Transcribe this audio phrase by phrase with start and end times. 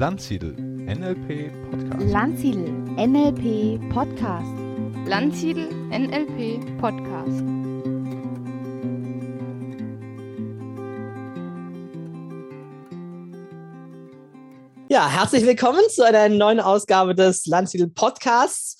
[0.00, 2.10] Landsiedel NLP Podcast.
[2.10, 4.48] Landsiedel NLP Podcast.
[5.04, 7.44] Landsiedel NLP Podcast.
[14.88, 18.78] Ja, herzlich willkommen zu einer neuen Ausgabe des Landsiedel Podcasts.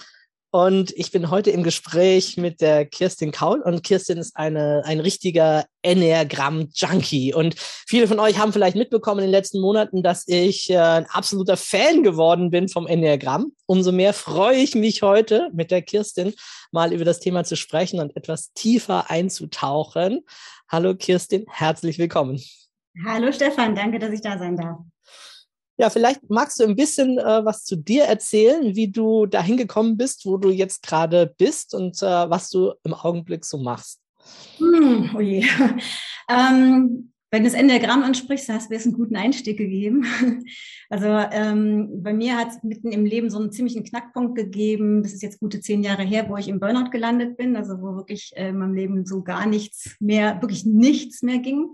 [0.53, 3.61] Und ich bin heute im Gespräch mit der Kirstin Kaul.
[3.61, 7.33] Und Kirstin ist eine, ein richtiger Enneagramm-Junkie.
[7.33, 11.07] Und viele von euch haben vielleicht mitbekommen in den letzten Monaten, dass ich äh, ein
[11.07, 13.53] absoluter Fan geworden bin vom Enneagramm.
[13.67, 16.35] Umso mehr freue ich mich heute mit der Kirstin
[16.73, 20.27] mal über das Thema zu sprechen und etwas tiefer einzutauchen.
[20.69, 22.43] Hallo Kirstin, herzlich willkommen.
[23.07, 24.79] Hallo Stefan, danke, dass ich da sein darf.
[25.81, 29.97] Ja, vielleicht magst du ein bisschen äh, was zu dir erzählen, wie du dahin gekommen
[29.97, 33.99] bist, wo du jetzt gerade bist und äh, was du im Augenblick so machst.
[34.59, 35.43] Hm, oh je.
[36.29, 40.05] ähm, wenn du das Enneagramm ansprichst, hast du mir jetzt einen guten Einstieg gegeben.
[40.93, 45.05] Also ähm, bei mir hat es mitten im Leben so einen ziemlichen Knackpunkt gegeben.
[45.05, 47.95] Das ist jetzt gute zehn Jahre her, wo ich im Burnout gelandet bin, also wo
[47.95, 51.69] wirklich äh, in meinem Leben so gar nichts mehr, wirklich nichts mehr ging.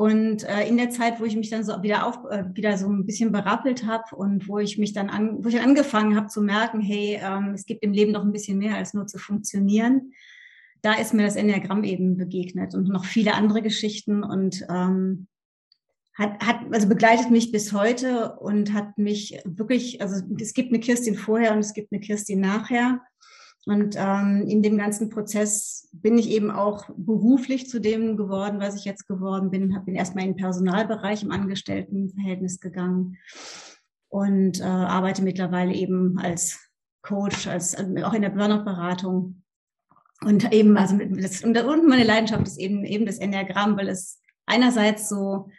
[0.00, 2.88] Und äh, in der Zeit, wo ich mich dann so wieder auf, äh, wieder so
[2.88, 6.40] ein bisschen berappelt habe und wo ich mich dann an, wo ich angefangen habe zu
[6.40, 10.12] merken, hey, ähm, es gibt im Leben noch ein bisschen mehr als nur zu funktionieren,
[10.82, 15.26] da ist mir das Enneagramm eben begegnet und noch viele andere Geschichten und ähm,
[16.14, 20.78] hat, hat, also begleitet mich bis heute und hat mich wirklich, also es gibt eine
[20.78, 23.00] Kirstin vorher und es gibt eine Kirstin nachher.
[23.68, 28.76] Und ähm, in dem ganzen Prozess bin ich eben auch beruflich zu dem geworden, was
[28.76, 29.76] ich jetzt geworden bin.
[29.84, 33.18] Bin erstmal in den Personalbereich im Angestelltenverhältnis gegangen
[34.08, 36.58] und äh, arbeite mittlerweile eben als
[37.02, 39.42] Coach, als äh, auch in der Burnout-Beratung.
[40.24, 41.54] Und eben, also das, und
[41.86, 45.50] meine Leidenschaft ist eben eben das Enneagramm, weil es einerseits so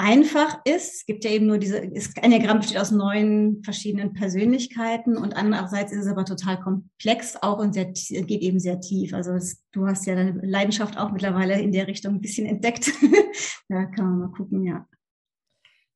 [0.00, 0.94] einfach ist.
[0.94, 5.92] Es gibt ja eben nur diese, das Enneagramm besteht aus neun verschiedenen Persönlichkeiten und andererseits
[5.92, 9.12] ist es aber total komplex auch und sehr, geht eben sehr tief.
[9.12, 12.90] Also es, du hast ja deine Leidenschaft auch mittlerweile in der Richtung ein bisschen entdeckt.
[13.68, 14.86] da kann man mal gucken, ja.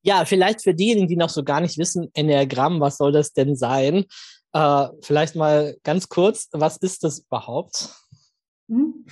[0.03, 3.57] Ja, vielleicht für diejenigen, die noch so gar nicht wissen, Enneagramm, was soll das denn
[3.57, 4.05] sein?
[4.53, 7.89] Äh, vielleicht mal ganz kurz, was ist das überhaupt?
[8.69, 9.07] Hm.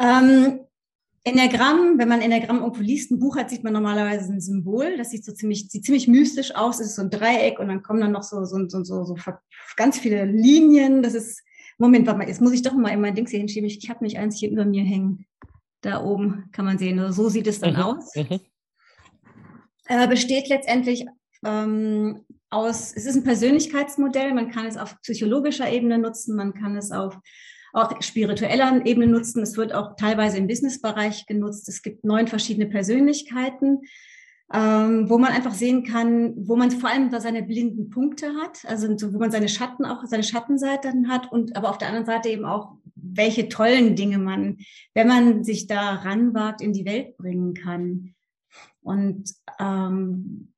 [0.00, 0.60] Ähm,
[1.28, 4.96] Enneagramm, wenn man Enneagramm irgendwo liest, ein Buch hat, sieht man normalerweise ein Symbol.
[4.96, 6.80] Das sieht so ziemlich, sieht ziemlich mystisch aus.
[6.80, 9.16] Es ist so ein Dreieck und dann kommen dann noch so, so, so, so, so
[9.76, 11.02] ganz viele Linien.
[11.02, 11.42] Das ist,
[11.78, 13.68] Moment, warte mal, jetzt muss ich doch mal in mein Dings hier hinschieben.
[13.68, 15.26] Ich, ich habe nicht eins hier über mir hängen.
[15.80, 16.98] Da oben kann man sehen.
[16.98, 17.80] Also so sieht es dann mhm.
[17.80, 18.14] aus.
[18.16, 18.40] Mhm.
[19.86, 21.06] Äh, besteht letztendlich
[21.44, 24.34] ähm, aus, es ist ein Persönlichkeitsmodell.
[24.34, 26.36] Man kann es auf psychologischer Ebene nutzen.
[26.36, 27.18] Man kann es auf
[27.78, 29.42] auch spiritueller Ebene nutzen.
[29.42, 31.68] Es wird auch teilweise im Businessbereich genutzt.
[31.68, 33.80] Es gibt neun verschiedene Persönlichkeiten,
[34.52, 38.64] ähm, wo man einfach sehen kann, wo man vor allem da seine blinden Punkte hat,
[38.66, 42.30] also wo man seine Schatten auch, seine Schattenseiten hat und aber auf der anderen Seite
[42.30, 44.58] eben auch, welche tollen Dinge man,
[44.94, 48.14] wenn man sich da ranwagt, in die Welt bringen kann.
[48.80, 50.52] Und ähm,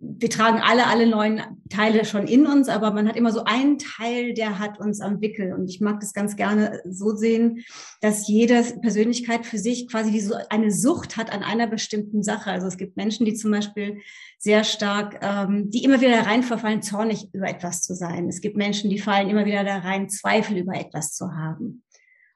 [0.00, 3.78] wir tragen alle, alle neuen Teile schon in uns, aber man hat immer so einen
[3.78, 5.52] Teil, der hat uns am Wickel.
[5.52, 7.64] Und ich mag das ganz gerne so sehen,
[8.00, 12.52] dass jede Persönlichkeit für sich quasi wie so eine Sucht hat an einer bestimmten Sache.
[12.52, 13.98] Also es gibt Menschen, die zum Beispiel
[14.38, 18.28] sehr stark, ähm, die immer wieder rein verfallen, zornig über etwas zu sein.
[18.28, 21.82] Es gibt Menschen, die fallen immer wieder da rein, Zweifel über etwas zu haben.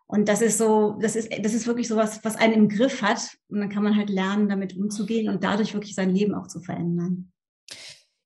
[0.06, 3.02] Und das ist so, das ist, das ist wirklich so was, was einen im Griff
[3.02, 3.36] hat.
[3.48, 6.60] Und dann kann man halt lernen, damit umzugehen und dadurch wirklich sein Leben auch zu
[6.60, 7.31] verändern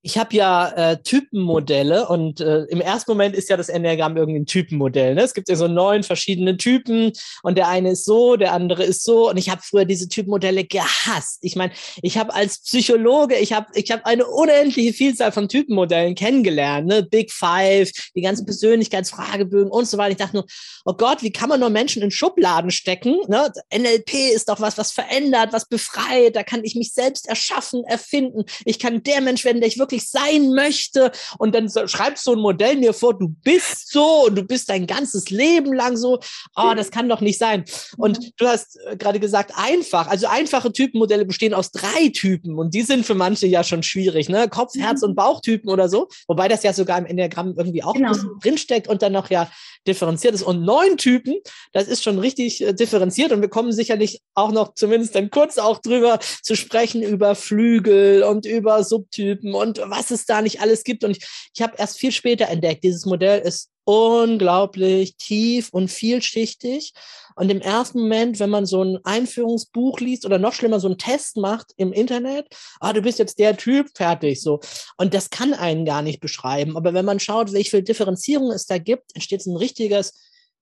[0.07, 4.39] ich habe ja äh, Typenmodelle und äh, im ersten Moment ist ja das Enneagramm irgendwie
[4.39, 5.15] ein Typenmodell.
[5.15, 5.21] Ne?
[5.21, 7.11] Es gibt ja so neun verschiedene Typen
[7.43, 10.63] und der eine ist so, der andere ist so und ich habe früher diese Typenmodelle
[10.63, 11.39] gehasst.
[11.41, 16.15] Ich meine, ich habe als Psychologe, ich habe ich hab eine unendliche Vielzahl von Typenmodellen
[16.15, 17.03] kennengelernt, ne?
[17.03, 20.11] Big Five, die ganzen Persönlichkeitsfragebögen und so weiter.
[20.11, 20.45] Ich dachte nur,
[20.85, 23.17] oh Gott, wie kann man nur Menschen in Schubladen stecken?
[23.27, 23.51] Ne?
[23.75, 28.45] NLP ist doch was, was verändert, was befreit, da kann ich mich selbst erschaffen, erfinden.
[28.63, 31.11] Ich kann der Mensch werden, der ich wirklich wirklich sein möchte.
[31.37, 34.87] Und dann schreibst du ein Modell mir vor, du bist so und du bist dein
[34.87, 36.19] ganzes Leben lang so.
[36.55, 37.65] Oh, das kann doch nicht sein.
[37.97, 40.07] Und du hast äh, gerade gesagt, einfach.
[40.07, 44.29] Also einfache Typenmodelle bestehen aus drei Typen und die sind für manche ja schon schwierig,
[44.29, 44.47] ne?
[44.49, 46.07] Kopf, Herz und Bauchtypen oder so.
[46.27, 48.13] Wobei das ja sogar im Enneagramm irgendwie auch genau.
[48.41, 49.49] drinsteckt und dann noch ja
[49.87, 50.43] differenziert ist.
[50.43, 51.35] Und neun Typen,
[51.73, 55.57] das ist schon richtig äh, differenziert und wir kommen sicherlich auch noch zumindest dann kurz
[55.57, 60.83] auch drüber zu sprechen über Flügel und über Subtypen und was es da nicht alles
[60.83, 61.03] gibt.
[61.03, 66.93] Und ich, ich habe erst viel später entdeckt, dieses Modell ist unglaublich tief und vielschichtig.
[67.37, 70.97] Und im ersten Moment, wenn man so ein Einführungsbuch liest oder noch schlimmer so einen
[70.97, 72.47] Test macht im Internet,
[72.81, 74.59] ah, du bist jetzt der Typ, fertig, so.
[74.97, 76.75] Und das kann einen gar nicht beschreiben.
[76.75, 80.13] Aber wenn man schaut, welche Differenzierung es da gibt, entsteht ein richtiges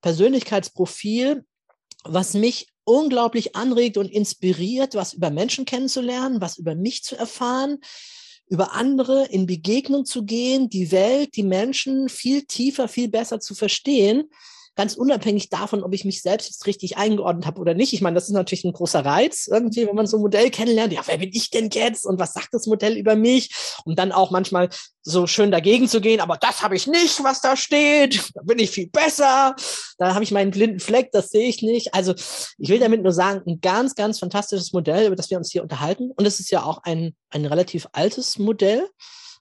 [0.01, 1.45] Persönlichkeitsprofil,
[2.03, 7.79] was mich unglaublich anregt und inspiriert, was über Menschen kennenzulernen, was über mich zu erfahren,
[8.47, 13.55] über andere in Begegnung zu gehen, die Welt, die Menschen viel tiefer, viel besser zu
[13.55, 14.29] verstehen
[14.75, 17.93] ganz unabhängig davon, ob ich mich selbst jetzt richtig eingeordnet habe oder nicht.
[17.93, 20.93] Ich meine, das ist natürlich ein großer Reiz irgendwie, wenn man so ein Modell kennenlernt.
[20.93, 23.53] Ja, wer bin ich denn jetzt und was sagt das Modell über mich?
[23.85, 24.69] Und dann auch manchmal
[25.01, 28.31] so schön dagegen zu gehen, aber das habe ich nicht, was da steht.
[28.33, 29.55] Da bin ich viel besser.
[29.97, 31.93] Da habe ich meinen blinden Fleck, das sehe ich nicht.
[31.93, 32.13] Also
[32.57, 35.63] ich will damit nur sagen, ein ganz, ganz fantastisches Modell, über das wir uns hier
[35.63, 36.11] unterhalten.
[36.11, 38.89] Und es ist ja auch ein, ein relativ altes Modell.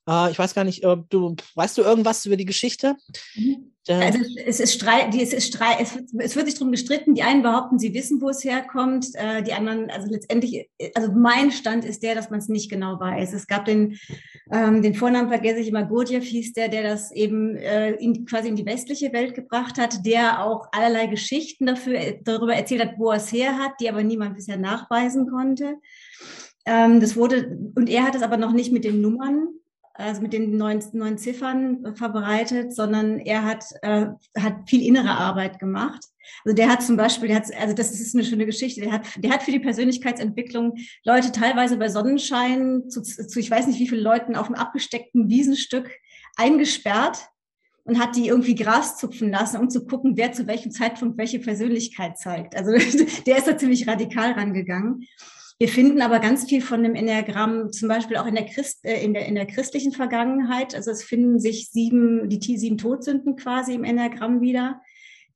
[0.08, 2.96] Uh, ich weiß gar nicht, ob du weißt du irgendwas über die Geschichte?
[3.36, 3.74] Mhm.
[3.86, 7.14] Also es ist Streit, es ist Streit, es wird, es wird sich darum gestritten.
[7.14, 9.08] Die einen behaupten, sie wissen, wo es herkommt.
[9.12, 12.98] Äh, die anderen, also letztendlich, also mein Stand ist der, dass man es nicht genau
[12.98, 13.34] weiß.
[13.34, 13.98] Es gab den,
[14.50, 18.48] ähm, den Vornamen vergesse ich immer, Gurdjieff hieß der, der das eben äh, in, quasi
[18.48, 23.10] in die westliche Welt gebracht hat, der auch allerlei Geschichten dafür, darüber erzählt hat, wo
[23.10, 25.74] er es her hat, die aber niemand bisher nachweisen konnte.
[26.64, 29.48] Ähm, das wurde, und er hat es aber noch nicht mit den Nummern
[29.94, 34.06] also mit den neuen, neuen Ziffern verbreitet, sondern er hat, äh,
[34.36, 36.04] hat viel innere Arbeit gemacht.
[36.44, 39.02] Also der hat zum Beispiel, der hat, also das ist eine schöne Geschichte, der hat,
[39.16, 43.88] der hat für die Persönlichkeitsentwicklung Leute teilweise bei Sonnenschein zu, zu ich weiß nicht wie
[43.88, 45.90] viele Leuten auf einem abgesteckten Wiesenstück
[46.36, 47.28] eingesperrt
[47.84, 51.38] und hat die irgendwie Gras zupfen lassen, um zu gucken, wer zu welchem Zeitpunkt welche
[51.38, 52.56] Persönlichkeit zeigt.
[52.56, 52.72] Also
[53.26, 55.06] der ist da ziemlich radikal rangegangen.
[55.58, 59.02] Wir finden aber ganz viel von dem Enneagramm, zum Beispiel auch in der, Christ, äh,
[59.04, 60.74] in der, in der christlichen Vergangenheit.
[60.74, 64.80] Also es finden sich sieben, die sieben Todsünden quasi im Enneagramm wieder.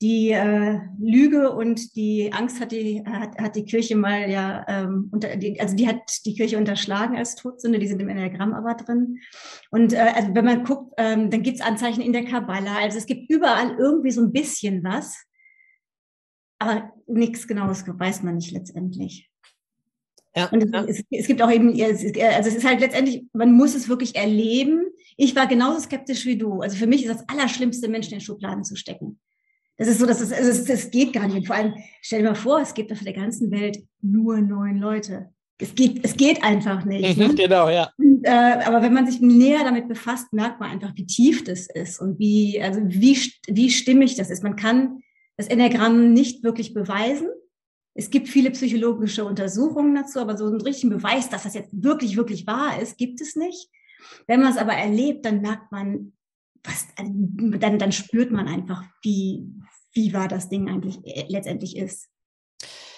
[0.01, 5.09] Die äh, Lüge und die Angst hat die, hat, hat die Kirche mal ja, ähm,
[5.13, 8.75] unter, die, also die hat die Kirche unterschlagen als Todsünde, die sind im Enneagramm aber
[8.75, 9.19] drin.
[9.71, 12.77] Und äh, also wenn man guckt, ähm, dann gibt es Anzeichen in der Kabbala.
[12.79, 15.25] Also es gibt überall irgendwie so ein bisschen was,
[16.61, 19.29] aber nichts Genaues weiß man nicht letztendlich.
[20.39, 20.85] Ja, und es, ja.
[20.85, 24.87] es, es, gibt auch eben, also es ist halt letztendlich, man muss es wirklich erleben.
[25.17, 26.61] Ich war genauso skeptisch wie du.
[26.61, 29.19] Also für mich ist das Allerschlimmste, Menschen in Schubladen zu stecken.
[29.77, 31.37] Das ist so, dass es, also es, es geht gar nicht.
[31.37, 34.79] Und vor allem, stell dir mal vor, es gibt auf der ganzen Welt nur neun
[34.79, 35.31] Leute.
[35.61, 37.17] Es geht, es geht einfach nicht.
[37.17, 37.35] Mhm, ne?
[37.35, 37.91] Genau, ja.
[37.97, 41.69] Und, äh, aber wenn man sich näher damit befasst, merkt man einfach, wie tief das
[41.69, 43.19] ist und wie, also wie,
[43.49, 44.43] wie stimmig das ist.
[44.43, 45.01] Man kann
[45.37, 47.29] das Enneagramm nicht wirklich beweisen.
[47.99, 52.17] Es gibt viele psychologische Untersuchungen dazu, aber so einen richtigen Beweis, dass das jetzt wirklich,
[52.17, 53.69] wirklich wahr ist, gibt es nicht.
[54.29, 56.13] Wenn man es aber erlebt, dann merkt man,
[56.63, 59.49] was, dann, dann spürt man einfach, wie,
[59.95, 62.07] wie wahr das Ding eigentlich äh, letztendlich ist.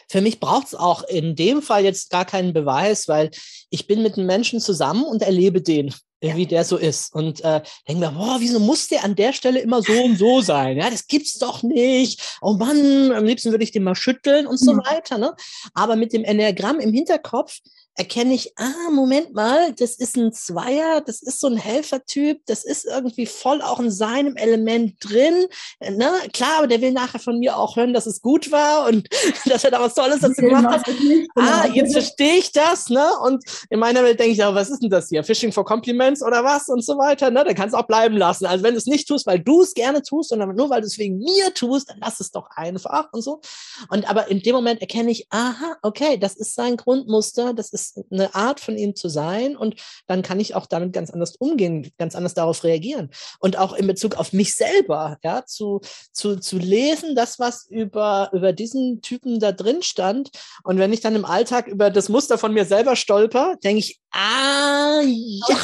[0.06, 3.30] Für mich braucht es auch in dem Fall jetzt gar keinen Beweis, weil
[3.70, 6.36] ich bin mit einem Menschen zusammen und erlebe den ja.
[6.36, 7.14] wie der so ist.
[7.14, 10.40] Und äh, denke mir, boah, wieso muss der an der Stelle immer so und so
[10.40, 10.76] sein?
[10.76, 12.38] Ja, das gibt's doch nicht.
[12.40, 14.78] Oh Mann, am liebsten würde ich den mal schütteln und so mhm.
[14.78, 15.18] weiter.
[15.18, 15.34] Ne?
[15.74, 17.58] Aber mit dem Enneagramm im Hinterkopf
[17.96, 22.64] erkenne ich, ah, Moment mal, das ist ein Zweier, das ist so ein Helfertyp, das
[22.64, 25.46] ist irgendwie voll auch in seinem Element drin.
[25.80, 26.10] Ne?
[26.32, 29.08] Klar, aber der will nachher von mir auch hören, dass es gut war und
[29.46, 30.94] dass er da was Tolles dazu gemacht hat.
[31.36, 33.06] Ah, jetzt verstehe ich das, ne?
[33.24, 35.24] Und in meiner Welt denke ich auch, was ist denn das hier?
[35.24, 37.44] Fishing for Compliments oder was und so weiter, ne?
[37.44, 38.46] Dann kannst du auch bleiben lassen.
[38.46, 40.86] Also wenn du es nicht tust, weil du es gerne tust, sondern nur weil du
[40.86, 43.40] es wegen mir tust, dann lass es doch einfach und so.
[43.88, 47.79] Und aber in dem Moment erkenne ich, aha, okay, das ist sein Grundmuster, das ist
[48.10, 51.90] eine Art von ihm zu sein und dann kann ich auch damit ganz anders umgehen,
[51.98, 53.10] ganz anders darauf reagieren.
[53.38, 55.80] Und auch in Bezug auf mich selber, ja, zu,
[56.12, 60.30] zu, zu lesen, das, was über, über diesen Typen da drin stand.
[60.64, 64.00] Und wenn ich dann im Alltag über das Muster von mir selber stolper, denke ich,
[64.12, 65.56] ah, ja.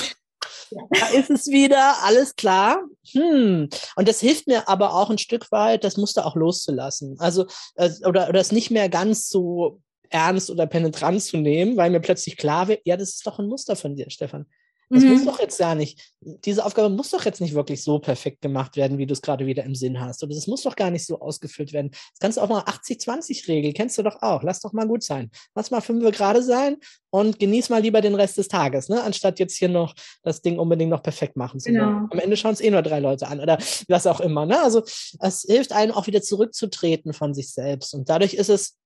[0.71, 2.83] Da ist es wieder, alles klar.
[3.13, 3.69] Hm.
[3.95, 7.17] Und das hilft mir aber auch ein Stück weit, das Muster auch loszulassen.
[7.19, 7.47] Also,
[7.77, 12.01] äh, oder, oder es nicht mehr ganz so ernst oder penetrant zu nehmen, weil mir
[12.01, 14.47] plötzlich klar wird, ja, das ist doch ein Muster von dir, Stefan.
[14.89, 15.15] Das mhm.
[15.15, 18.77] muss doch jetzt ja nicht, diese Aufgabe muss doch jetzt nicht wirklich so perfekt gemacht
[18.77, 20.23] werden, wie du es gerade wieder im Sinn hast.
[20.23, 21.91] Oder das muss doch gar nicht so ausgefüllt werden.
[21.91, 24.43] Das kannst du auch mal 80-20-Regel, kennst du doch auch.
[24.45, 25.31] Lass doch mal gut sein.
[25.55, 26.77] Lass mal fünf gerade sein
[27.11, 29.03] und genieß mal lieber den Rest des Tages, ne?
[29.03, 31.81] anstatt jetzt hier noch das Ding unbedingt noch perfekt machen zu wollen.
[31.81, 32.09] Genau.
[32.11, 33.59] Am Ende schauen es eh nur drei Leute an oder
[33.89, 34.47] was auch immer.
[34.47, 34.61] Ne?
[34.63, 34.85] Also
[35.21, 37.93] es hilft einem auch wieder zurückzutreten von sich selbst.
[37.95, 38.77] Und dadurch ist es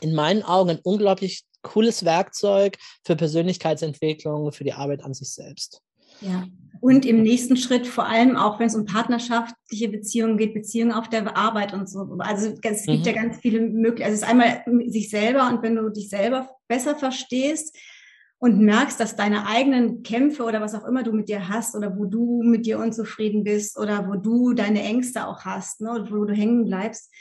[0.00, 5.82] in meinen Augen ein unglaublich cooles Werkzeug für Persönlichkeitsentwicklung, für die Arbeit an sich selbst.
[6.20, 6.46] Ja.
[6.80, 11.08] Und im nächsten Schritt vor allem auch, wenn es um partnerschaftliche Beziehungen geht, Beziehungen auf
[11.08, 12.16] der Arbeit und so.
[12.20, 13.04] Also es gibt mhm.
[13.04, 14.10] ja ganz viele Möglichkeiten.
[14.10, 17.76] Also es ist einmal sich selber und wenn du dich selber besser verstehst
[18.38, 21.98] und merkst, dass deine eigenen Kämpfe oder was auch immer du mit dir hast oder
[21.98, 26.24] wo du mit dir unzufrieden bist oder wo du deine Ängste auch hast, ne, wo
[26.24, 27.12] du hängen bleibst,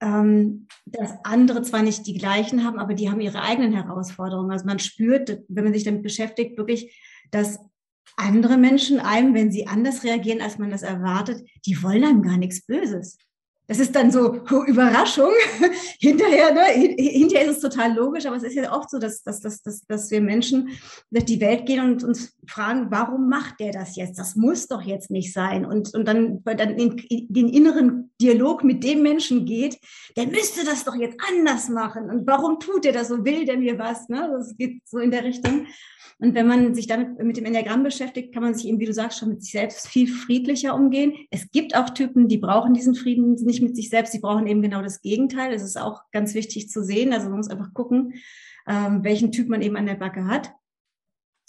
[0.00, 4.50] ähm, dass andere zwar nicht die gleichen haben, aber die haben ihre eigenen Herausforderungen.
[4.50, 6.98] Also man spürt, wenn man sich damit beschäftigt, wirklich,
[7.30, 7.58] dass
[8.16, 12.38] andere Menschen einem, wenn sie anders reagieren, als man das erwartet, die wollen einem gar
[12.38, 13.18] nichts Böses.
[13.70, 15.30] Das ist dann so oh, Überraschung.
[16.00, 16.64] hinterher, ne?
[16.96, 19.86] hinterher ist es total logisch, aber es ist ja oft so, dass, dass, dass, dass,
[19.86, 20.70] dass wir Menschen
[21.12, 24.18] durch die Welt gehen und uns fragen, warum macht der das jetzt?
[24.18, 25.64] Das muss doch jetzt nicht sein.
[25.64, 26.96] Und, und dann, dann in,
[27.28, 29.78] den inneren Dialog mit dem Menschen geht,
[30.16, 32.10] der müsste das doch jetzt anders machen.
[32.10, 33.24] Und warum tut er das so?
[33.24, 34.08] Will der mir was?
[34.08, 34.34] Ne?
[34.36, 35.68] Das geht so in der Richtung.
[36.20, 38.92] Und wenn man sich damit mit dem Enneagramm beschäftigt, kann man sich eben, wie du
[38.92, 41.14] sagst, schon mit sich selbst viel friedlicher umgehen.
[41.30, 44.60] Es gibt auch Typen, die brauchen diesen Frieden nicht mit sich selbst, die brauchen eben
[44.60, 45.50] genau das Gegenteil.
[45.50, 47.14] Das ist auch ganz wichtig zu sehen.
[47.14, 48.14] Also man muss einfach gucken,
[48.68, 50.52] ähm, welchen Typ man eben an der Backe hat.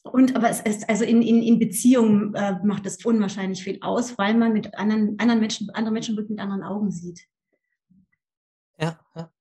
[0.04, 4.18] Und aber es ist also in, in, in Beziehungen äh, macht es unwahrscheinlich viel aus,
[4.18, 7.28] weil man mit anderen, anderen Menschen, andere Menschen mit anderen Augen sieht.
[8.80, 9.32] Ja, ja.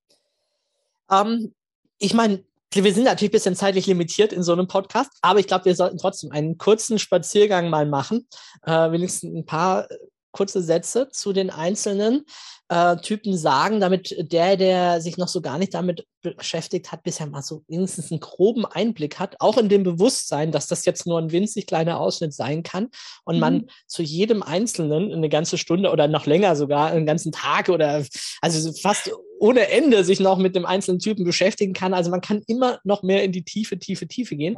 [1.10, 1.54] Ähm,
[1.98, 5.46] ich meine, wir sind natürlich ein bisschen zeitlich limitiert in so einem Podcast, aber ich
[5.46, 8.28] glaube, wir sollten trotzdem einen kurzen Spaziergang mal machen.
[8.64, 9.88] Äh, wenigstens ein paar
[10.32, 12.24] kurze Sätze zu den einzelnen
[12.68, 17.26] äh, Typen sagen, damit der, der sich noch so gar nicht damit beschäftigt hat, bisher
[17.26, 21.18] mal so wenigstens einen groben Einblick hat, auch in dem Bewusstsein, dass das jetzt nur
[21.18, 22.88] ein winzig kleiner Ausschnitt sein kann
[23.24, 23.40] und mhm.
[23.40, 28.04] man zu jedem Einzelnen eine ganze Stunde oder noch länger sogar einen ganzen Tag oder
[28.40, 31.94] also fast ohne Ende sich noch mit dem einzelnen Typen beschäftigen kann.
[31.94, 34.54] Also man kann immer noch mehr in die Tiefe, Tiefe, Tiefe gehen.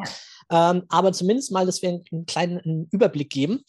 [0.51, 3.65] Ähm, aber zumindest mal, dass wir einen, einen kleinen Überblick geben.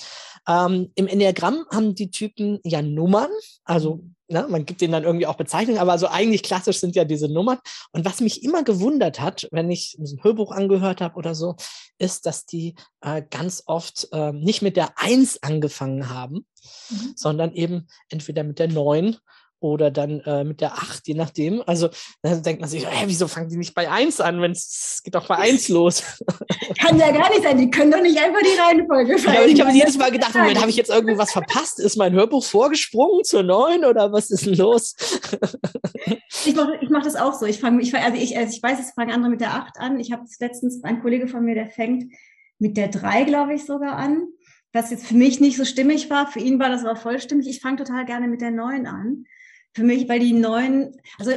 [0.48, 3.29] Ähm, Im Enneagramm haben die Typen ja Nummern,
[3.63, 7.05] also ne, man gibt denen dann irgendwie auch Bezeichnungen, aber also eigentlich klassisch sind ja
[7.05, 7.60] diese Nummern.
[7.91, 11.55] Und was mich immer gewundert hat, wenn ich ein Hörbuch angehört habe oder so,
[12.00, 16.46] ist, dass die äh, ganz oft äh, nicht mit der Eins angefangen haben,
[16.89, 17.13] mhm.
[17.15, 19.17] sondern eben entweder mit der Neun
[19.63, 21.63] oder dann äh, mit der 8, je nachdem.
[21.65, 21.89] Also
[22.22, 25.15] dann denkt man sich, hä, wieso fangen die nicht bei 1 an, wenn es geht
[25.15, 26.03] doch bei 1 los.
[26.79, 29.48] Kann ja gar nicht sein, die können doch nicht einfach die Reihenfolge verändern.
[29.48, 31.79] Ja, ich habe jedes Mal gedacht, Moment, habe ich jetzt irgendwas verpasst?
[31.79, 34.96] Ist mein Hörbuch vorgesprungen zur 9 oder was ist denn los?
[36.46, 37.46] ich mache ich mach das auch so.
[37.46, 40.00] Ich fange, ich, also ich, also ich weiß, es fangen andere mit der 8 an.
[40.00, 42.12] Ich habe letztens, ein Kollege von mir, der fängt
[42.60, 44.27] mit der 3, glaube ich, sogar an
[44.75, 46.25] was jetzt für mich nicht so stimmig war.
[46.25, 47.48] Für ihn war das aber vollstimmig.
[47.48, 49.25] Ich fange total gerne mit der 9 an
[49.74, 51.32] für mich, weil die neuen, also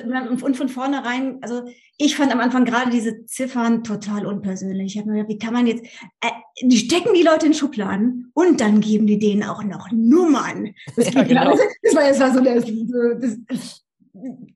[0.45, 1.64] und von vornherein, also
[1.99, 4.95] ich fand am Anfang gerade diese Ziffern total unpersönlich.
[4.95, 5.85] Ich habe mir gedacht, wie kann man jetzt,
[6.21, 6.31] äh,
[6.62, 10.75] die stecken die Leute in Schubladen und dann geben die denen auch noch Nummern.
[10.97, 11.57] Das, ja, genau.
[11.83, 12.64] das war, das war so das,
[13.21, 13.85] das,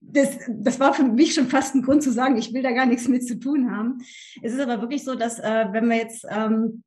[0.00, 2.86] das, das war für mich schon fast ein Grund zu sagen, ich will da gar
[2.86, 3.98] nichts mit zu tun haben.
[4.42, 6.82] Es ist aber wirklich so, dass äh, wenn wir jetzt ähm,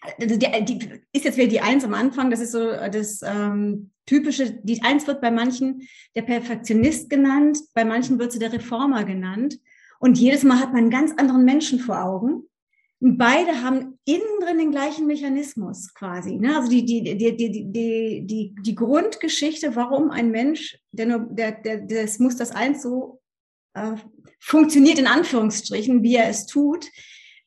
[0.00, 3.20] also die, die, ist jetzt wieder die Eins am Anfang, das ist so äh, das
[3.22, 8.52] ähm, typische, die Eins wird bei manchen der Perfektionist genannt, bei manchen wird sie der
[8.52, 9.58] Reformer genannt.
[9.98, 12.44] Und jedes Mal hat man einen ganz anderen Menschen vor Augen.
[13.02, 16.36] Und beide haben innen drin den gleichen Mechanismus quasi.
[16.36, 16.56] Ne?
[16.56, 21.52] Also die, die, die, die, die, die, die Grundgeschichte, warum ein Mensch, der nur, der,
[21.52, 23.20] der, das muss das eins so
[23.74, 23.96] äh,
[24.38, 26.86] funktioniert in Anführungsstrichen, wie er es tut,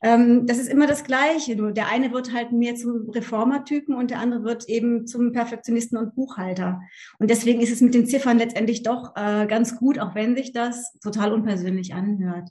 [0.03, 1.55] ähm, das ist immer das Gleiche.
[1.55, 5.98] Nur der eine wird halt mehr zum Reformertypen und der andere wird eben zum Perfektionisten
[5.98, 6.81] und Buchhalter.
[7.19, 10.51] Und deswegen ist es mit den Ziffern letztendlich doch äh, ganz gut, auch wenn sich
[10.51, 12.50] das total unpersönlich anhört.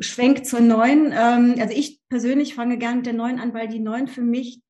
[0.00, 1.12] Schwenk zur neuen.
[1.12, 4.62] Ähm, also ich persönlich fange gerne mit der neuen an, weil die neun für mich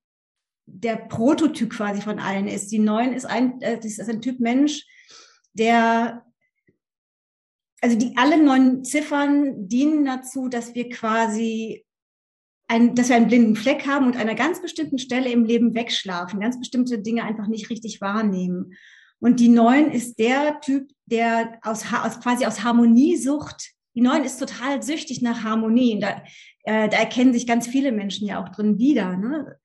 [0.66, 2.73] der Prototyp quasi von allen ist.
[2.73, 4.85] Die neun ist ein, äh, das ist ein Typ Mensch,
[5.52, 6.25] der
[7.81, 11.85] also die alle neun Ziffern dienen dazu, dass wir quasi
[12.69, 16.41] ein, dass wir einen blinden Fleck haben und einer ganz bestimmten Stelle im Leben wegschlafen,
[16.41, 18.75] ganz bestimmte Dinge einfach nicht richtig wahrnehmen.
[19.21, 24.39] Und die neun ist der Typ, der aus, aus quasi aus Harmoniesucht, die neun ist
[24.39, 25.95] total süchtig nach Harmonie.
[25.95, 26.23] Und da,
[26.65, 29.17] äh, da erkennen sich ganz viele Menschen ja auch drin wieder.
[29.17, 29.57] Ne?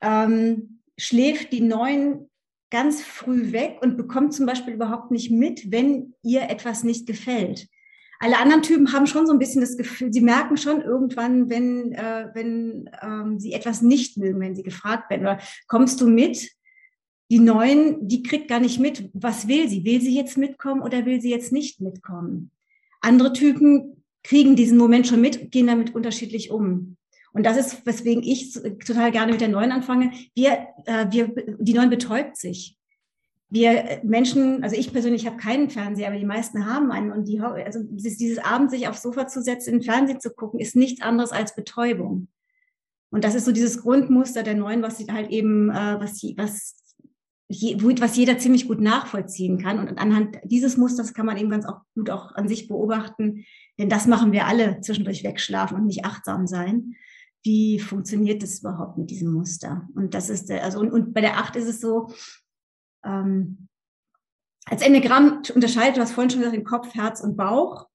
[0.00, 2.28] Ähm, schläft die neun
[2.76, 7.68] ganz früh weg und bekommt zum Beispiel überhaupt nicht mit, wenn ihr etwas nicht gefällt.
[8.18, 11.92] Alle anderen Typen haben schon so ein bisschen das Gefühl, sie merken schon irgendwann, wenn,
[11.92, 16.50] äh, wenn ähm, sie etwas nicht mögen, wenn sie gefragt werden, oder kommst du mit?
[17.30, 19.86] Die Neuen, die kriegt gar nicht mit, was will sie?
[19.86, 22.50] Will sie jetzt mitkommen oder will sie jetzt nicht mitkommen?
[23.00, 26.98] Andere Typen kriegen diesen Moment schon mit, gehen damit unterschiedlich um.
[27.36, 30.10] Und das ist, weswegen ich total gerne mit der Neuen anfange.
[30.34, 32.78] Wir, äh, wir, die Neuen betäubt sich.
[33.50, 37.12] Wir Menschen, also ich persönlich habe keinen Fernseher, aber die meisten haben einen.
[37.12, 40.60] Und die, also dieses, dieses Abend sich aufs Sofa zu setzen, den Fernsehen zu gucken,
[40.60, 42.28] ist nichts anderes als Betäubung.
[43.10, 46.74] Und das ist so dieses Grundmuster der Neuen, was halt eben, äh, was, was,
[47.48, 49.78] je, was jeder ziemlich gut nachvollziehen kann.
[49.78, 53.44] Und anhand dieses Musters kann man eben ganz auch gut auch an sich beobachten,
[53.78, 56.96] denn das machen wir alle zwischendurch wegschlafen und nicht achtsam sein.
[57.46, 59.88] Wie funktioniert das überhaupt mit diesem Muster?
[59.94, 62.12] Und das ist, der, also, und, und bei der Acht ist es so,
[63.04, 63.68] ähm,
[64.64, 67.86] als Enneagramm unterscheidet, du hast vorhin schon gesagt, den Kopf, Herz und Bauch.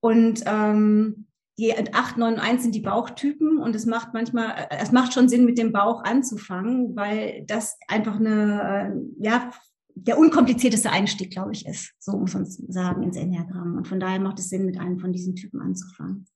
[0.00, 1.26] Und ähm,
[1.58, 5.28] die 8, 9 und 1 sind die Bauchtypen und es macht manchmal, es macht schon
[5.28, 9.50] Sinn, mit dem Bauch anzufangen, weil das einfach eine, äh, ja,
[9.94, 11.92] der unkomplizierteste Einstieg, glaube ich, ist.
[11.98, 13.76] So muss man sagen ins Enneagramm.
[13.76, 16.26] Und von daher macht es Sinn, mit einem von diesen Typen anzufangen.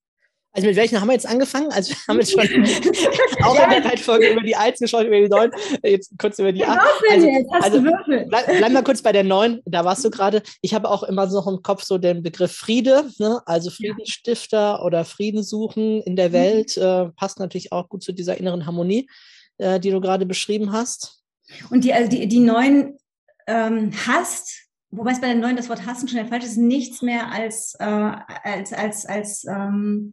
[0.55, 1.73] Also mit welchen haben wir jetzt angefangen?
[1.73, 2.41] Also wir haben jetzt schon
[3.45, 5.51] auch in der Reihenfolge über die 1 geschaut, über die 9,
[5.83, 6.79] jetzt kurz über die 8.
[7.11, 10.43] Also, also bleib, bleib, mal kurz bei der 9, da warst du gerade.
[10.61, 13.41] Ich habe auch immer so im Kopf so den Begriff Friede, ne?
[13.47, 16.35] also Friedensstifter oder Frieden suchen in der mhm.
[16.35, 19.09] Welt, äh, passt natürlich auch gut zu dieser inneren Harmonie,
[19.57, 21.23] äh, die du gerade beschrieben hast.
[21.71, 22.99] Und die, also die, die 9
[23.47, 27.33] ähm, hasst, wobei es bei der 9 das Wort hassen schon falsch ist, nichts mehr
[27.33, 30.13] als, äh, als, als, als ähm,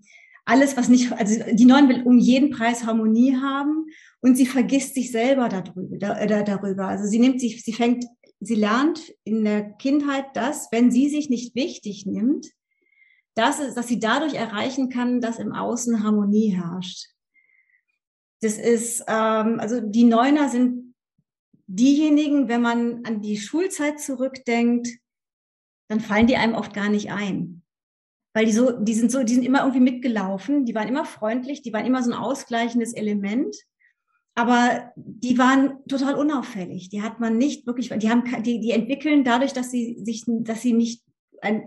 [0.50, 3.86] alles, was nicht, also die Neun will um jeden Preis Harmonie haben
[4.22, 6.88] und sie vergisst sich selber darüber, da, darüber.
[6.88, 8.06] Also sie nimmt sich, sie fängt,
[8.40, 12.48] sie lernt in der Kindheit das, wenn sie sich nicht wichtig nimmt,
[13.36, 17.06] dass, dass sie dadurch erreichen kann, dass im Außen Harmonie herrscht.
[18.42, 20.96] Das ist, ähm, also die Neuner sind
[21.68, 24.88] diejenigen, wenn man an die Schulzeit zurückdenkt,
[25.90, 27.59] dann fallen die einem oft gar nicht ein
[28.40, 31.62] weil die so, die sind so, die sind immer irgendwie mitgelaufen, die waren immer freundlich,
[31.62, 33.54] die waren immer so ein ausgleichendes Element.
[34.34, 36.88] Aber die waren total unauffällig.
[36.88, 40.62] Die hat man nicht wirklich, die haben, die, die entwickeln dadurch, dass sie sich, dass
[40.62, 41.04] sie nicht,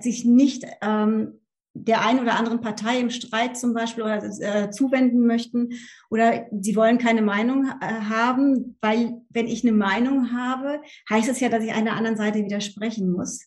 [0.00, 1.40] sich nicht ähm,
[1.74, 5.74] der einen oder anderen Partei im Streit zum Beispiel oder äh, zuwenden möchten
[6.08, 10.80] oder sie wollen keine Meinung äh, haben, weil wenn ich eine Meinung habe,
[11.10, 13.46] heißt es ja, dass ich einer anderen Seite widersprechen muss.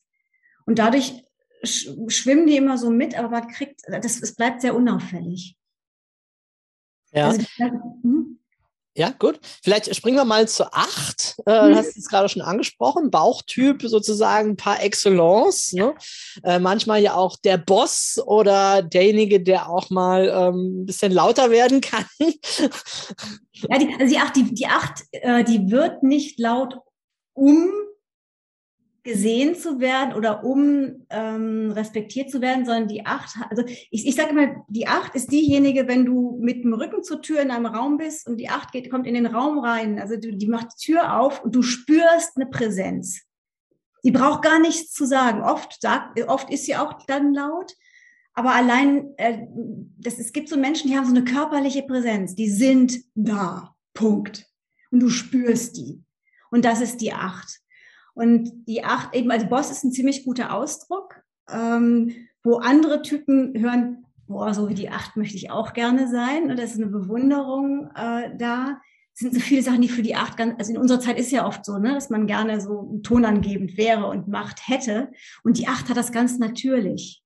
[0.68, 1.25] Und dadurch
[1.66, 5.56] schwimmen die immer so mit, aber man kriegt, das, es bleibt sehr unauffällig.
[7.12, 7.28] Ja.
[7.28, 7.46] Also,
[8.02, 8.40] hm?
[8.98, 9.42] Ja, gut.
[9.62, 11.36] Vielleicht springen wir mal zu acht.
[11.46, 11.76] Äh, mhm.
[11.76, 13.12] hast es gerade schon angesprochen.
[13.12, 15.74] Bauchtyp sozusagen par excellence.
[15.74, 15.94] Ne?
[16.44, 21.52] Äh, manchmal ja auch der Boss oder derjenige, der auch mal ähm, ein bisschen lauter
[21.52, 22.06] werden kann.
[22.20, 26.80] ja, die, also die acht, die, die acht, äh, die wird nicht laut,
[27.34, 27.70] um
[29.06, 34.16] gesehen zu werden oder um ähm, respektiert zu werden, sondern die acht, also ich, ich
[34.16, 37.68] sage immer, die acht ist diejenige, wenn du mit dem Rücken zur Tür in einem
[37.68, 40.70] Raum bist und die acht geht, kommt in den Raum rein, also du, die macht
[40.74, 43.22] die Tür auf und du spürst eine Präsenz.
[44.04, 45.42] Die braucht gar nichts zu sagen.
[45.42, 47.74] Oft sagt, oft ist sie auch dann laut,
[48.34, 49.46] aber allein, äh,
[50.00, 54.48] das, es gibt so Menschen, die haben so eine körperliche Präsenz, die sind da, Punkt.
[54.90, 56.04] Und du spürst die.
[56.50, 57.62] Und das ist die acht.
[58.16, 62.12] Und die acht, eben, also Boss ist ein ziemlich guter Ausdruck, ähm,
[62.44, 66.50] wo andere Typen hören, boah, so wie die acht möchte ich auch gerne sein.
[66.50, 68.80] Und das ist eine Bewunderung äh, da.
[69.14, 71.32] Es sind so viele Sachen, die für die acht ganz, also in unserer Zeit ist
[71.32, 75.12] ja oft so, ne, dass man gerne so tonangebend wäre und Macht hätte.
[75.44, 77.22] Und die acht hat das ganz natürlich.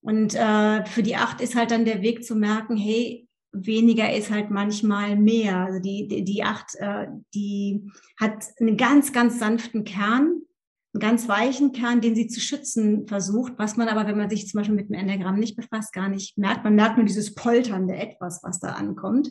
[0.00, 3.25] Und äh, für die acht ist halt dann der Weg zu merken, hey,
[3.64, 5.58] weniger ist halt manchmal mehr.
[5.58, 7.90] Also die, die, die acht, äh, die
[8.20, 10.42] hat einen ganz, ganz sanften Kern,
[10.92, 14.48] einen ganz weichen Kern, den sie zu schützen versucht, was man aber, wenn man sich
[14.48, 16.64] zum Beispiel mit dem Enneagramm nicht befasst, gar nicht merkt.
[16.64, 19.30] Man merkt nur dieses polternde Etwas, was da ankommt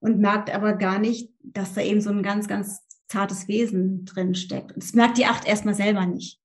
[0.00, 4.34] und merkt aber gar nicht, dass da eben so ein ganz, ganz zartes Wesen drin
[4.34, 4.76] steckt.
[4.76, 6.40] das merkt die Acht erstmal selber nicht.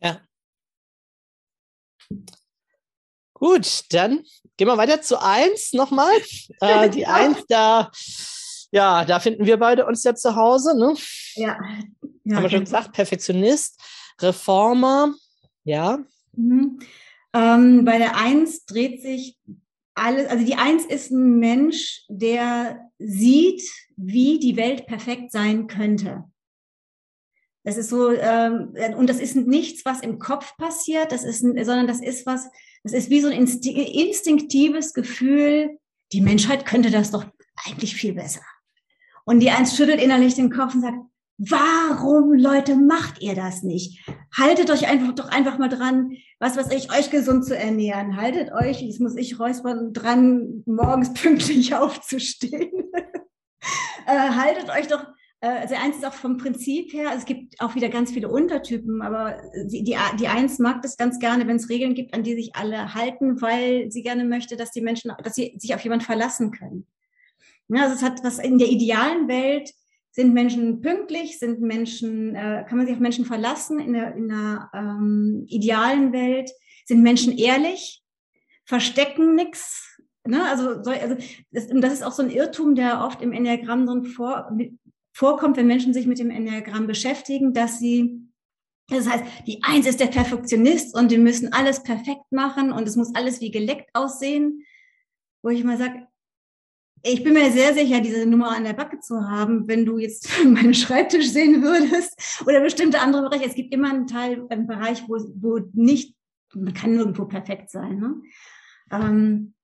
[0.00, 0.20] Ja.
[3.42, 4.22] Gut, dann
[4.56, 6.14] gehen wir weiter zu eins nochmal.
[6.60, 7.90] Äh, die eins, da,
[8.70, 10.78] ja, da finden wir beide uns ja zu Hause.
[10.78, 10.94] Ne?
[11.34, 11.58] Ja.
[12.22, 12.36] ja.
[12.36, 13.80] Haben wir schon gesagt, Perfektionist,
[14.20, 15.12] Reformer,
[15.64, 15.98] ja.
[16.36, 16.78] Mhm.
[17.34, 19.36] Ähm, bei der Eins dreht sich
[19.94, 26.30] alles, also die Eins ist ein Mensch, der sieht, wie die Welt perfekt sein könnte.
[27.64, 31.88] Das ist so, ähm, und das ist nichts, was im Kopf passiert, das ist, sondern
[31.88, 32.48] das ist was,
[32.84, 35.78] das ist wie so ein instinktives Gefühl,
[36.12, 37.24] die Menschheit könnte das doch
[37.64, 38.42] eigentlich viel besser.
[39.24, 40.98] Und die eins schüttelt innerlich den Kopf und sagt,
[41.38, 44.04] warum, Leute, macht ihr das nicht?
[44.36, 48.16] haltet euch einfach doch einfach mal dran, was weiß ich, euch gesund zu ernähren.
[48.16, 52.70] Haltet euch, jetzt muss ich räuspern, dran, morgens pünktlich aufzustehen.
[54.06, 55.04] äh, haltet euch doch
[55.46, 59.42] also eins ist auch vom Prinzip her, es gibt auch wieder ganz viele Untertypen, aber
[59.66, 62.54] die, die, die eins mag das ganz gerne, wenn es Regeln gibt, an die sich
[62.54, 66.52] alle halten, weil sie gerne möchte, dass die Menschen, dass sie sich auf jemanden verlassen
[66.52, 66.86] können.
[67.68, 69.72] Ja, also es hat was in der idealen Welt
[70.12, 74.28] sind Menschen pünktlich, sind Menschen, äh, kann man sich auf Menschen verlassen in der, in
[74.28, 76.50] der ähm, idealen Welt,
[76.84, 78.04] sind Menschen ehrlich,
[78.64, 79.98] verstecken nichts.
[80.26, 80.44] Ne?
[80.44, 81.16] Also, so, also
[81.50, 84.52] das, das, ist auch so ein Irrtum, der oft im Enneagramm drin vor,
[85.12, 88.28] vorkommt, wenn Menschen sich mit dem Enneagramm beschäftigen, dass sie
[88.88, 92.96] das heißt, die Eins ist der Perfektionist und die müssen alles perfekt machen und es
[92.96, 94.64] muss alles wie geleckt aussehen.
[95.42, 96.06] Wo ich mal sage,
[97.04, 100.28] ich bin mir sehr sicher, diese Nummer an der Backe zu haben, wenn du jetzt
[100.44, 103.46] meinen Schreibtisch sehen würdest oder bestimmte andere Bereiche.
[103.46, 106.14] Es gibt immer einen Teil, einen Bereich, wo, wo nicht,
[106.54, 107.98] man kann nirgendwo perfekt sein.
[107.98, 108.14] Ne?
[108.90, 109.54] Ähm,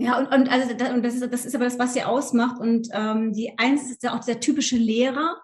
[0.00, 2.60] ja, und, und, also, und das, ist, das ist aber das, was sie ausmacht.
[2.60, 5.36] Und ähm, die Eins ist ja auch der typische Lehrer,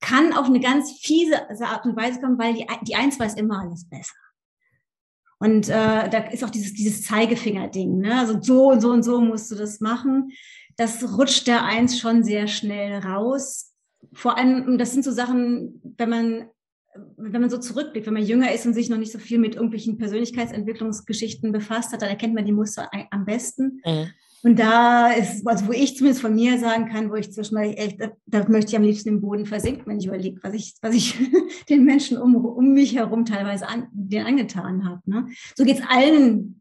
[0.00, 3.60] kann auf eine ganz fiese Art und Weise kommen, weil die, die Eins weiß immer
[3.60, 4.14] alles besser.
[5.38, 7.98] Und äh, da ist auch dieses, dieses Zeigefinger-Ding.
[7.98, 8.18] Ne?
[8.18, 10.32] Also so und so und so musst du das machen.
[10.76, 13.74] Das rutscht der Eins schon sehr schnell raus.
[14.14, 16.50] Vor allem, das sind so Sachen, wenn man
[17.16, 19.56] wenn man so zurückblickt, wenn man jünger ist und sich noch nicht so viel mit
[19.56, 23.80] irgendwelchen Persönlichkeitsentwicklungsgeschichten befasst hat, dann erkennt man die Muster am besten.
[23.84, 24.06] Mhm.
[24.44, 27.98] Und da ist, also wo ich zumindest von mir sagen kann, wo ich zwischendurch echt,
[27.98, 30.94] da, da möchte ich am liebsten im Boden versinken, wenn ich überlege, was ich, was
[30.94, 31.16] ich
[31.70, 35.00] den Menschen um, um mich herum teilweise an, den angetan habe.
[35.06, 35.28] Ne?
[35.54, 36.60] So geht's allen,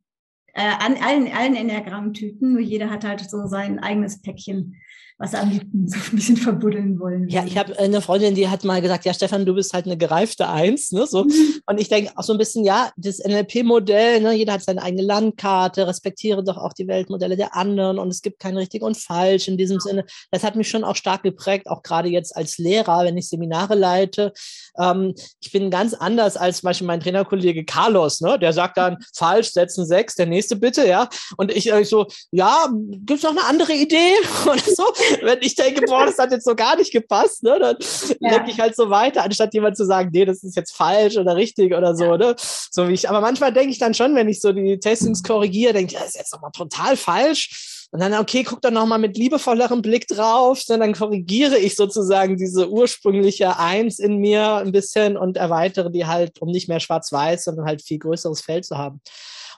[0.54, 4.76] äh, an allen, allen Enneagramm-Typen, nur jeder hat halt so sein eigenes Päckchen
[5.18, 7.30] was am liebsten so ein bisschen verbuddeln wollen.
[7.30, 9.98] Ja, ich habe eine Freundin, die hat mal gesagt, ja, Stefan, du bist halt eine
[9.98, 10.92] gereifte Eins.
[10.92, 11.26] Ne, so.
[11.66, 15.04] Und ich denke auch so ein bisschen, ja, das NLP-Modell, ne, jeder hat seine eigene
[15.04, 19.48] Landkarte, respektiere doch auch die Weltmodelle der anderen und es gibt kein richtig und falsch
[19.48, 20.06] in diesem Sinne.
[20.32, 23.76] Das hat mich schon auch stark geprägt, auch gerade jetzt als Lehrer, wenn ich Seminare
[23.76, 24.34] leite.
[24.78, 28.40] Ähm, ich bin ganz anders als zum Beispiel mein Trainerkollege Carlos, ne?
[28.40, 31.10] der sagt dann, falsch, setzen sechs, der nächste bitte, ja.
[31.38, 34.14] Und ich, ich so, ja, gibt es noch eine andere Idee
[34.46, 34.84] oder so?
[35.22, 37.78] Wenn ich denke, boah, das hat jetzt so gar nicht gepasst, ne, dann
[38.20, 38.32] ja.
[38.32, 41.36] denke ich halt so weiter, anstatt jemand zu sagen, nee, das ist jetzt falsch oder
[41.36, 42.36] richtig oder so, ne?
[42.38, 45.74] So wie ich, aber manchmal denke ich dann schon, wenn ich so die Testings korrigiere,
[45.74, 47.70] denke ich, das ist jetzt nochmal total falsch.
[47.94, 52.68] Und dann, okay, guck dann nochmal mit liebevollerem Blick drauf, dann korrigiere ich sozusagen diese
[52.68, 57.68] ursprüngliche Eins in mir ein bisschen und erweitere die halt, um nicht mehr schwarz-weiß, sondern
[57.68, 59.00] halt viel größeres Feld zu haben.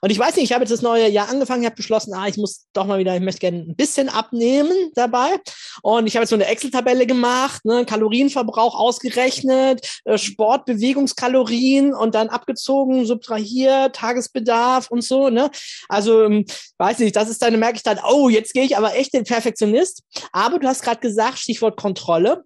[0.01, 2.27] Und ich weiß nicht, ich habe jetzt das neue Jahr angefangen, ich habe beschlossen, ah,
[2.27, 5.39] ich muss doch mal wieder, ich möchte gerne ein bisschen abnehmen dabei.
[5.81, 12.15] Und ich habe jetzt so eine Excel-Tabelle gemacht, ne, Kalorienverbrauch ausgerechnet, äh, Sport, Bewegungskalorien und
[12.15, 15.29] dann abgezogen, subtrahiert, Tagesbedarf und so.
[15.29, 15.49] Ne?
[15.89, 16.45] Also, ähm,
[16.77, 19.23] weiß nicht, das ist dann, merke ich dann, oh, jetzt gehe ich aber echt den
[19.23, 20.03] Perfektionist.
[20.31, 22.43] Aber du hast gerade gesagt, Stichwort Kontrolle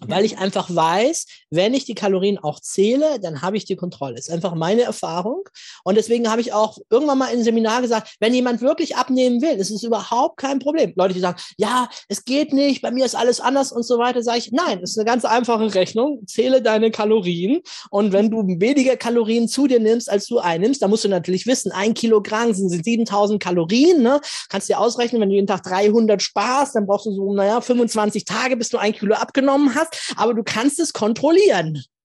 [0.00, 4.14] weil ich einfach weiß, wenn ich die Kalorien auch zähle, dann habe ich die Kontrolle.
[4.14, 5.48] Das ist einfach meine Erfahrung.
[5.84, 9.56] Und deswegen habe ich auch irgendwann mal einem Seminar gesagt, wenn jemand wirklich abnehmen will,
[9.56, 10.92] ist es überhaupt kein Problem.
[10.96, 14.22] Leute, die sagen, ja, es geht nicht, bei mir ist alles anders und so weiter,
[14.22, 16.22] sage ich, nein, es ist eine ganz einfache Rechnung.
[16.26, 17.60] Zähle deine Kalorien.
[17.90, 21.46] Und wenn du weniger Kalorien zu dir nimmst, als du einnimmst, dann musst du natürlich
[21.46, 24.02] wissen, ein Kilogramm sind 7000 Kalorien.
[24.02, 24.20] Ne?
[24.48, 28.24] Kannst dir ausrechnen, wenn du jeden Tag 300 sparst, dann brauchst du so, naja, 25
[28.24, 31.37] Tage, bis du ein Kilo abgenommen hast, aber du kannst es kontrollieren.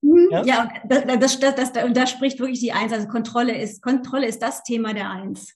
[0.01, 0.27] Mhm.
[0.31, 2.93] Ja, ja das, das, das, das, und da spricht wirklich die Eins.
[2.93, 5.53] Also Kontrolle ist, Kontrolle ist das Thema der Eins.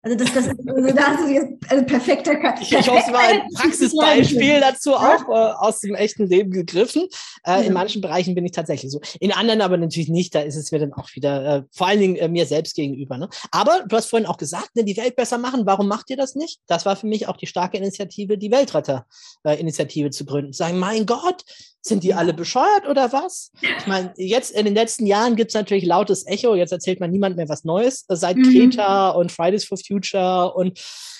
[0.00, 3.12] Also das, das ist, also da hast du jetzt also perfekter Ich, ich hoffe, es
[3.12, 7.08] war ein Praxisbeispiel dazu auch äh, aus dem echten Leben gegriffen.
[7.44, 7.66] Äh.
[7.66, 9.00] In manchen Bereichen bin ich tatsächlich so.
[9.18, 10.36] In anderen aber natürlich nicht.
[10.36, 13.18] Da ist es mir dann auch wieder, äh, vor allen Dingen äh, mir selbst gegenüber.
[13.18, 13.28] Ne?
[13.50, 15.66] Aber du hast vorhin auch gesagt, ne, die Welt besser machen.
[15.66, 16.60] Warum macht ihr das nicht?
[16.68, 20.52] Das war für mich auch die starke Initiative, die Weltretter-Initiative zu gründen.
[20.52, 21.42] Sagen, mein Gott,
[21.88, 23.50] sind die alle bescheuert oder was?
[23.60, 26.54] Ich meine, jetzt in den letzten Jahren gibt es natürlich lautes Echo.
[26.54, 28.04] Jetzt erzählt man niemand mehr was Neues.
[28.08, 28.52] Seit mhm.
[28.52, 30.78] Kreta und Fridays for Future und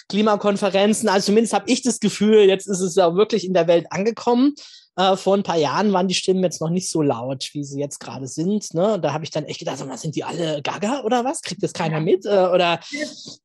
[0.08, 1.08] Klimakonferenzen.
[1.08, 4.54] Also zumindest habe ich das Gefühl, jetzt ist es ja wirklich in der Welt angekommen.
[4.98, 7.78] Äh, vor ein paar Jahren waren die Stimmen jetzt noch nicht so laut, wie sie
[7.78, 8.74] jetzt gerade sind.
[8.74, 8.98] Ne?
[9.00, 11.40] Da habe ich dann echt gedacht, sind die alle gaga oder was?
[11.40, 12.26] Kriegt das keiner mit?
[12.26, 12.80] Äh, oder,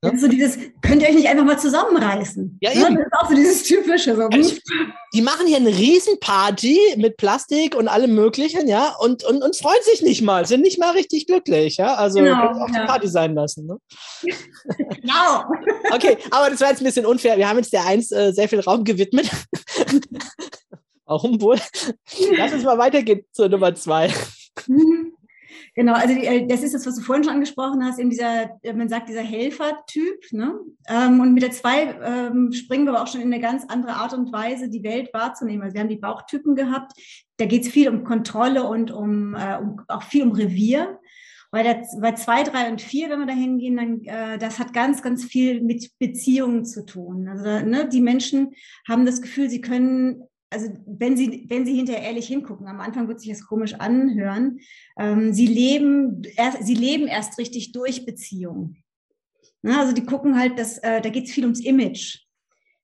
[0.01, 0.17] ne?
[0.17, 2.57] So dieses, könnt ihr euch nicht einfach mal zusammenreißen?
[2.59, 2.87] Ja, ne?
[2.87, 2.95] eben.
[2.95, 4.15] Das ist auch so dieses typische.
[4.15, 4.23] So.
[4.23, 4.55] Also,
[5.13, 9.83] die machen hier eine Riesenparty mit Plastik und allem Möglichen, ja, und, und, und freuen
[9.83, 11.93] sich nicht mal, sind nicht mal richtig glücklich, ja.
[11.93, 12.81] Also genau, auch ja.
[12.81, 13.67] die Party sein lassen.
[13.67, 13.77] Ne?
[15.03, 15.43] Genau.
[15.93, 17.37] okay, aber das war jetzt ein bisschen unfair.
[17.37, 19.29] Wir haben jetzt der Eins äh, sehr viel Raum gewidmet.
[21.13, 21.59] Warum wohl?
[22.37, 24.11] Lass uns mal weitergehen zur Nummer zwei.
[24.67, 25.13] Mhm.
[25.75, 28.73] Genau, also äh, das ist das, was du vorhin schon angesprochen hast, eben dieser, äh,
[28.73, 30.31] man sagt, dieser Helfertyp.
[30.31, 30.55] Ne?
[30.87, 33.93] Ähm, und mit der zwei ähm, springen wir aber auch schon in eine ganz andere
[33.93, 35.61] Art und Weise, die Welt wahrzunehmen.
[35.61, 36.93] Also wir haben die Bauchtypen gehabt,
[37.37, 40.99] da geht es viel um Kontrolle und um, äh, um, auch viel um Revier.
[41.51, 44.73] Bei, der, bei zwei, drei und vier, wenn wir da hingehen, dann äh, das hat
[44.73, 47.27] ganz, ganz viel mit Beziehungen zu tun.
[47.27, 48.53] Also ne, die Menschen
[48.87, 53.07] haben das Gefühl, sie können also wenn Sie, wenn Sie hinterher ehrlich hingucken, am Anfang
[53.07, 54.59] wird sich das komisch anhören,
[54.97, 58.83] ähm, Sie, leben, erst, Sie leben erst richtig durch Beziehungen.
[59.63, 62.19] Ja, also die gucken halt, dass, äh, da geht es viel ums Image.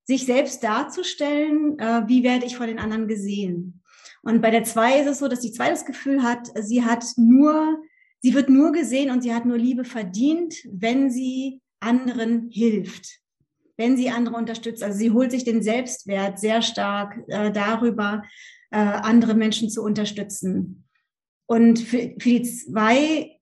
[0.04, 3.82] Sich selbst darzustellen, äh, wie werde ich von den anderen gesehen.
[4.24, 7.06] Und bei der zwei ist es so, dass die zwei das Gefühl hat, sie hat
[7.16, 7.82] nur,
[8.20, 13.22] sie wird nur gesehen und sie hat nur Liebe verdient, wenn sie anderen hilft
[13.80, 14.84] wenn sie andere unterstützt.
[14.84, 18.24] Also sie holt sich den Selbstwert sehr stark äh, darüber,
[18.72, 20.84] äh, andere Menschen zu unterstützen.
[21.48, 23.40] Und für, für die zwei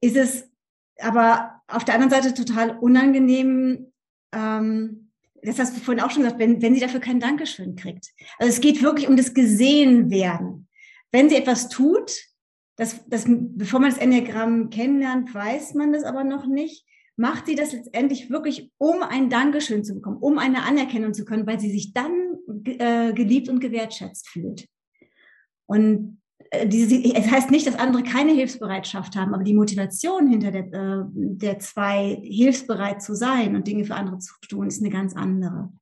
[0.00, 0.50] ist es
[0.98, 3.92] aber auf der anderen Seite total unangenehm,
[4.34, 5.10] ähm,
[5.42, 8.14] das hast du vorhin auch schon gesagt, wenn, wenn sie dafür kein Dankeschön kriegt.
[8.38, 10.68] Also es geht wirklich um das Gesehenwerden.
[11.12, 12.12] Wenn sie etwas tut,
[12.76, 17.54] das, das, bevor man das Enneagramm kennenlernt, weiß man das aber noch nicht macht sie
[17.54, 21.70] das letztendlich wirklich, um ein Dankeschön zu bekommen, um eine Anerkennung zu können, weil sie
[21.70, 22.12] sich dann
[22.64, 24.68] äh, geliebt und gewertschätzt fühlt.
[25.66, 30.50] Und äh, diese, es heißt nicht, dass andere keine Hilfsbereitschaft haben, aber die Motivation hinter
[30.50, 34.90] der, äh, der zwei, hilfsbereit zu sein und Dinge für andere zu tun, ist eine
[34.90, 35.72] ganz andere.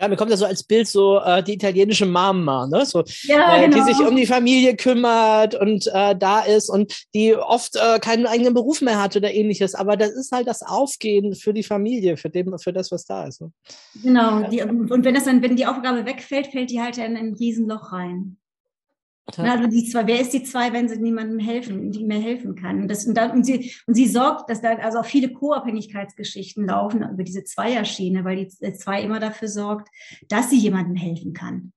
[0.00, 2.86] Ja, mir kommt das so als Bild so äh, die italienische Mama, ne?
[2.86, 3.76] so, ja, äh, genau.
[3.76, 8.26] die sich um die Familie kümmert und äh, da ist und die oft äh, keinen
[8.26, 9.74] eigenen Beruf mehr hat oder ähnliches.
[9.74, 13.26] Aber das ist halt das Aufgehen für die Familie, für, dem, für das, was da
[13.26, 13.42] ist.
[13.42, 13.52] Ne?
[14.02, 14.48] Genau.
[14.48, 17.92] Die, und wenn das dann, wenn die Aufgabe wegfällt, fällt die halt in ein Riesenloch
[17.92, 18.38] rein.
[19.36, 19.54] Ja.
[19.54, 22.82] Also die zwei, wer ist die zwei, wenn sie niemandem helfen, die mehr helfen kann?
[22.82, 26.66] Und, das, und, dann, und, sie, und sie sorgt, dass da also auch viele Co-Abhängigkeitsgeschichten
[26.66, 29.88] laufen über diese Zweierschiene, weil die zwei immer dafür sorgt,
[30.28, 31.72] dass sie jemandem helfen kann.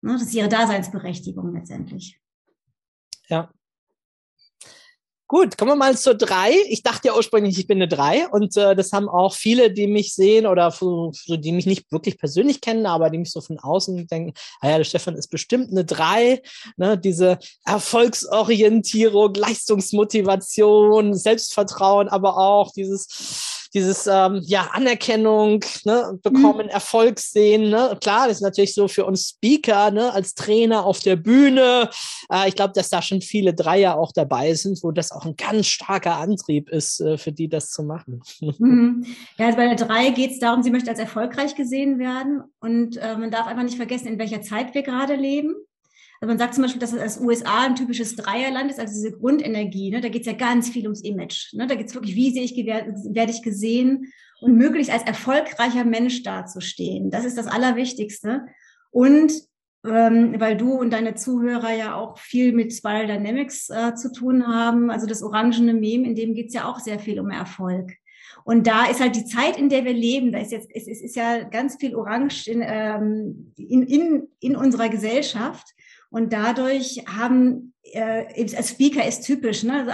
[0.00, 2.20] Ne, das ist ihre Daseinsberechtigung letztendlich.
[3.28, 3.50] Ja.
[5.30, 6.54] Gut, kommen wir mal zur drei.
[6.70, 9.86] Ich dachte ja ursprünglich, ich bin eine drei und äh, das haben auch viele, die
[9.86, 13.58] mich sehen oder so, die mich nicht wirklich persönlich kennen, aber die mich so von
[13.58, 16.40] außen denken, ah ja, der Stefan ist bestimmt eine drei.
[16.78, 16.96] Ne?
[16.96, 26.70] Diese Erfolgsorientierung, Leistungsmotivation, Selbstvertrauen, aber auch dieses dieses ähm, ja Anerkennung ne, bekommen, mhm.
[26.70, 27.70] Erfolg sehen.
[27.70, 27.96] Ne?
[28.00, 31.90] Klar, das ist natürlich so für uns Speaker ne, als Trainer auf der Bühne.
[32.32, 35.36] Äh, ich glaube, dass da schon viele Dreier auch dabei sind, wo das auch ein
[35.36, 38.22] ganz starker Antrieb ist, äh, für die das zu machen.
[38.58, 39.04] Mhm.
[39.36, 42.96] Ja, also bei der Drei geht es darum, sie möchte als erfolgreich gesehen werden und
[42.96, 45.54] äh, man darf einfach nicht vergessen, in welcher Zeit wir gerade leben.
[46.20, 49.90] Also man sagt zum Beispiel, dass das USA ein typisches Dreierland ist, also diese Grundenergie.
[49.90, 50.00] Ne?
[50.00, 51.54] Da geht es ja ganz viel ums Image.
[51.54, 51.66] Ne?
[51.66, 56.22] Da geht es wirklich, wie sehe ich, werde ich gesehen und möglichst als erfolgreicher Mensch
[56.22, 57.10] dazustehen.
[57.10, 58.46] Das ist das Allerwichtigste.
[58.90, 59.32] Und
[59.86, 64.46] ähm, weil du und deine Zuhörer ja auch viel mit Spiral Dynamics äh, zu tun
[64.46, 67.92] haben, also das orangene Mem, in dem geht es ja auch sehr viel um Erfolg.
[68.44, 71.02] Und da ist halt die Zeit, in der wir leben, da ist jetzt, es ist,
[71.02, 75.74] ist ja ganz viel Orange in, ähm, in, in, in unserer Gesellschaft.
[76.10, 79.80] Und dadurch haben, äh, als Speaker ist typisch, ne?
[79.80, 79.92] Also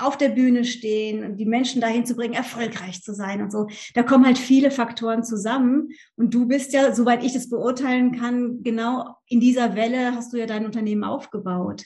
[0.00, 3.68] auf der Bühne stehen und die Menschen dahin zu bringen, erfolgreich zu sein und so.
[3.94, 5.90] Da kommen halt viele Faktoren zusammen.
[6.16, 10.38] Und du bist ja, soweit ich das beurteilen kann, genau in dieser Welle hast du
[10.38, 11.84] ja dein Unternehmen aufgebaut.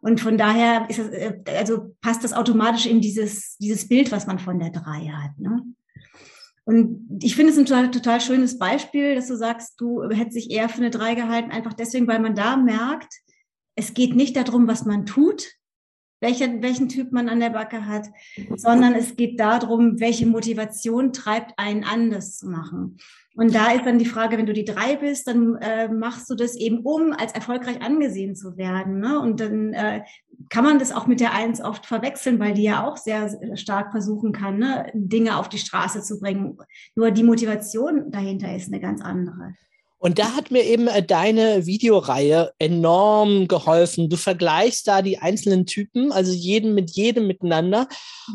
[0.00, 4.26] Und von daher ist das, äh, also passt das automatisch in dieses, dieses Bild, was
[4.26, 5.38] man von der drei hat.
[5.38, 5.62] Ne?
[6.64, 10.50] Und ich finde es ein total, total schönes Beispiel, dass du sagst, du hättest dich
[10.50, 13.12] eher für eine drei gehalten, einfach deswegen, weil man da merkt,
[13.74, 15.50] es geht nicht darum, was man tut,
[16.20, 18.08] welchen, welchen Typ man an der Backe hat,
[18.54, 22.98] sondern es geht darum, welche Motivation treibt einen an, das zu machen.
[23.34, 26.34] Und da ist dann die Frage, wenn du die drei bist, dann äh, machst du
[26.34, 29.00] das eben, um als erfolgreich angesehen zu werden.
[29.00, 29.18] Ne?
[29.18, 30.02] Und dann äh,
[30.50, 33.92] kann man das auch mit der Eins oft verwechseln, weil die ja auch sehr, stark
[33.92, 34.90] versuchen kann, ne?
[34.94, 36.58] Dinge auf die Straße zu bringen.
[36.94, 39.54] Nur die Motivation dahinter ist eine ganz andere.
[40.02, 44.08] Und da hat mir eben äh, deine Videoreihe enorm geholfen.
[44.08, 47.86] Du vergleichst da die einzelnen Typen, also jeden mit jedem miteinander.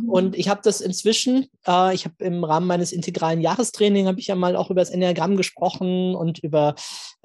[0.02, 0.10] Mhm.
[0.10, 4.28] Und ich habe das inzwischen, äh, ich habe im Rahmen meines integralen Jahrestrainings, habe ich
[4.28, 6.74] ja mal auch über das Enneagramm gesprochen und über,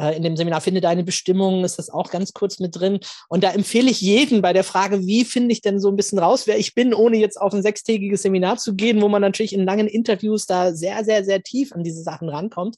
[0.01, 2.99] äh, in dem Seminar Finde deine Bestimmung ist das auch ganz kurz mit drin.
[3.29, 6.19] Und da empfehle ich jeden bei der Frage, wie finde ich denn so ein bisschen
[6.19, 9.53] raus, wer ich bin, ohne jetzt auf ein sechstägiges Seminar zu gehen, wo man natürlich
[9.53, 12.75] in langen Interviews da sehr, sehr, sehr tief an diese Sachen rankommt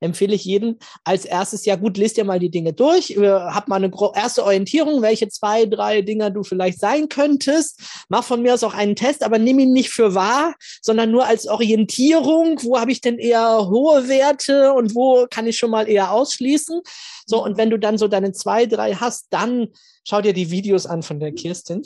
[0.00, 3.76] empfehle ich jedem als erstes, ja gut, lest dir mal die Dinge durch, hab mal
[3.76, 7.80] eine erste Orientierung, welche zwei, drei Dinger du vielleicht sein könntest.
[8.08, 11.26] Mach von mir aus auch einen Test, aber nimm ihn nicht für wahr, sondern nur
[11.26, 12.62] als Orientierung.
[12.62, 16.80] Wo habe ich denn eher hohe Werte und wo kann ich schon mal eher ausschließen?
[17.26, 19.68] So, und wenn du dann so deine zwei, drei hast, dann
[20.08, 21.82] schau dir die Videos an von der Kirstin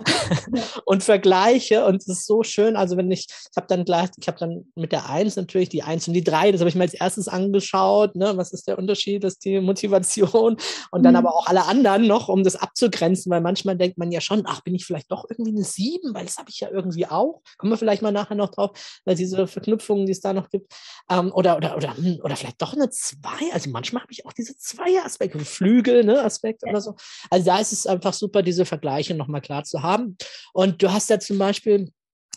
[0.86, 1.84] und vergleiche.
[1.84, 2.74] Und es ist so schön.
[2.74, 5.82] Also wenn ich, ich habe dann gleich, ich habe dann mit der Eins natürlich die
[5.82, 8.16] Eins und die Drei, das habe ich mir als erstes angeschaut.
[8.16, 8.36] Ne?
[8.36, 9.24] Was ist der Unterschied?
[9.24, 10.56] Das ist die Motivation.
[10.90, 11.18] Und dann mhm.
[11.18, 14.62] aber auch alle anderen noch, um das abzugrenzen, weil manchmal denkt man ja schon, ach,
[14.62, 17.42] bin ich vielleicht doch irgendwie eine Sieben, weil das habe ich ja irgendwie auch.
[17.58, 20.72] Kommen wir vielleicht mal nachher noch drauf, weil diese Verknüpfungen, die es da noch gibt.
[21.10, 23.52] Ähm, oder, oder, oder, hm, oder vielleicht doch eine Zwei.
[23.52, 26.94] Also manchmal habe ich auch diese zwei Aspekte, Flügel, ne, Aspekt oder so.
[27.30, 30.16] Also da ist es einfach super, diese Vergleiche nochmal klar zu haben.
[30.52, 31.90] Und du hast ja zum Beispiel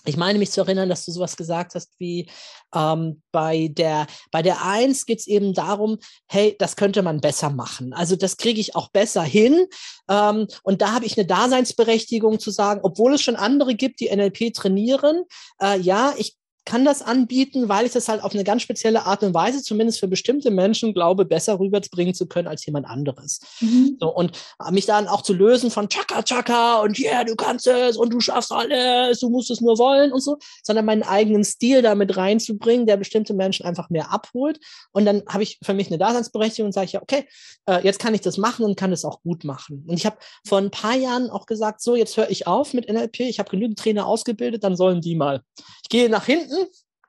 [0.08, 2.30] ich meine mich zu erinnern, dass du sowas gesagt hast wie
[2.74, 7.50] ähm, bei der bei der Eins geht es eben darum, hey, das könnte man besser
[7.50, 7.94] machen.
[7.94, 9.66] Also das kriege ich auch besser hin.
[10.10, 14.10] Ähm, und da habe ich eine Daseinsberechtigung zu sagen, obwohl es schon andere gibt, die
[14.16, 15.24] NLP trainieren,
[15.62, 16.37] äh, ja, ich
[16.68, 20.02] kann das anbieten, weil ich das halt auf eine ganz spezielle Art und Weise, zumindest
[20.02, 23.40] für bestimmte Menschen, glaube, besser rüberbringen zu können als jemand anderes.
[23.62, 23.96] Mhm.
[24.02, 24.38] So, und
[24.72, 28.12] mich dann auch zu lösen von Chaka Chaka und ja, yeah, du kannst es und
[28.12, 32.18] du schaffst alles, du musst es nur wollen und so, sondern meinen eigenen Stil damit
[32.18, 34.60] reinzubringen, der bestimmte Menschen einfach mehr abholt.
[34.92, 37.30] Und dann habe ich für mich eine Daseinsberechtigung und sage ich ja, okay,
[37.70, 39.86] äh, jetzt kann ich das machen und kann es auch gut machen.
[39.88, 42.90] Und ich habe vor ein paar Jahren auch gesagt, so, jetzt höre ich auf mit
[42.90, 45.44] NLP, ich habe genügend Trainer ausgebildet, dann sollen die mal.
[45.84, 46.57] Ich gehe nach hinten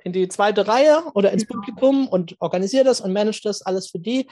[0.04, 3.98] in die zweite Reihe oder ins Publikum und organisiere das und manage das alles für
[3.98, 4.28] die.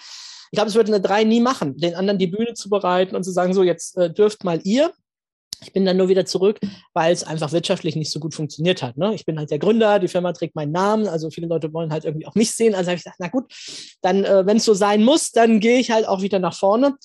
[0.51, 3.25] Ich glaube, es würde eine drei nie machen, den anderen die Bühne zu bereiten und
[3.25, 4.93] zu sagen, so jetzt äh, dürft mal ihr.
[5.63, 6.61] Ich bin dann nur wieder zurück,
[6.93, 8.99] weil es einfach wirtschaftlich nicht so gut funktioniert hat.
[8.99, 9.15] Ne?
[9.15, 12.05] Ich bin halt der Gründer, die Firma trägt meinen Namen, also viele Leute wollen halt
[12.05, 12.75] irgendwie auch mich sehen.
[12.75, 13.51] Also habe ich gesagt, na gut,
[14.03, 16.97] dann, äh, wenn es so sein muss, dann gehe ich halt auch wieder nach vorne.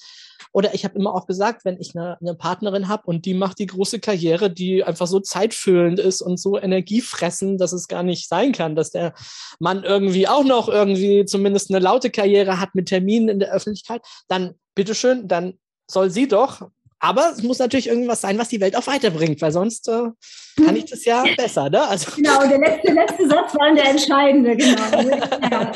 [0.54, 3.60] Oder ich habe immer auch gesagt, wenn ich eine, eine Partnerin habe und die macht
[3.60, 8.28] die große Karriere, die einfach so zeitfüllend ist und so energiefressen, dass es gar nicht
[8.28, 9.14] sein kann, dass der
[9.60, 14.02] Mann irgendwie auch noch irgendwie zumindest eine laute Karriere hat mit Terminen in der Öffentlichkeit,
[14.28, 15.60] dann bitteschön, dann
[15.90, 16.70] soll sie doch
[17.02, 20.10] aber es muss natürlich irgendwas sein, was die Welt auch weiterbringt, weil sonst äh,
[20.64, 21.68] kann ich das ja besser.
[21.70, 21.82] Ne?
[21.82, 22.12] Also.
[22.16, 24.82] Genau, der letzte, letzte Satz war der entscheidende, genau.
[25.52, 25.72] Ja.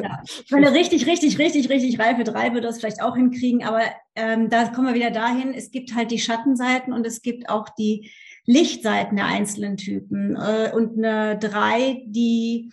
[0.00, 0.22] Ja.
[0.50, 3.82] Wenn richtig, richtig, richtig, richtig reife drei wird das vielleicht auch hinkriegen, aber
[4.16, 7.68] ähm, da kommen wir wieder dahin, es gibt halt die Schattenseiten und es gibt auch
[7.78, 8.10] die
[8.44, 10.34] Lichtseiten der einzelnen Typen.
[10.34, 12.72] Äh, und eine drei, die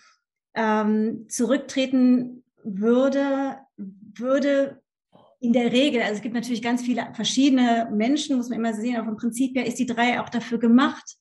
[0.56, 4.80] ähm, zurücktreten würde, würde
[5.46, 8.96] in der Regel, also es gibt natürlich ganz viele verschiedene Menschen, muss man immer sehen,
[8.96, 11.16] aber vom Prinzip her ist die drei auch dafür gemacht,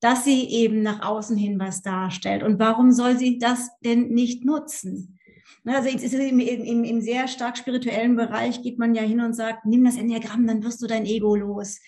[0.00, 2.42] dass sie eben nach außen hin was darstellt.
[2.44, 5.18] Und warum soll sie das denn nicht nutzen?
[5.64, 9.66] Ne, also im, im, im sehr stark spirituellen Bereich geht man ja hin und sagt,
[9.66, 11.80] nimm das Enneagramm, dann wirst du dein Ego los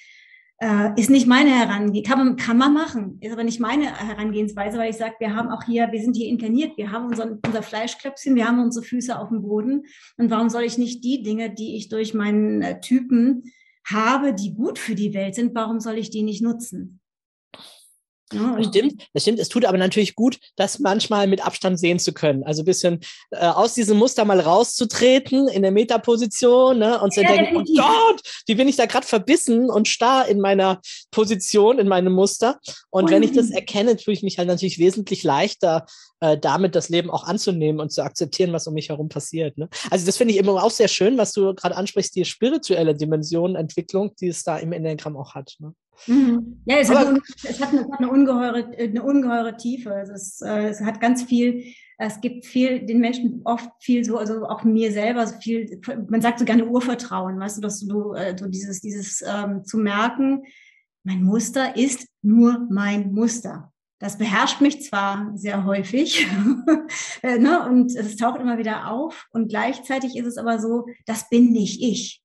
[0.60, 2.02] äh, ist nicht meine Herangehensweise.
[2.02, 5.64] Kann kann man machen, ist aber nicht meine Herangehensweise, weil ich sage, wir haben auch
[5.64, 9.30] hier, wir sind hier inkarniert, wir haben unser, unser Fleischklöpfchen, wir haben unsere Füße auf
[9.30, 9.86] dem Boden.
[10.18, 13.44] Und warum soll ich nicht die Dinge, die ich durch meinen äh, Typen
[13.84, 16.99] habe, die gut für die Welt sind, warum soll ich die nicht nutzen?
[18.32, 19.38] Ja, das stimmt, das stimmt.
[19.40, 22.44] Es tut aber natürlich gut, das manchmal mit Abstand sehen zu können.
[22.44, 27.22] Also ein bisschen äh, aus diesem Muster mal rauszutreten in der Metaposition ne, und zu
[27.22, 31.78] ja, denken, oh Gott, wie bin ich da gerade verbissen und starr in meiner Position,
[31.78, 32.60] in meinem Muster.
[32.90, 33.10] Und mhm.
[33.10, 35.86] wenn ich das erkenne, tue ich mich halt natürlich wesentlich leichter,
[36.20, 39.58] äh, damit das Leben auch anzunehmen und zu akzeptieren, was um mich herum passiert.
[39.58, 39.68] Ne?
[39.90, 43.56] Also das finde ich immer auch sehr schön, was du gerade ansprichst, die spirituelle Dimension,
[43.56, 45.56] Entwicklung, die es da im Enneagramm auch hat.
[45.58, 45.74] Ne?
[46.06, 46.62] Mhm.
[46.66, 49.94] Ja, es hat, eine, es hat, eine, eine, ungeheure, eine ungeheure Tiefe.
[49.94, 51.64] Also es, äh, es hat ganz viel,
[51.98, 56.22] es gibt viel, den Menschen oft viel so, also auch mir selber so viel, man
[56.22, 60.44] sagt so gerne Urvertrauen, weißt du, dass du äh, so dieses, dieses ähm, zu merken,
[61.04, 63.72] mein Muster ist nur mein Muster.
[63.98, 66.26] Das beherrscht mich zwar sehr häufig
[67.22, 71.28] äh, ne, und es taucht immer wieder auf und gleichzeitig ist es aber so, das
[71.28, 72.22] bin nicht ich.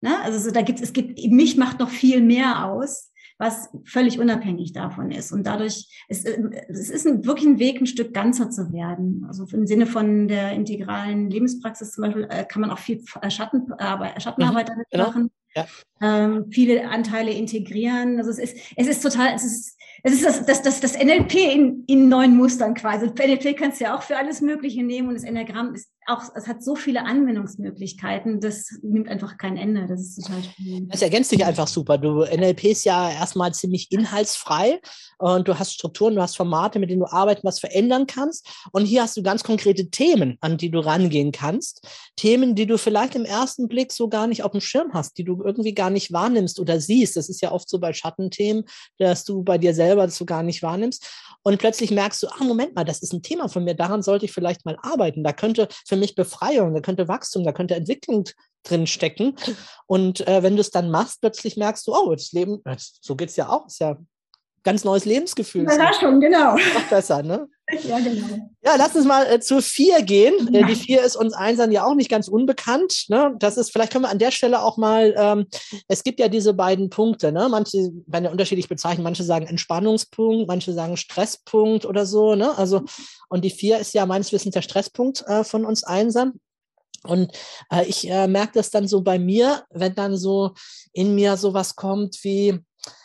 [0.00, 0.20] Ne?
[0.22, 4.72] Also so, da gibt es gibt mich macht noch viel mehr aus, was völlig unabhängig
[4.72, 5.32] davon ist.
[5.32, 9.24] Und dadurch ist äh, es ist ein, wirklich ein Weg, ein Stück ganzer zu werden.
[9.28, 14.22] Also im Sinne von der integralen Lebenspraxis zum Beispiel äh, kann man auch viel Schattenarbeit,
[14.22, 15.06] Schattenarbeit mhm, damit genau.
[15.06, 15.30] machen.
[15.54, 15.66] Ja.
[16.00, 18.18] Ähm, viele Anteile integrieren.
[18.18, 19.78] Also es ist, es ist total, es ist,
[20.08, 23.06] es ist das, das, das, das NLP in, in neuen Mustern quasi.
[23.06, 26.46] NLP kannst du ja auch für alles Mögliche nehmen und das Enneagramm ist auch, es
[26.46, 29.86] hat so viele Anwendungsmöglichkeiten, das nimmt einfach kein Ende.
[29.86, 30.92] Das ist total spannend.
[30.92, 31.98] Das ergänzt dich einfach super.
[31.98, 34.80] Du NLP ist ja erstmal ziemlich inhaltsfrei
[35.18, 38.48] und du hast Strukturen, du hast Formate, mit denen du arbeiten, was verändern kannst.
[38.72, 41.86] Und hier hast du ganz konkrete Themen, an die du rangehen kannst.
[42.16, 45.24] Themen, die du vielleicht im ersten Blick so gar nicht auf dem Schirm hast, die
[45.24, 47.16] du irgendwie gar nicht wahrnimmst oder siehst.
[47.16, 48.64] Das ist ja oft so bei Schattenthemen,
[48.98, 51.06] dass du bei dir selber das so gar nicht wahrnimmst.
[51.42, 54.24] Und plötzlich merkst du, ah, Moment mal, das ist ein Thema von mir, daran sollte
[54.24, 55.24] ich vielleicht mal arbeiten.
[55.24, 58.24] Da könnte für mich Befreiung, da könnte Wachstum, da könnte Entwicklung
[58.64, 59.36] drin stecken.
[59.86, 62.62] Und äh, wenn du es dann machst, plötzlich merkst du, oh, das Leben,
[63.00, 63.96] so geht es ja auch, ist ja
[64.62, 65.62] ganz neues Lebensgefühl.
[65.62, 66.54] Überraschung, genau.
[66.54, 67.48] Noch besser, ne?
[67.70, 68.26] Ja, genau.
[68.64, 70.54] Ja, lass uns mal äh, zur vier gehen.
[70.54, 73.04] Äh, die vier ist uns Einsern ja auch nicht ganz unbekannt.
[73.08, 73.34] Ne?
[73.38, 75.46] Das ist, vielleicht können wir an der Stelle auch mal, ähm,
[75.86, 77.48] es gibt ja diese beiden Punkte, ne?
[77.50, 82.56] Manche werden ja unterschiedlich bezeichnen, manche sagen Entspannungspunkt, manche sagen Stresspunkt oder so, ne?
[82.56, 82.82] Also,
[83.28, 86.40] und die vier ist ja meines Wissens der Stresspunkt äh, von uns Einsern.
[87.04, 87.32] Und
[87.70, 90.54] äh, ich äh, merke das dann so bei mir, wenn dann so
[90.92, 92.58] in mir sowas kommt wie,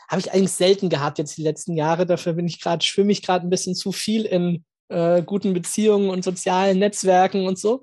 [0.10, 2.06] habe ich eigentlich selten gehabt jetzt die letzten Jahre.
[2.06, 6.10] Dafür bin ich gerade, schwimme ich gerade ein bisschen zu viel in äh, guten Beziehungen
[6.10, 7.82] und sozialen Netzwerken und so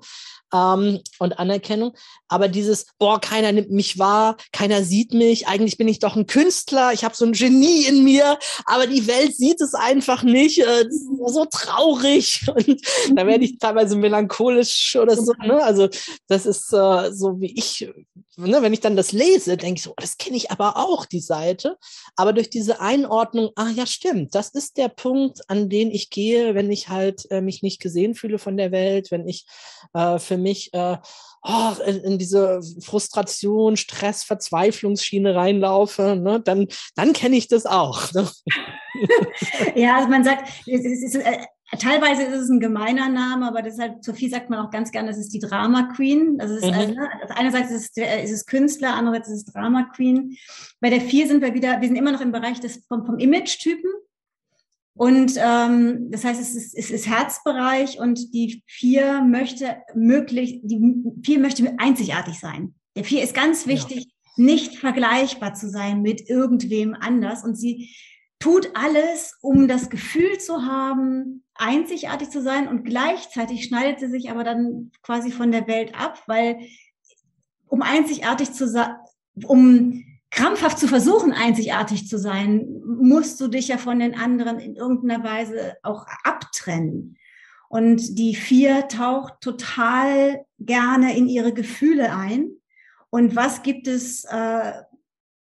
[0.53, 1.95] ähm, und Anerkennung.
[2.27, 6.27] Aber dieses, boah, keiner nimmt mich wahr, keiner sieht mich, eigentlich bin ich doch ein
[6.27, 10.59] Künstler, ich habe so ein Genie in mir, aber die Welt sieht es einfach nicht.
[10.59, 12.45] Äh, das ist so traurig.
[12.55, 12.81] Und
[13.15, 15.33] da werde ich teilweise melancholisch oder so.
[15.43, 15.61] Ne?
[15.63, 15.89] Also
[16.27, 17.89] das ist äh, so wie ich,
[18.37, 18.61] ne?
[18.61, 21.77] wenn ich dann das lese, denke ich so, das kenne ich aber auch, die Seite.
[22.15, 26.55] Aber durch diese Einordnung, ah ja, stimmt, das ist der Punkt, an den ich gehe,
[26.55, 29.45] wenn ich halt äh, mich nicht gesehen fühle von der Welt, wenn ich
[29.93, 30.97] äh, für mich äh,
[31.43, 38.11] oh, in, in, diese Frustration, Stress, Verzweiflungsschiene reinlaufe, ne, dann, dann kenne ich das auch.
[38.13, 38.29] Ne?
[39.75, 41.45] ja, also man sagt, es ist, äh,
[41.79, 45.17] teilweise ist es ein gemeiner Name, aber deshalb, Sophie sagt man auch ganz gerne, das
[45.17, 46.37] ist die Drama Queen.
[46.39, 46.77] Also, es ist, mhm.
[46.77, 50.37] also, also einerseits ist es, ist es Künstler, andererseits ist es Drama Queen.
[50.79, 53.19] Bei der vier sind wir wieder, wir sind immer noch im Bereich des, vom, vom
[53.19, 53.89] Image-Typen.
[54.93, 61.03] Und ähm, das heißt, es ist, es ist Herzbereich und die vier möchte möglich, die
[61.23, 62.75] vier möchte einzigartig sein.
[62.95, 64.05] Der vier ist ganz wichtig,
[64.35, 64.43] ja.
[64.43, 67.43] nicht vergleichbar zu sein mit irgendwem anders.
[67.43, 67.95] Und sie
[68.41, 72.67] tut alles, um das Gefühl zu haben, einzigartig zu sein.
[72.67, 76.59] Und gleichzeitig schneidet sie sich aber dann quasi von der Welt ab, weil
[77.67, 78.95] um einzigartig zu sein,
[79.45, 84.75] um krampfhaft zu versuchen, einzigartig zu sein, musst du dich ja von den anderen in
[84.75, 87.17] irgendeiner Weise auch abtrennen.
[87.69, 92.49] Und die vier taucht total gerne in ihre Gefühle ein.
[93.09, 94.73] Und was gibt es äh,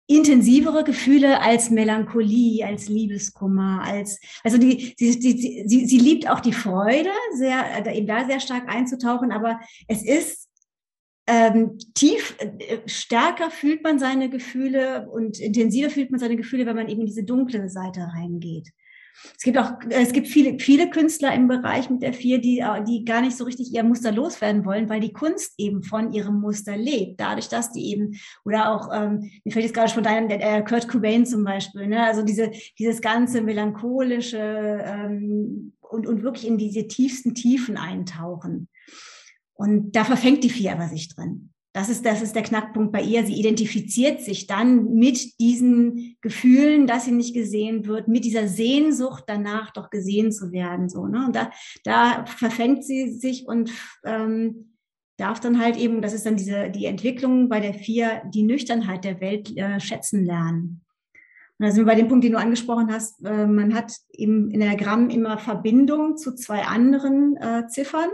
[0.09, 6.41] intensivere Gefühle als Melancholie, als Liebeskummer, als also die sie, sie, sie, sie liebt auch
[6.41, 10.49] die Freude, sehr eben da sehr stark einzutauchen, aber es ist
[11.27, 16.77] ähm, tief, äh, stärker fühlt man seine Gefühle und intensiver fühlt man seine Gefühle, wenn
[16.77, 18.69] man eben in diese dunkle Seite reingeht.
[19.37, 22.85] Es gibt auch, es gibt viele, viele Künstler im Bereich mit der vier, die, äh,
[22.85, 26.41] die gar nicht so richtig ihr Muster loswerden wollen, weil die Kunst eben von ihrem
[26.41, 27.21] Muster lebt.
[27.21, 30.89] Dadurch, dass die eben, oder auch, ähm, mir fällt jetzt gerade spontan, der, der Kurt
[30.89, 32.05] Cobain zum Beispiel, ne?
[32.05, 34.39] also diese, dieses ganze melancholische
[34.85, 38.69] ähm, und, und wirklich in diese tiefsten Tiefen eintauchen.
[39.55, 41.51] Und da verfängt die Vier aber sich drin.
[41.77, 43.27] Das ist, das ist der Knackpunkt bei ihr.
[43.27, 49.25] Sie identifiziert sich dann mit diesen Gefühlen, dass sie nicht gesehen wird, mit dieser Sehnsucht
[49.27, 50.89] danach doch gesehen zu werden.
[50.89, 51.27] So, ne?
[51.27, 51.51] Und da,
[51.85, 53.71] da verfängt sie sich und
[54.07, 54.73] ähm,
[55.19, 59.05] darf dann halt eben, das ist dann diese, die Entwicklung bei der Vier, die Nüchternheit
[59.05, 60.83] der Welt äh, schätzen lernen.
[61.59, 63.23] Und da sind wir bei dem Punkt, den du angesprochen hast.
[63.23, 68.09] Äh, man hat im, in der Gramm immer Verbindung zu zwei anderen äh, Ziffern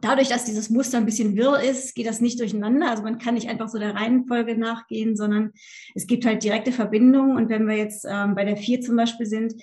[0.00, 2.90] dadurch, dass dieses Muster ein bisschen wirr ist, geht das nicht durcheinander.
[2.90, 5.52] Also man kann nicht einfach so der Reihenfolge nachgehen, sondern
[5.94, 7.36] es gibt halt direkte Verbindungen.
[7.36, 9.54] Und wenn wir jetzt ähm, bei der vier zum Beispiel sind,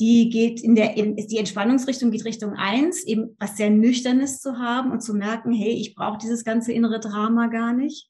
[0.00, 4.58] die geht in der, in, die Entspannungsrichtung geht Richtung eins, eben was sehr Nüchternes zu
[4.58, 8.08] haben und zu merken, hey, ich brauche dieses ganze innere Drama gar nicht.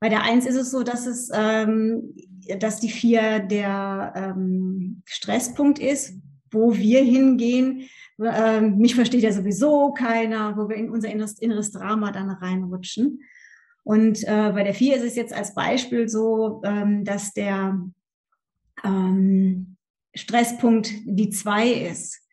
[0.00, 2.14] Bei der eins ist es so, dass es, ähm,
[2.58, 6.14] dass die vier der ähm, Stresspunkt ist,
[6.50, 7.88] wo wir hingehen,
[8.20, 13.20] ähm, mich versteht ja sowieso keiner, wo wir in unser inneres, inneres Drama dann reinrutschen.
[13.82, 17.78] Und äh, bei der vier ist es jetzt als Beispiel so, ähm, dass der
[18.82, 19.76] ähm,
[20.14, 22.23] Stresspunkt die zwei ist.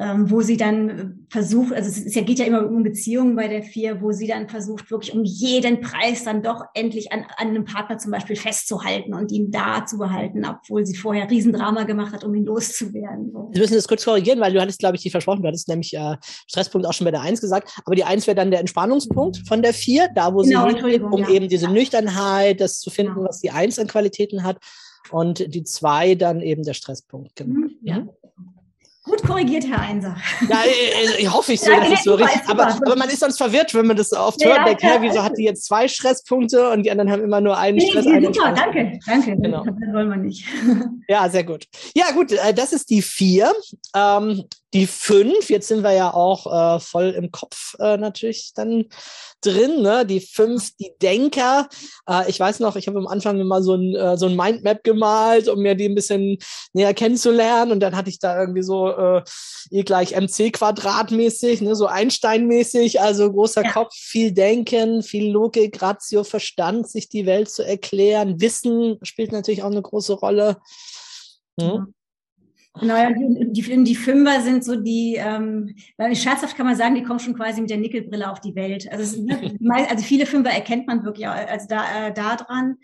[0.00, 3.62] Ähm, wo sie dann versucht, also es ja, geht ja immer um Beziehungen bei der
[3.62, 7.66] vier, wo sie dann versucht, wirklich um jeden Preis dann doch endlich an, an einem
[7.66, 12.24] Partner zum Beispiel festzuhalten und ihn da zu behalten, obwohl sie vorher Riesendrama gemacht hat,
[12.24, 13.30] um ihn loszuwerden.
[13.52, 15.92] Wir müssen das kurz korrigieren, weil du hattest, glaube ich, die versprochen, du hattest nämlich
[15.92, 19.46] äh, Stresspunkt auch schon bei der Eins gesagt, aber die Eins wäre dann der Entspannungspunkt
[19.46, 21.28] von der vier, da wo genau, sie um ja.
[21.28, 23.28] eben diese Nüchternheit, das zu finden, genau.
[23.28, 24.56] was die Eins an Qualitäten hat
[25.10, 27.36] und die zwei dann eben der Stresspunkt.
[27.36, 27.60] Genau.
[27.60, 28.06] Mhm, ja.
[29.10, 30.16] Gut korrigiert, Herr Einser.
[30.48, 33.20] Ja, ich, ich hoffe ich so, ja, dass es so richtig aber, aber man ist
[33.20, 34.58] sonst verwirrt, wenn man das oft hört.
[34.58, 37.58] Ja, denkt, ja, wieso hat die jetzt zwei Stresspunkte und die anderen haben immer nur
[37.58, 38.04] einen nee, Stress?
[38.04, 39.36] Nee, super, danke, danke.
[39.36, 39.64] Genau.
[39.64, 40.44] Das wollen wir nicht.
[41.10, 41.66] Ja, sehr gut.
[41.92, 43.52] Ja, gut, äh, das ist die vier.
[43.96, 48.84] Ähm, die fünf, jetzt sind wir ja auch äh, voll im Kopf äh, natürlich dann
[49.40, 50.06] drin, ne?
[50.06, 51.68] Die fünf, die Denker.
[52.08, 54.84] Äh, ich weiß noch, ich habe am Anfang immer so ein, äh, so ein Mindmap
[54.84, 56.38] gemalt, um mir die ein bisschen
[56.74, 57.72] näher kennenzulernen.
[57.72, 59.20] Und dann hatte ich da irgendwie so
[59.72, 61.74] E gleich MC quadratmäßig, ne?
[61.74, 63.72] so Einstein-mäßig, also großer ja.
[63.72, 68.40] Kopf, viel Denken, viel Logik, Ratio, Verstand, sich die Welt zu erklären.
[68.40, 70.58] Wissen spielt natürlich auch eine große Rolle.
[71.58, 71.66] Hm?
[71.66, 71.86] Ja.
[72.82, 75.74] Naja, die, die, die Fünfer sind so die, ähm,
[76.12, 78.90] scherzhaft kann man sagen, die kommen schon quasi mit der Nickelbrille auf die Welt.
[78.90, 79.58] Also, es,
[79.90, 82.76] also viele Fünfer erkennt man wirklich also da, äh, da dran.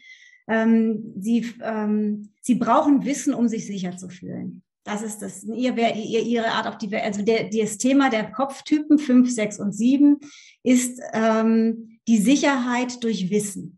[0.49, 4.63] Ähm, sie, ähm, sie brauchen Wissen, um sich sicher zu fühlen.
[4.85, 7.05] Das ist das, ihr, ihr, ihre Art auf die Welt.
[7.05, 10.19] Also der, das Thema der Kopftypen 5, 6 und 7
[10.63, 13.76] ist ähm, die Sicherheit durch Wissen.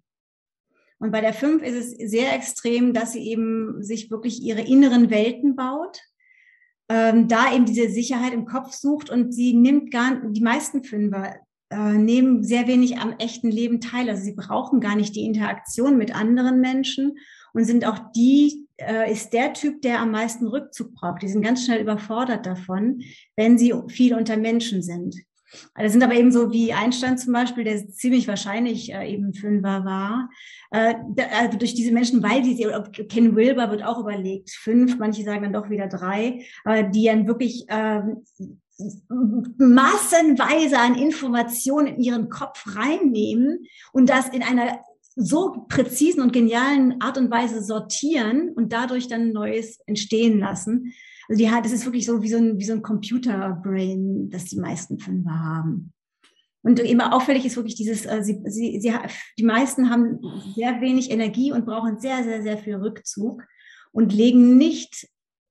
[0.98, 5.10] Und bei der 5 ist es sehr extrem, dass sie eben sich wirklich ihre inneren
[5.10, 6.00] Welten baut,
[6.88, 11.36] ähm, da eben diese Sicherheit im Kopf sucht und sie nimmt gar, die meisten Fünfer
[11.70, 14.08] äh, nehmen sehr wenig am echten Leben teil.
[14.08, 17.18] Also sie brauchen gar nicht die Interaktion mit anderen Menschen
[17.52, 21.22] und sind auch die, äh, ist der Typ, der am meisten Rückzug braucht.
[21.22, 23.02] Die sind ganz schnell überfordert davon,
[23.36, 25.14] wenn sie viel unter Menschen sind.
[25.74, 29.84] Das sind aber eben so wie Einstein zum Beispiel, der ziemlich wahrscheinlich äh, eben Fünfer
[29.84, 30.30] war.
[30.70, 30.94] Äh,
[31.40, 32.56] also durch diese Menschen, weil die,
[33.06, 37.26] Ken Wilber wird auch überlegt, fünf, manche sagen dann doch wieder drei, aber die dann
[37.26, 38.02] wirklich äh,
[39.58, 44.78] massenweise an Informationen in ihren Kopf reinnehmen und das in einer
[45.16, 50.92] so präzisen und genialen Art und Weise sortieren und dadurch dann Neues entstehen lassen.
[51.28, 54.46] Also die hat, das ist wirklich so wie so ein, wie so ein Computer-Brain, das
[54.46, 55.92] die meisten Fünfer haben.
[56.62, 58.92] Und immer auffällig ist wirklich dieses, äh, sie, sie, sie,
[59.38, 60.20] die meisten haben
[60.54, 63.42] sehr wenig Energie und brauchen sehr, sehr, sehr viel Rückzug
[63.92, 65.08] und legen nicht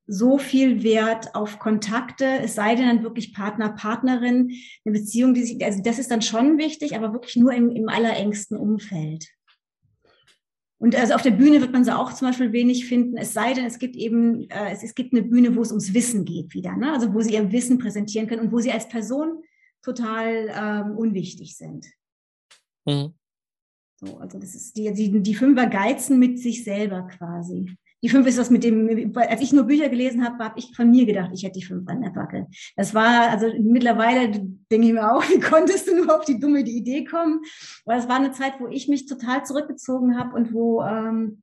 [0.07, 4.51] so viel Wert auf Kontakte, es sei denn dann wirklich Partner, Partnerin,
[4.85, 7.89] eine Beziehung, die sich, also das ist dann schon wichtig, aber wirklich nur im, im
[7.89, 9.27] allerengsten Umfeld.
[10.79, 13.53] Und also auf der Bühne wird man sie auch zum Beispiel wenig finden, es sei
[13.53, 16.53] denn, es gibt eben, äh, es, es gibt eine Bühne, wo es ums Wissen geht
[16.53, 16.93] wieder, ne?
[16.93, 19.43] also wo sie ihr Wissen präsentieren können und wo sie als Person
[19.81, 21.87] total ähm, unwichtig sind.
[22.85, 23.13] Mhm.
[23.99, 27.75] So, also das ist die, die, die Fünfer geizen mit sich selber quasi.
[28.03, 30.91] Die fünf ist das mit dem, als ich nur Bücher gelesen habe, habe ich von
[30.91, 32.47] mir gedacht, ich hätte die fünf an der Backe.
[32.75, 34.29] Das war, also mittlerweile
[34.71, 37.41] denke ich mir auch, wie konntest du nur auf die dumme Idee kommen?
[37.85, 41.41] Weil es war eine Zeit, wo ich mich total zurückgezogen habe und wo, ähm,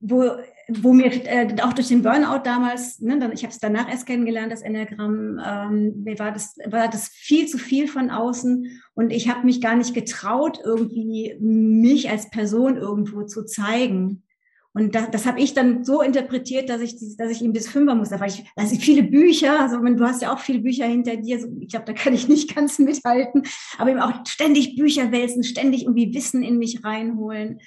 [0.00, 0.36] wo,
[0.68, 4.06] wo mir äh, auch durch den Burnout damals, ne, dann, ich habe es danach erst
[4.06, 9.10] kennengelernt, das Enneagramm, ähm, mir war das, war das viel zu viel von außen und
[9.10, 14.24] ich habe mich gar nicht getraut, irgendwie mich als Person irgendwo zu zeigen.
[14.72, 17.94] Und das, das habe ich dann so interpretiert, dass ich, dass ich ihm bis Fünfer
[17.94, 18.10] muss.
[18.10, 21.40] Da war ich, also viele Bücher, also du hast ja auch viele Bücher hinter dir,
[21.40, 23.44] so, ich glaube, da kann ich nicht ganz mithalten,
[23.78, 27.60] aber eben auch ständig Bücher wälzen, ständig irgendwie Wissen in mich reinholen.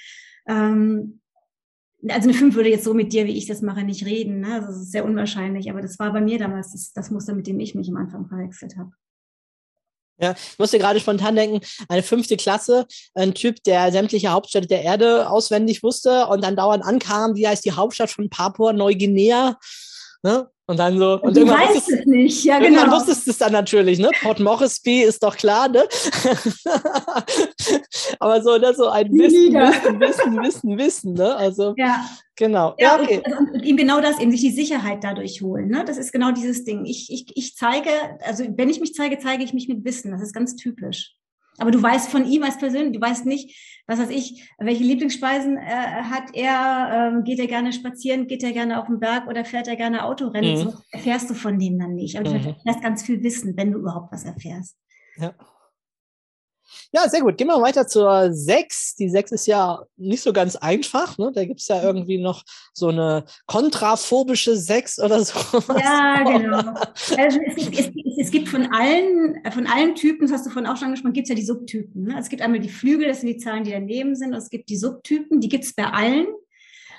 [0.47, 1.20] Ähm,
[2.08, 4.39] also eine Fünf würde jetzt so mit dir, wie ich das mache, nicht reden.
[4.39, 4.62] Ne?
[4.66, 7.60] Das ist sehr unwahrscheinlich, aber das war bei mir damals das, das Muster, mit dem
[7.60, 8.91] ich mich am Anfang verwechselt habe.
[10.22, 12.86] Ja, ich musste gerade spontan denken, eine fünfte Klasse,
[13.16, 17.64] ein Typ, der sämtliche Hauptstädte der Erde auswendig wusste und dann dauernd ankam, wie heißt
[17.64, 19.58] die Hauptstadt von Papua Neuguinea?
[20.22, 20.50] Ne?
[20.70, 21.20] Und dann so.
[21.22, 22.82] Und du irgendwann weißt es nicht, ja, genau.
[22.82, 24.12] Irgendwann wusstest du es dann natürlich, ne?
[24.22, 25.84] Port Moresby ist doch klar, ne?
[28.20, 31.36] Aber so, ne, so ein Wissen, Wissen, Wissen, Wissen, Wissen, ne?
[31.36, 32.06] Also, ja.
[32.36, 32.76] genau.
[32.78, 33.24] Ja, ja okay.
[33.26, 35.84] Und, und, eben genau das, eben sich die Sicherheit dadurch holen, ne?
[35.86, 36.86] Das ist genau dieses Ding.
[36.86, 37.90] Ich, ich, ich zeige,
[38.24, 40.12] also wenn ich mich zeige, zeige ich mich mit Wissen.
[40.12, 41.16] Das ist ganz typisch.
[41.58, 45.58] Aber du weißt von ihm als Person, du weißt nicht, was weiß ich, welche Lieblingsspeisen
[45.58, 49.44] äh, hat er, ähm, geht er gerne spazieren, geht er gerne auf den Berg oder
[49.44, 50.52] fährt er gerne Autorennen?
[50.52, 50.58] Mhm.
[50.58, 52.16] So erfährst du von dem dann nicht.
[52.16, 52.56] Aber du mhm.
[52.64, 54.78] erfährst ganz viel Wissen, wenn du überhaupt was erfährst.
[55.18, 55.34] Ja.
[56.92, 57.38] Ja, sehr gut.
[57.38, 58.96] Gehen wir weiter zur 6.
[58.96, 61.20] Die 6 ist ja nicht so ganz einfach.
[61.20, 61.32] Ne?
[61.34, 65.40] Da gibt es ja irgendwie noch so eine kontraphobische 6 oder so.
[65.78, 66.74] Ja, genau.
[67.16, 70.70] Also es, gibt, es, es, gibt von allen, von allen Typen, das hast du vorhin
[70.70, 72.06] auch schon angesprochen, gibt es ja die Subtypen.
[72.06, 72.16] Ne?
[72.20, 74.34] Es gibt einmal die Flügel, das sind die Zahlen, die daneben sind.
[74.34, 76.26] Und es gibt die Subtypen, die gibt es bei allen.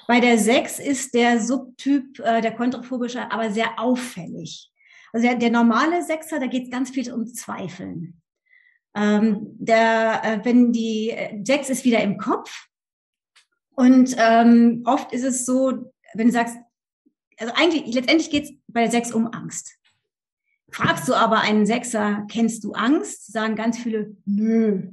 [0.06, 4.70] Bei der 6 ist der Subtyp, äh, der kontraphobische, aber sehr auffällig.
[5.12, 8.19] Also der, der normale Sechser, da geht es ganz viel um Zweifeln.
[8.94, 12.68] Ähm, der, äh, wenn die äh, sechs ist wieder im Kopf.
[13.70, 16.56] Und ähm, oft ist es so, wenn du sagst,
[17.38, 19.76] also eigentlich, letztendlich geht es bei der sechs um Angst.
[20.70, 23.32] Fragst du aber einen Sechser, kennst du Angst?
[23.32, 24.92] Sagen ganz viele, nö.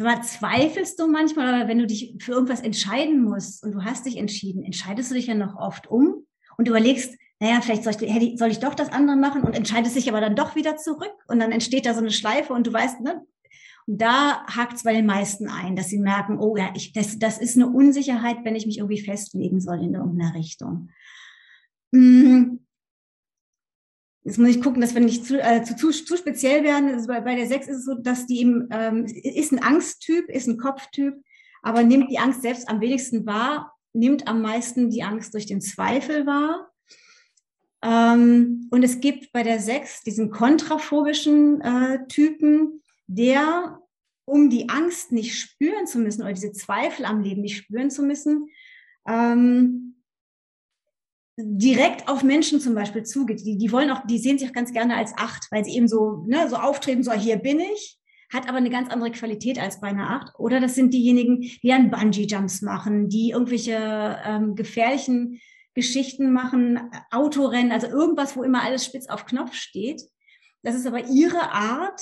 [0.00, 4.06] Mal, zweifelst du manchmal, oder wenn du dich für irgendwas entscheiden musst und du hast
[4.06, 6.26] dich entschieden, entscheidest du dich ja noch oft um
[6.56, 10.08] und überlegst, naja, vielleicht soll ich, soll ich doch das andere machen und entscheidest dich
[10.08, 13.02] aber dann doch wieder zurück und dann entsteht da so eine Schleife und du weißt,
[13.02, 13.22] ne?
[13.86, 17.18] Und da hakt es bei den meisten ein, dass sie merken, oh ja, ich, das,
[17.18, 20.88] das ist eine Unsicherheit, wenn ich mich irgendwie festlegen soll in irgendeiner Richtung.
[21.92, 22.60] Hm.
[24.22, 26.94] Jetzt muss ich gucken, dass wir nicht zu, äh, zu, zu, zu speziell werden.
[26.94, 30.30] Also bei, bei der Sechs ist es so, dass die eben, ähm, ist ein Angsttyp,
[30.30, 31.22] ist ein Kopftyp,
[31.60, 35.60] aber nimmt die Angst selbst am wenigsten wahr, nimmt am meisten die Angst durch den
[35.60, 36.70] Zweifel wahr
[37.84, 43.78] ähm, und es gibt bei der Sechs diesen kontraphobischen äh, Typen, der,
[44.24, 48.02] um die Angst nicht spüren zu müssen oder diese Zweifel am Leben nicht spüren zu
[48.02, 48.48] müssen,
[49.06, 49.96] ähm,
[51.36, 53.44] direkt auf Menschen zum Beispiel zugeht.
[53.44, 55.88] Die, die wollen auch, die sehen sich auch ganz gerne als Acht, weil sie eben
[55.88, 57.98] so, ne, so auftreten, so hier bin ich,
[58.32, 60.32] hat aber eine ganz andere Qualität als bei einer Acht.
[60.38, 65.40] Oder das sind diejenigen, die an Bungee-Jumps machen, die irgendwelche ähm, gefährlichen
[65.74, 70.02] Geschichten machen, Autorennen, also irgendwas, wo immer alles spitz auf Knopf steht.
[70.62, 72.00] Das ist aber ihre Art,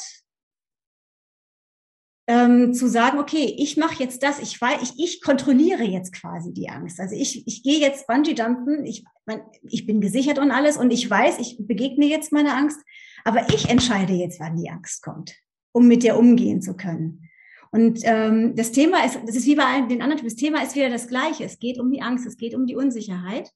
[2.28, 6.52] ähm, zu sagen, okay, ich mache jetzt das, ich, weiß, ich, ich kontrolliere jetzt quasi
[6.52, 7.00] die Angst.
[7.00, 11.08] Also ich, ich gehe jetzt Bungee-Jumpen, ich, mein, ich bin gesichert und alles und ich
[11.08, 12.80] weiß, ich begegne jetzt meiner Angst,
[13.24, 15.34] aber ich entscheide jetzt, wann die Angst kommt,
[15.72, 17.28] um mit der umgehen zu können.
[17.72, 20.90] Und ähm, das Thema ist, das ist wie bei den anderen, das Thema ist wieder
[20.90, 21.44] das Gleiche.
[21.44, 23.50] Es geht um die Angst, es geht um die Unsicherheit.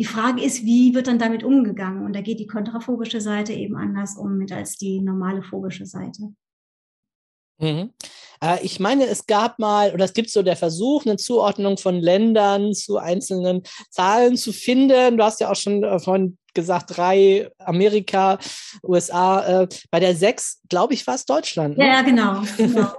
[0.00, 2.06] Die Frage ist, wie wird dann damit umgegangen?
[2.06, 6.32] Und da geht die kontraphobische Seite eben anders um mit als die normale phobische Seite.
[7.58, 7.92] Mhm.
[8.42, 12.00] Äh, ich meine, es gab mal, oder es gibt so der Versuch, eine Zuordnung von
[12.00, 15.18] Ländern zu einzelnen Zahlen zu finden.
[15.18, 18.38] Du hast ja auch schon äh, von gesagt, drei, Amerika,
[18.82, 19.62] USA.
[19.62, 21.78] Äh, bei der sechs, glaube ich, war es Deutschland.
[21.78, 21.86] Ne?
[21.86, 22.42] Ja, genau.
[22.56, 22.92] genau.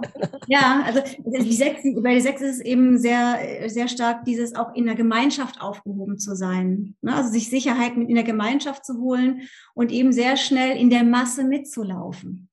[0.48, 4.74] ja, also die sechs, bei der sechs ist es eben sehr, sehr stark dieses auch
[4.76, 6.96] in der Gemeinschaft aufgehoben zu sein.
[7.02, 7.16] Ne?
[7.16, 9.42] Also sich Sicherheit mit in der Gemeinschaft zu holen
[9.74, 12.51] und eben sehr schnell in der Masse mitzulaufen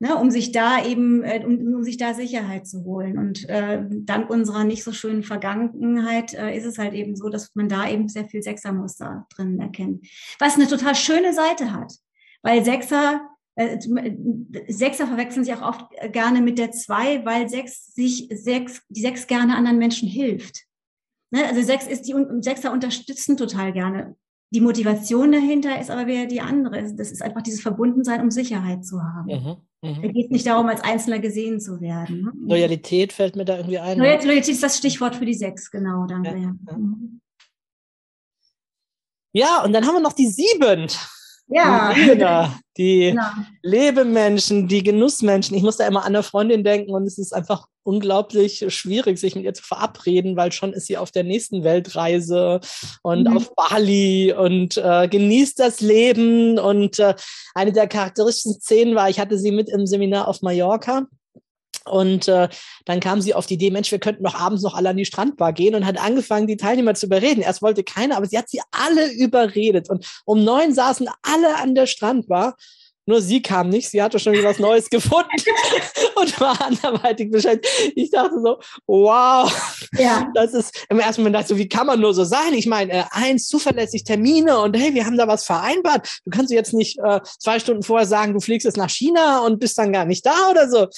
[0.00, 3.18] ne, um sich da eben, äh, um, um sich da Sicherheit zu holen.
[3.18, 7.54] Und äh, dank unserer nicht so schönen Vergangenheit äh, ist es halt eben so, dass
[7.54, 10.06] man da eben sehr viel Sechsermuster drin erkennt.
[10.38, 11.92] Was eine total schöne Seite hat,
[12.42, 13.78] weil Sechser äh,
[14.68, 19.26] Sechser verwechseln sich auch oft gerne mit der Zwei, weil Sechs sich Sechs, die Sechs
[19.26, 20.64] gerne anderen Menschen hilft.
[21.30, 21.46] Ne?
[21.46, 24.16] Also Sechs ist die Sechser unterstützen total gerne
[24.54, 26.80] die Motivation dahinter ist aber wieder die andere.
[26.94, 29.26] Das ist einfach dieses Verbundensein, um Sicherheit zu haben.
[29.26, 30.02] Mhm, mh.
[30.02, 32.22] Da geht es nicht darum, als Einzelner gesehen zu werden.
[32.22, 32.32] Ne?
[32.48, 33.98] Loyalität fällt mir da irgendwie ein.
[33.98, 34.04] Ne?
[34.04, 36.06] Loyalität ist das Stichwort für die sechs, genau.
[36.06, 36.30] Danke.
[36.30, 36.76] Ja, ja.
[36.76, 37.20] Mhm.
[39.32, 40.88] ja, und dann haben wir noch die sieben.
[41.46, 41.92] Ja.
[41.94, 43.34] Die, Redner, die ja.
[43.62, 45.56] Lebemenschen, die Genussmenschen.
[45.56, 49.34] Ich muss da immer an eine Freundin denken und es ist einfach unglaublich schwierig, sich
[49.36, 52.60] mit ihr zu verabreden, weil schon ist sie auf der nächsten Weltreise
[53.02, 53.36] und mhm.
[53.36, 56.58] auf Bali und äh, genießt das Leben.
[56.58, 57.14] Und äh,
[57.54, 61.06] eine der charakteristischen Szenen war, ich hatte sie mit im Seminar auf Mallorca
[61.84, 62.48] und äh,
[62.84, 65.04] dann kam sie auf die Idee, Mensch, wir könnten doch abends noch alle an die
[65.04, 67.42] Strandbar gehen und hat angefangen, die Teilnehmer zu überreden.
[67.42, 69.90] Erst wollte keiner, aber sie hat sie alle überredet.
[69.90, 72.56] Und um neun saßen alle an der Strandbar.
[73.06, 75.28] Nur sie kam nicht, sie hatte schon wieder was Neues gefunden
[76.14, 77.92] und war anderweitig beschäftigt.
[77.96, 79.52] Ich dachte so, wow,
[79.98, 80.30] ja.
[80.34, 82.54] das ist im ersten Moment dachte ich so, wie kann man nur so sein?
[82.54, 86.20] Ich meine, äh, eins, zuverlässig Termine und hey, wir haben da was vereinbart.
[86.24, 89.58] Du kannst jetzt nicht äh, zwei Stunden vorher sagen, du fliegst jetzt nach China und
[89.58, 90.88] bist dann gar nicht da oder so.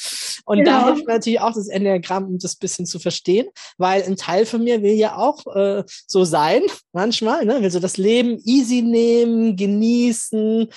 [0.44, 0.70] Und genau.
[0.70, 3.48] da hilft natürlich auch das Enneagramm, um das bisschen zu verstehen,
[3.78, 7.62] weil ein Teil von mir will ja auch äh, so sein, manchmal, ne?
[7.62, 10.68] will so das Leben easy nehmen, genießen,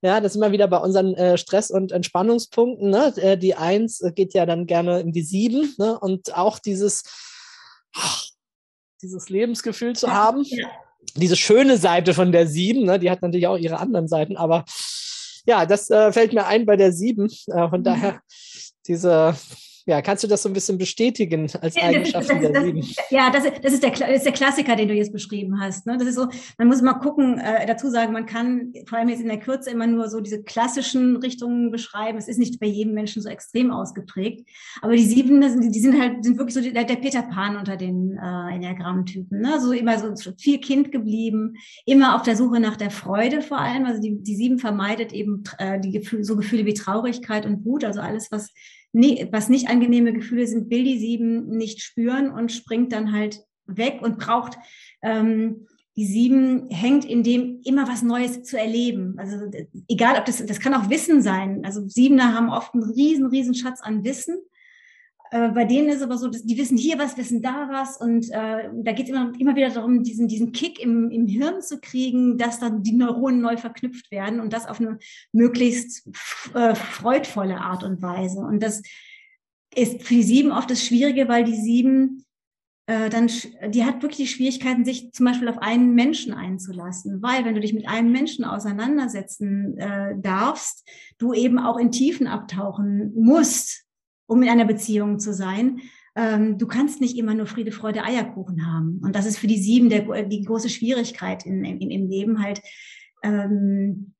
[0.00, 2.90] ja, das ist immer wieder bei unseren äh, Stress- und Entspannungspunkten.
[2.90, 3.12] Ne?
[3.16, 5.74] Äh, die Eins äh, geht ja dann gerne in die Sieben.
[5.78, 5.98] Ne?
[5.98, 7.02] Und auch dieses,
[7.94, 8.24] ach,
[9.02, 10.44] dieses Lebensgefühl zu haben.
[10.44, 10.68] Ja.
[11.16, 12.98] Diese schöne Seite von der Sieben, ne?
[12.98, 14.64] die hat natürlich auch ihre anderen Seiten, aber
[15.46, 17.28] ja, das äh, fällt mir ein bei der Sieben.
[17.46, 17.84] Äh, von mhm.
[17.84, 18.20] daher
[18.86, 19.34] diese
[19.88, 22.86] ja, kannst du das so ein bisschen bestätigen als Eigenschaften das, der Sieben?
[23.08, 25.86] Ja, das, das, ist der, das ist der Klassiker, den du jetzt beschrieben hast.
[25.86, 25.96] Ne?
[25.96, 26.28] Das ist so,
[26.58, 29.70] man muss mal gucken, äh, dazu sagen, man kann vor allem jetzt in der Kürze
[29.70, 32.18] immer nur so diese klassischen Richtungen beschreiben.
[32.18, 34.46] Es ist nicht bei jedem Menschen so extrem ausgeprägt.
[34.82, 35.40] Aber die Sieben,
[35.72, 39.40] die sind halt, sind wirklich so der, der Peter Pan unter den äh, Enneagramm-Typen.
[39.40, 39.58] Ne?
[39.58, 41.54] So immer so viel Kind geblieben,
[41.86, 43.86] immer auf der Suche nach der Freude vor allem.
[43.86, 47.84] Also die, die Sieben vermeidet eben äh, die Gefühle, so Gefühle wie Traurigkeit und Wut,
[47.84, 48.52] also alles, was
[48.92, 54.00] was nicht angenehme Gefühle sind, will die sieben nicht spüren und springt dann halt weg
[54.02, 54.58] und braucht
[55.02, 55.66] ähm,
[55.96, 59.16] die sieben hängt in dem immer was Neues zu erleben.
[59.18, 59.50] Also
[59.88, 61.64] egal, ob das das kann auch Wissen sein.
[61.64, 64.38] Also Siebener haben oft einen riesen riesen Schatz an Wissen
[65.30, 68.30] äh, bei denen ist aber so, dass die wissen hier was, wissen da was und
[68.30, 71.80] äh, da geht es immer, immer wieder darum, diesen, diesen Kick im, im Hirn zu
[71.80, 74.98] kriegen, dass dann die Neuronen neu verknüpft werden und das auf eine
[75.32, 76.08] möglichst
[76.54, 78.40] äh, freudvolle Art und Weise.
[78.40, 78.82] Und das
[79.74, 82.24] ist für die Sieben oft das Schwierige, weil die Sieben
[82.86, 83.30] äh, dann,
[83.68, 87.60] die hat wirklich die Schwierigkeiten, sich zum Beispiel auf einen Menschen einzulassen, weil wenn du
[87.60, 93.87] dich mit einem Menschen auseinandersetzen äh, darfst, du eben auch in Tiefen abtauchen musst,
[94.28, 95.80] um in einer Beziehung zu sein.
[96.14, 99.00] Ähm, du kannst nicht immer nur Friede, Freude, Eierkuchen haben.
[99.02, 102.60] Und das ist für die sieben der, die große Schwierigkeit in, in, im Leben halt.
[103.22, 104.14] Ähm,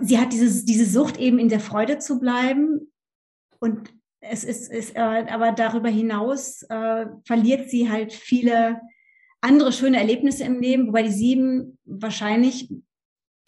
[0.00, 2.92] sie hat diese, diese Sucht eben in der Freude zu bleiben
[3.58, 8.80] und es ist, ist äh, aber darüber hinaus äh, verliert sie halt viele
[9.40, 12.70] andere schöne Erlebnisse im Leben, wobei die sieben wahrscheinlich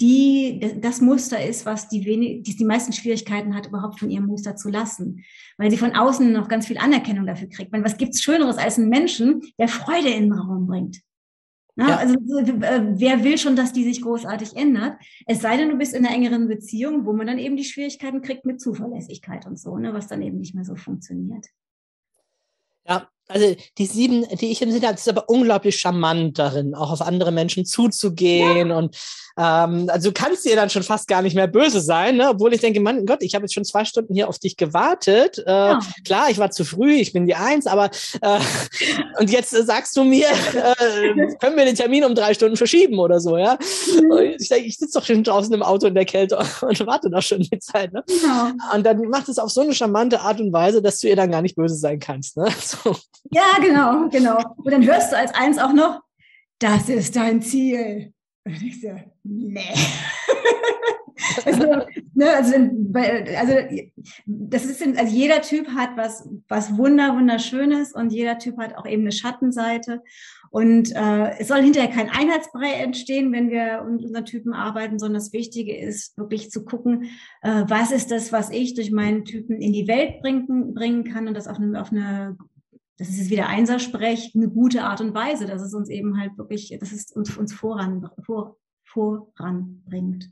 [0.01, 4.27] die das Muster ist, was die, wenig, die die meisten Schwierigkeiten hat, überhaupt von ihrem
[4.27, 5.25] Muster zu lassen,
[5.59, 7.73] weil sie von außen noch ganz viel Anerkennung dafür kriegt.
[7.73, 11.01] Meine, was gibt's Schöneres als einen Menschen, der Freude in den Raum bringt?
[11.75, 11.97] Na, ja.
[11.97, 14.97] Also äh, wer will schon, dass die sich großartig ändert?
[15.27, 18.21] Es sei denn, du bist in einer engeren Beziehung, wo man dann eben die Schwierigkeiten
[18.21, 21.47] kriegt mit Zuverlässigkeit und so, ne, was dann eben nicht mehr so funktioniert.
[22.87, 26.93] Ja, also die sieben, die ich im Sinne habe, ist aber unglaublich charmant darin, auch
[26.93, 28.69] auf andere Menschen zuzugehen.
[28.69, 28.77] Ja.
[28.77, 28.97] Und
[29.39, 32.29] ähm, also du kannst dir dann schon fast gar nicht mehr böse sein, ne?
[32.29, 35.39] obwohl ich denke, Mann Gott, ich habe jetzt schon zwei Stunden hier auf dich gewartet.
[35.39, 35.81] Äh, ja.
[36.05, 38.41] Klar, ich war zu früh, ich bin die Eins, aber äh,
[39.19, 42.99] und jetzt äh, sagst du mir, äh, können wir den Termin um drei Stunden verschieben
[42.99, 43.59] oder so, ja?
[43.87, 44.35] Mhm.
[44.39, 47.23] Ich denke, ich sitze doch schon draußen im Auto in der Kälte und warte doch
[47.23, 47.93] schon die Zeit.
[47.93, 48.05] Ne?
[48.23, 48.53] Ja.
[48.75, 51.31] Und dann macht es auf so eine charmante Art und Weise, dass du ihr dann
[51.31, 52.37] gar nicht böse sein kannst.
[52.37, 52.49] Ne?
[52.63, 52.97] So.
[53.31, 54.55] Ja, genau, genau.
[54.57, 56.01] Und dann hörst du als eins auch noch,
[56.59, 58.13] das ist dein Ziel.
[58.45, 58.89] Und ich so,
[59.23, 59.61] nee.
[61.45, 61.67] also,
[62.15, 62.55] ne, also,
[63.37, 63.55] also,
[64.27, 68.87] das ist, also jeder Typ hat was, was wunder, wunderschönes und jeder Typ hat auch
[68.87, 70.03] eben eine Schattenseite.
[70.51, 75.21] Und äh, es soll hinterher kein Einheitsbrei entstehen, wenn wir mit unseren Typen arbeiten, sondern
[75.21, 77.05] das Wichtige ist wirklich zu gucken,
[77.41, 81.27] äh, was ist das, was ich durch meinen Typen in die Welt bringen, bringen kann
[81.27, 82.37] und das auf eine, auf eine
[83.03, 86.39] das ist jetzt wieder Einsersprech, eine gute Art und Weise, dass es uns eben halt
[86.39, 90.31] wirklich, dass es uns, uns voran, vor, voranbringt.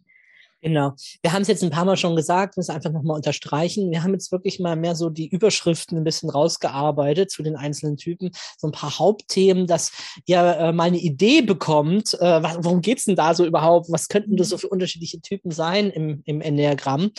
[0.62, 0.92] Genau.
[1.20, 3.90] Wir haben es jetzt ein paar Mal schon gesagt, müssen einfach nochmal unterstreichen.
[3.90, 7.96] Wir haben jetzt wirklich mal mehr so die Überschriften ein bisschen rausgearbeitet zu den einzelnen
[7.96, 9.90] Typen, so ein paar Hauptthemen, dass
[10.26, 13.90] ihr äh, mal eine Idee bekommt, äh, worum geht's denn da so überhaupt?
[13.90, 17.10] Was könnten das so für unterschiedliche Typen sein im, im Enneagramm?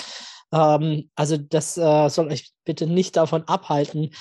[0.54, 4.12] Ähm, also das äh, soll euch bitte nicht davon abhalten,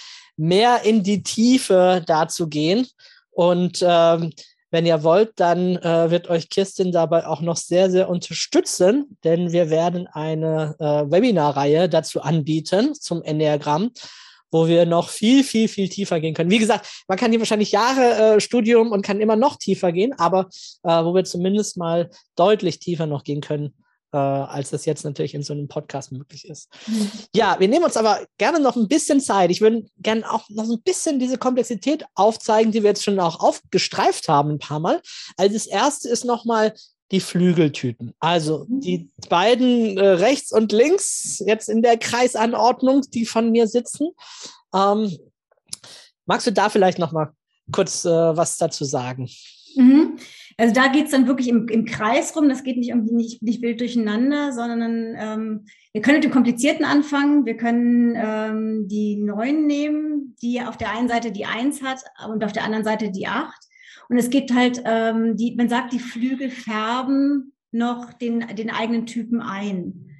[0.41, 2.86] mehr in die Tiefe da zu gehen.
[3.30, 4.32] Und ähm,
[4.70, 9.53] wenn ihr wollt, dann äh, wird euch Kirstin dabei auch noch sehr, sehr unterstützen, denn
[9.53, 13.91] wir werden eine äh, Webinarreihe dazu anbieten zum Enneagramm,
[14.51, 16.51] wo wir noch viel, viel, viel tiefer gehen können.
[16.51, 20.14] Wie gesagt, man kann hier wahrscheinlich Jahre äh, Studium und kann immer noch tiefer gehen,
[20.18, 20.49] aber
[20.84, 23.74] äh, wo wir zumindest mal deutlich tiefer noch gehen können
[24.13, 26.69] äh, als das jetzt natürlich in so einem Podcast möglich ist.
[26.87, 27.11] Mhm.
[27.35, 29.51] Ja, wir nehmen uns aber gerne noch ein bisschen Zeit.
[29.51, 33.41] Ich würde gerne auch noch ein bisschen diese Komplexität aufzeigen, die wir jetzt schon auch
[33.41, 35.01] aufgestreift haben ein paar Mal.
[35.37, 36.75] Also das erste ist nochmal
[37.11, 38.15] die Flügeltypen.
[38.21, 38.81] Also mhm.
[38.81, 44.11] die beiden äh, rechts und links jetzt in der Kreisanordnung, die von mir sitzen.
[44.75, 45.17] Ähm,
[46.27, 47.33] magst du da vielleicht noch mal
[47.73, 49.29] kurz äh, was dazu sagen?
[49.77, 50.19] Mhm.
[50.57, 52.49] Also da geht es dann wirklich im, im Kreis rum.
[52.49, 56.85] Das geht nicht irgendwie nicht, nicht wild durcheinander, sondern ähm, wir können mit dem Komplizierten
[56.85, 57.47] anfangen.
[57.47, 62.45] Wir können ähm, die Neun nehmen, die auf der einen Seite die Eins hat und
[62.45, 63.63] auf der anderen Seite die Acht.
[64.09, 69.07] Und es gibt halt, ähm, die, man sagt, die Flügel färben noch den, den eigenen
[69.07, 70.11] Typen ein.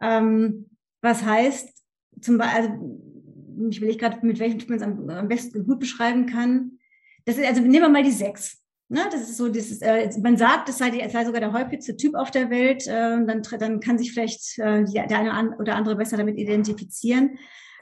[0.00, 0.66] Ähm,
[1.00, 1.82] was heißt,
[2.20, 5.78] zum Beispiel, also, ich will gerade, mit welchem Typ man es am, am besten gut
[5.78, 6.78] beschreiben kann.
[7.24, 8.59] Das ist, also nehmen wir mal die Sechs.
[8.92, 12.16] Ne, das ist so, dieses, äh, man sagt, es sei, sei sogar der häufigste Typ
[12.16, 12.88] auf der Welt.
[12.88, 17.38] Äh, dann, dann kann sich vielleicht äh, der eine oder andere besser damit identifizieren.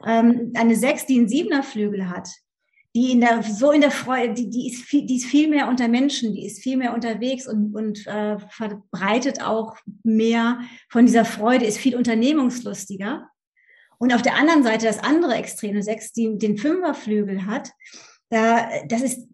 [0.07, 2.29] Ähm, eine Sechs, die einen Siebener Flügel hat,
[2.95, 5.69] die in der so in der Freude, die, die ist viel, die ist viel mehr
[5.69, 11.25] unter Menschen, die ist viel mehr unterwegs und, und äh, verbreitet auch mehr von dieser
[11.25, 13.31] Freude, ist viel unternehmungslustiger.
[13.97, 17.71] Und auf der anderen Seite das andere Extrem, eine Sechs, die den Fünferflügel hat,
[18.31, 19.29] da, das ist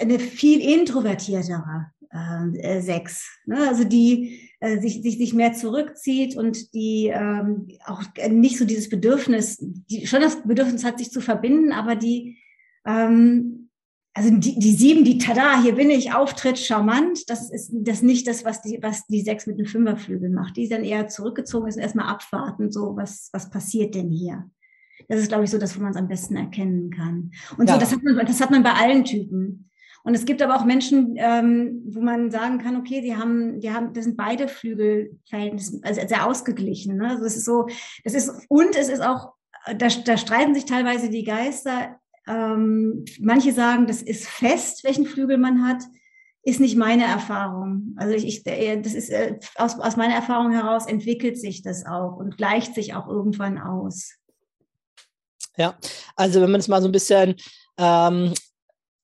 [0.00, 3.28] eine viel introvertiertere äh, Sechs.
[3.46, 3.68] Ne?
[3.68, 8.88] Also die äh, sich, sich, sich mehr zurückzieht und die ähm, auch nicht so dieses
[8.88, 12.38] Bedürfnis, die schon das Bedürfnis hat, sich zu verbinden, aber die
[12.86, 13.68] ähm,
[14.18, 18.26] also die, die sieben, die tada, hier bin ich, Auftritt, charmant, das ist das nicht
[18.26, 20.56] das, was die, was die sechs mit dem Fünferflügel macht.
[20.56, 24.50] Die ist dann eher zurückgezogen ist und erstmal abwarten, so was, was passiert denn hier?
[25.08, 27.32] Das ist, glaube ich, so das, wo man es am besten erkennen kann.
[27.56, 27.74] Und ja.
[27.74, 29.68] so, das hat, man, das hat man bei allen Typen.
[30.04, 33.72] Und es gibt aber auch Menschen, ähm, wo man sagen kann, okay, die haben, die
[33.72, 36.96] haben, das sind beide Flügelverhältnisse, also sehr ausgeglichen.
[36.96, 37.10] Ne?
[37.10, 37.66] Also das ist so,
[38.04, 39.32] das ist, und es ist auch,
[39.66, 41.96] da, da streiten sich teilweise die Geister.
[42.26, 45.82] Ähm, manche sagen, das ist fest, welchen Flügel man hat,
[46.42, 47.94] ist nicht meine Erfahrung.
[47.96, 52.16] Also ich, ich das ist äh, aus, aus meiner Erfahrung heraus entwickelt sich das auch
[52.16, 54.14] und gleicht sich auch irgendwann aus.
[55.58, 55.76] Ja,
[56.16, 57.34] also wenn man es mal so ein bisschen
[57.78, 58.32] ähm,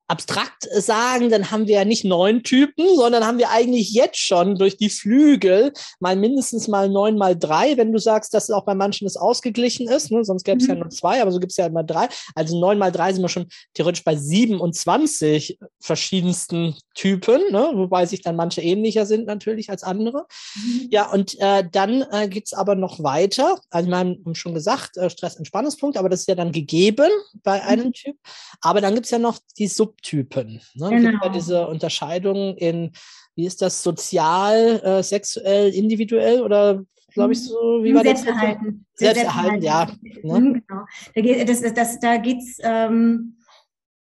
[0.07, 4.57] abstrakt sagen, dann haben wir ja nicht neun Typen, sondern haben wir eigentlich jetzt schon
[4.57, 8.75] durch die Flügel mal mindestens mal neun mal drei, wenn du sagst, dass auch bei
[8.75, 10.23] manchen das ausgeglichen ist, ne?
[10.25, 10.75] sonst gäbe es mhm.
[10.75, 12.09] ja nur zwei, aber so gibt es ja immer drei.
[12.35, 17.71] Also neun mal drei sind wir schon theoretisch bei 27 verschiedensten Typen, ne?
[17.75, 20.27] wobei sich dann manche ähnlicher sind natürlich als andere.
[20.55, 20.89] Mhm.
[20.91, 23.59] Ja, und äh, dann äh, geht es aber noch weiter.
[23.71, 27.11] Also wir haben schon gesagt, äh, Stress-Entspannungspunkt, aber das ist ja dann gegeben
[27.43, 27.69] bei mhm.
[27.69, 28.17] einem Typ.
[28.61, 30.61] Aber dann gibt es ja noch die Sub Subtypen.
[30.75, 30.91] Ne?
[30.91, 31.25] Genau.
[31.25, 32.93] Ja diese Unterscheidung in,
[33.35, 38.87] wie ist das, sozial, äh, sexuell, individuell oder glaube ich so, wie war Selbsterhalten.
[38.93, 39.01] das?
[39.01, 39.87] Selbsterhalten, ja.
[40.23, 40.41] Ne?
[40.41, 40.85] Mhm, genau.
[41.15, 43.37] Da geht es das, da geht's, ähm,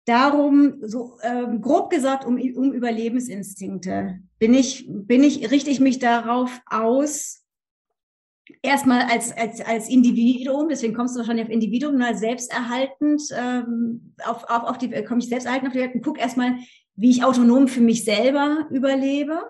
[0.05, 4.19] darum, so ähm, grob gesagt, um, um Überlebensinstinkte.
[4.39, 7.43] Bin ich, bin ich, richte ich mich darauf aus,
[8.61, 14.43] erstmal als, als, als Individuum, deswegen kommst du wahrscheinlich auf Individuum, nur selbsterhaltend, ähm, auf,
[14.49, 16.57] auf, auf die, komme ich selbsterhaltend auf die Welt und guck erstmal,
[16.95, 19.41] wie ich autonom für mich selber überlebe.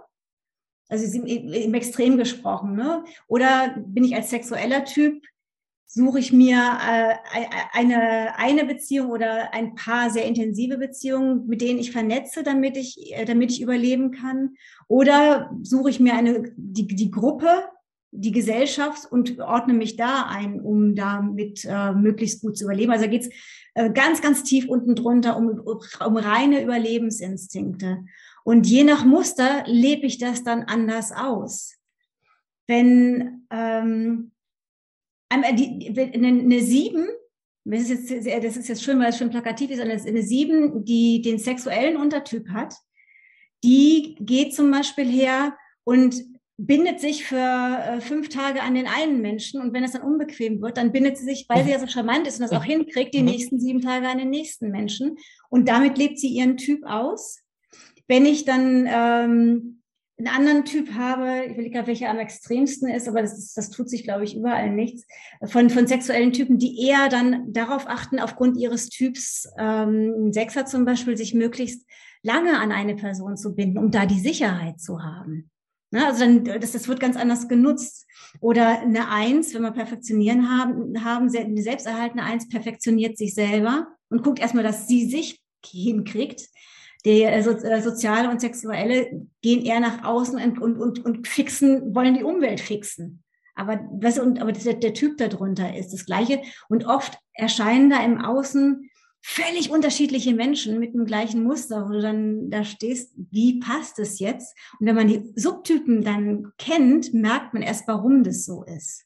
[0.88, 3.04] Also im, im Extrem gesprochen, ne?
[3.28, 5.22] Oder bin ich als sexueller Typ,
[5.86, 7.16] suche ich mir äh,
[7.74, 13.12] eine, eine Beziehung oder ein paar sehr intensive Beziehungen, mit denen ich vernetze, damit ich,
[13.14, 14.56] äh, damit ich überleben kann?
[14.88, 17.64] Oder suche ich mir eine, die, die Gruppe,
[18.12, 22.92] die Gesellschaft und ordne mich da ein, um damit äh, möglichst gut zu überleben.
[22.92, 23.30] Also da geht's
[23.76, 28.06] äh, ganz, ganz tief unten drunter um, um reine Überlebensinstinkte.
[28.44, 31.76] Und je nach Muster lebe ich das dann anders aus.
[32.68, 34.32] Wenn ähm,
[35.30, 37.08] eine, Sieben,
[37.66, 41.22] das ist, jetzt, das ist jetzt schön, weil es schon plakativ ist, eine Sieben, die
[41.22, 42.74] den sexuellen Untertyp hat,
[43.64, 46.16] die geht zum Beispiel her und
[46.62, 50.62] bindet sich für äh, fünf Tage an den einen Menschen und wenn es dann unbequem
[50.62, 53.14] wird, dann bindet sie sich, weil sie ja so charmant ist und das auch hinkriegt,
[53.14, 53.30] die mhm.
[53.30, 55.18] nächsten sieben Tage an den nächsten Menschen
[55.50, 57.40] und damit lebt sie ihren Typ aus.
[58.10, 59.82] Wenn ich dann ähm,
[60.18, 63.56] einen anderen Typ habe, ich will nicht gerade, welcher am extremsten ist, aber das, ist,
[63.56, 65.06] das tut sich, glaube ich, überall nichts,
[65.46, 70.66] von, von sexuellen Typen, die eher dann darauf achten, aufgrund ihres Typs, ähm, ein Sechser
[70.66, 71.88] zum Beispiel, sich möglichst
[72.22, 75.50] lange an eine Person zu binden, um da die Sicherheit zu haben.
[75.92, 78.06] Ne, also dann, das, das wird ganz anders genutzt.
[78.42, 84.24] Oder eine Eins, wenn wir perfektionieren haben, haben eine selbsterhaltene Eins perfektioniert sich selber und
[84.24, 86.48] guckt erstmal, dass sie sich hinkriegt.
[87.06, 91.28] Der äh, so, äh, soziale und sexuelle gehen eher nach außen und, und, und, und
[91.28, 93.24] fixen, wollen die Umwelt fixen.
[93.56, 96.42] Aber, was, und, aber der, der Typ darunter ist das Gleiche.
[96.68, 98.89] Und oft erscheinen da im Außen
[99.22, 104.20] völlig unterschiedliche Menschen mit dem gleichen Muster, wo du dann da stehst, wie passt es
[104.20, 104.56] jetzt?
[104.80, 109.06] Und wenn man die Subtypen dann kennt, merkt man erst, warum das so ist.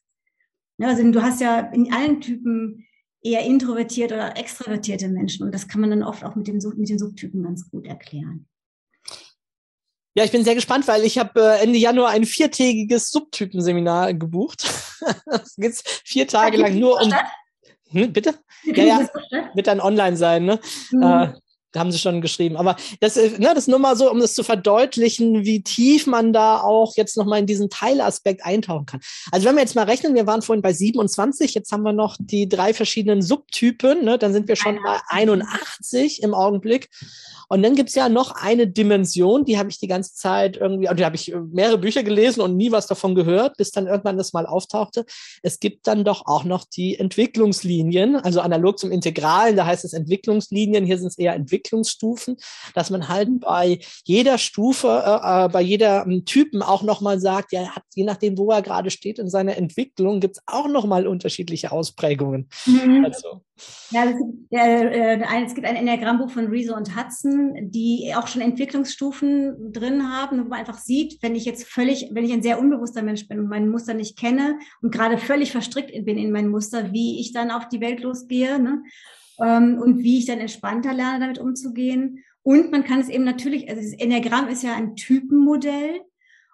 [0.78, 2.86] Ja, also du hast ja in allen Typen
[3.22, 6.88] eher introvertiert oder extrovertierte Menschen und das kann man dann oft auch mit, dem, mit
[6.88, 8.46] den Subtypen ganz gut erklären.
[10.16, 14.64] Ja, ich bin sehr gespannt, weil ich habe äh, Ende Januar ein viertägiges Subtypenseminar gebucht.
[15.26, 17.12] Es geht vier Tage lang nur um.
[17.94, 18.34] Hm, bitte?
[18.64, 19.08] Ja, ja,
[19.54, 20.44] wird dann online sein.
[20.44, 20.58] Ne?
[20.90, 21.02] Mhm.
[21.02, 21.32] Äh,
[21.76, 22.56] haben sie schon geschrieben.
[22.56, 26.60] Aber das, ne, das nur mal so, um das zu verdeutlichen, wie tief man da
[26.60, 29.00] auch jetzt nochmal in diesen Teilaspekt eintauchen kann.
[29.32, 32.16] Also wenn wir jetzt mal rechnen, wir waren vorhin bei 27, jetzt haben wir noch
[32.18, 36.88] die drei verschiedenen Subtypen, ne, dann sind wir schon bei 81 im Augenblick.
[37.48, 41.04] Und dann gibt's ja noch eine Dimension, die habe ich die ganze Zeit irgendwie, die
[41.04, 44.32] habe ich äh, mehrere Bücher gelesen und nie was davon gehört, bis dann irgendwann das
[44.32, 45.04] mal auftauchte.
[45.42, 49.92] Es gibt dann doch auch noch die Entwicklungslinien, also analog zum Integralen, da heißt es
[49.92, 51.34] Entwicklungslinien, hier sind es eher
[51.64, 52.36] Entwicklungsstufen,
[52.74, 57.52] dass man halt bei jeder Stufe, äh, äh bei jeder ähm, Typen auch nochmal sagt,
[57.52, 61.72] ja, hat, je nachdem, wo er gerade steht in seiner Entwicklung, gibt's auch nochmal unterschiedliche
[61.72, 62.48] Ausprägungen.
[62.66, 63.04] Mhm.
[63.04, 63.42] Also.
[63.90, 68.26] Ja, es gibt, äh, äh es gibt ein Enneagrammbuch von Rezo und Hudson, die auch
[68.26, 72.42] schon Entwicklungsstufen drin haben, wo man einfach sieht, wenn ich jetzt völlig, wenn ich ein
[72.42, 76.32] sehr unbewusster Mensch bin und mein Muster nicht kenne und gerade völlig verstrickt bin in
[76.32, 78.82] mein Muster, wie ich dann auf die Welt losgehe ne?
[79.40, 82.24] Ähm, und wie ich dann entspannter lerne, damit umzugehen.
[82.42, 86.00] Und man kann es eben natürlich, also das Enneagramm ist ja ein Typenmodell.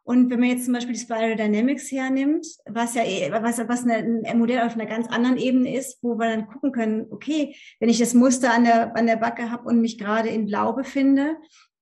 [0.02, 3.02] Und wenn man jetzt zum Beispiel die Spiral Dynamics hernimmt, was ja
[3.42, 7.06] was, was ein Modell auf einer ganz anderen Ebene ist, wo wir dann gucken können,
[7.10, 10.46] okay, wenn ich das Muster an der, an der Backe habe und mich gerade in
[10.46, 11.36] Blau befinde,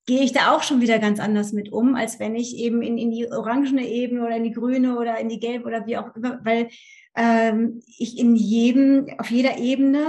[0.05, 2.97] gehe ich da auch schon wieder ganz anders mit um, als wenn ich eben in,
[2.97, 6.15] in die orangene Ebene oder in die grüne oder in die gelbe oder wie auch
[6.15, 6.69] immer, weil
[7.15, 10.03] ähm, ich in jedem, auf jeder Ebene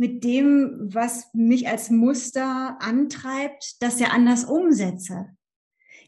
[0.00, 5.26] mit dem, was mich als Muster antreibt, das ja anders umsetze.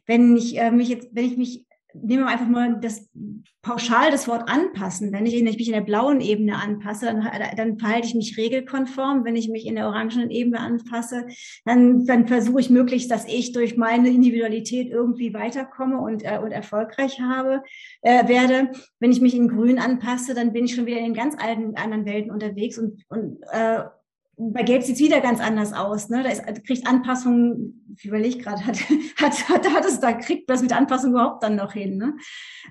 [0.07, 3.09] Wenn ich äh, mich jetzt, wenn ich mich, nehmen wir einfach mal das
[3.63, 5.13] pauschal das Wort anpassen.
[5.13, 9.25] Wenn ich, mich in der blauen Ebene anpasse, dann, dann verhalte ich mich regelkonform.
[9.25, 11.27] Wenn ich mich in der orangenen Ebene anpasse,
[11.65, 16.51] dann, dann versuche ich möglichst, dass ich durch meine Individualität irgendwie weiterkomme und, äh, und
[16.51, 17.63] erfolgreich habe,
[18.03, 18.73] äh, werde.
[18.99, 22.05] Wenn ich mich in grün anpasse, dann bin ich schon wieder in ganz alten anderen
[22.05, 23.85] Welten unterwegs und, und äh,
[24.51, 26.09] bei Gelb sieht es wieder ganz anders aus.
[26.09, 26.23] Ne?
[26.23, 28.79] Da ist, kriegt Anpassung, ich überlege gerade, hat,
[29.17, 31.99] hat, hat, hat es da, kriegt das mit Anpassung überhaupt dann noch hin?
[31.99, 32.17] Ne?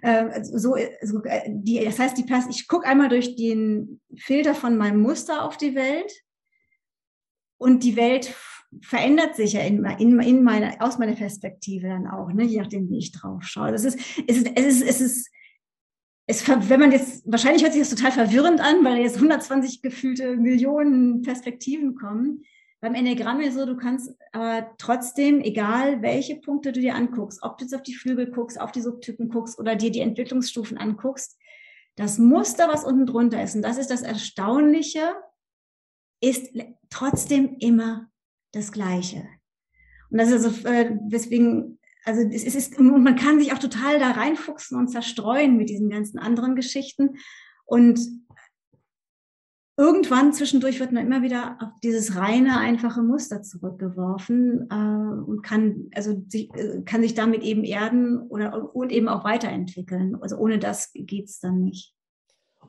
[0.01, 4.53] Äh, so, so, äh, die, das heißt, die Pass, ich gucke einmal durch den Filter
[4.53, 6.11] von meinem Muster auf die Welt
[7.57, 8.35] und die Welt
[8.81, 12.43] verändert sich ja in, in, in meiner, aus meiner Perspektive dann auch, ne?
[12.43, 13.71] je nachdem, wie ich drauf schaue.
[13.71, 15.31] Das ist, es ist, es ist, es ist
[16.31, 20.37] es, wenn man jetzt, wahrscheinlich hört sich das total verwirrend an, weil jetzt 120 gefühlte
[20.37, 22.43] Millionen Perspektiven kommen.
[22.79, 27.57] Beim Enneagramm ist so, du kannst aber trotzdem, egal welche Punkte du dir anguckst, ob
[27.57, 31.37] du jetzt auf die Flügel guckst, auf die Subtypen guckst oder dir die Entwicklungsstufen anguckst,
[31.95, 35.13] das Muster, was unten drunter ist, und das ist das Erstaunliche,
[36.21, 36.49] ist
[36.89, 38.09] trotzdem immer
[38.53, 39.27] das Gleiche.
[40.09, 44.11] Und das ist also, äh, deswegen also es ist, man kann sich auch total da
[44.11, 47.17] reinfuchsen und zerstreuen mit diesen ganzen anderen Geschichten.
[47.65, 47.99] Und
[49.77, 55.89] irgendwann zwischendurch wird man immer wieder auf dieses reine, einfache Muster zurückgeworfen äh, und kann,
[55.95, 60.15] also sich, äh, kann sich damit eben erden oder und eben auch weiterentwickeln.
[60.21, 61.95] Also ohne das geht's dann nicht.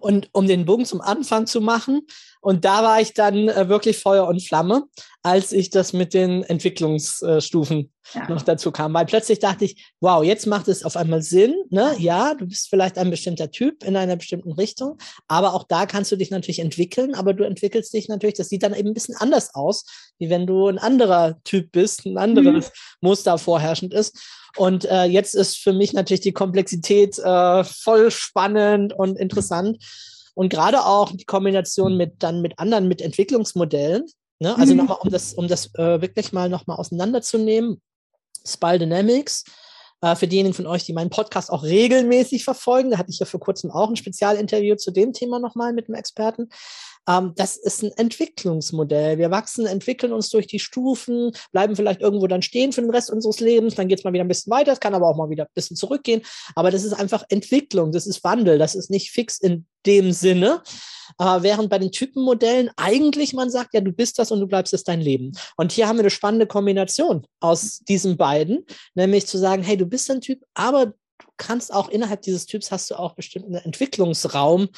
[0.03, 2.03] Und um den Bogen zum Anfang zu machen,
[2.41, 4.83] und da war ich dann äh, wirklich Feuer und Flamme,
[5.23, 8.29] als ich das mit den Entwicklungsstufen ja.
[8.29, 8.93] noch dazu kam.
[8.95, 11.55] Weil plötzlich dachte ich, wow, jetzt macht es auf einmal Sinn.
[11.71, 11.95] Ne?
[11.99, 14.99] Ja, du bist vielleicht ein bestimmter Typ in einer bestimmten Richtung,
[15.29, 18.65] aber auch da kannst du dich natürlich entwickeln, aber du entwickelst dich natürlich, das sieht
[18.65, 19.85] dann eben ein bisschen anders aus,
[20.19, 23.09] wie wenn du ein anderer Typ bist, ein anderes mhm.
[23.09, 24.19] Muster vorherrschend ist.
[24.57, 29.79] Und äh, jetzt ist für mich natürlich die Komplexität äh, voll spannend und interessant.
[30.35, 34.07] Und gerade auch die Kombination mit dann mit anderen, mit Entwicklungsmodellen.
[34.39, 34.57] Ne?
[34.59, 34.81] Also mhm.
[34.81, 37.81] nochmal, um das, um das äh, wirklich mal nochmal auseinanderzunehmen.
[38.47, 39.45] Spal Dynamics.
[40.03, 43.27] Äh, für diejenigen von euch, die meinen Podcast auch regelmäßig verfolgen, da hatte ich ja
[43.27, 46.49] vor kurzem auch ein Spezialinterview zu dem Thema nochmal mit einem Experten.
[47.09, 49.19] Ähm, das ist ein Entwicklungsmodell.
[49.19, 53.11] Wir wachsen, entwickeln uns durch die Stufen, bleiben vielleicht irgendwo dann stehen für den Rest
[53.11, 55.31] unseres Lebens, dann geht es mal wieder ein bisschen weiter, es kann aber auch mal
[55.31, 56.23] wieder ein bisschen zurückgehen.
[56.55, 60.63] Aber das ist einfach Entwicklung, das ist Wandel, das ist nicht fix in dem Sinne.
[61.19, 64.73] Äh, während bei den Typenmodellen eigentlich man sagt, ja, du bist das und du bleibst
[64.73, 65.33] es dein Leben.
[65.57, 69.87] Und hier haben wir eine spannende Kombination aus diesen beiden, nämlich zu sagen, hey, du
[69.87, 70.95] bist ein Typ, aber du
[71.37, 74.69] kannst auch innerhalb dieses Typs hast du auch bestimmten Entwicklungsraum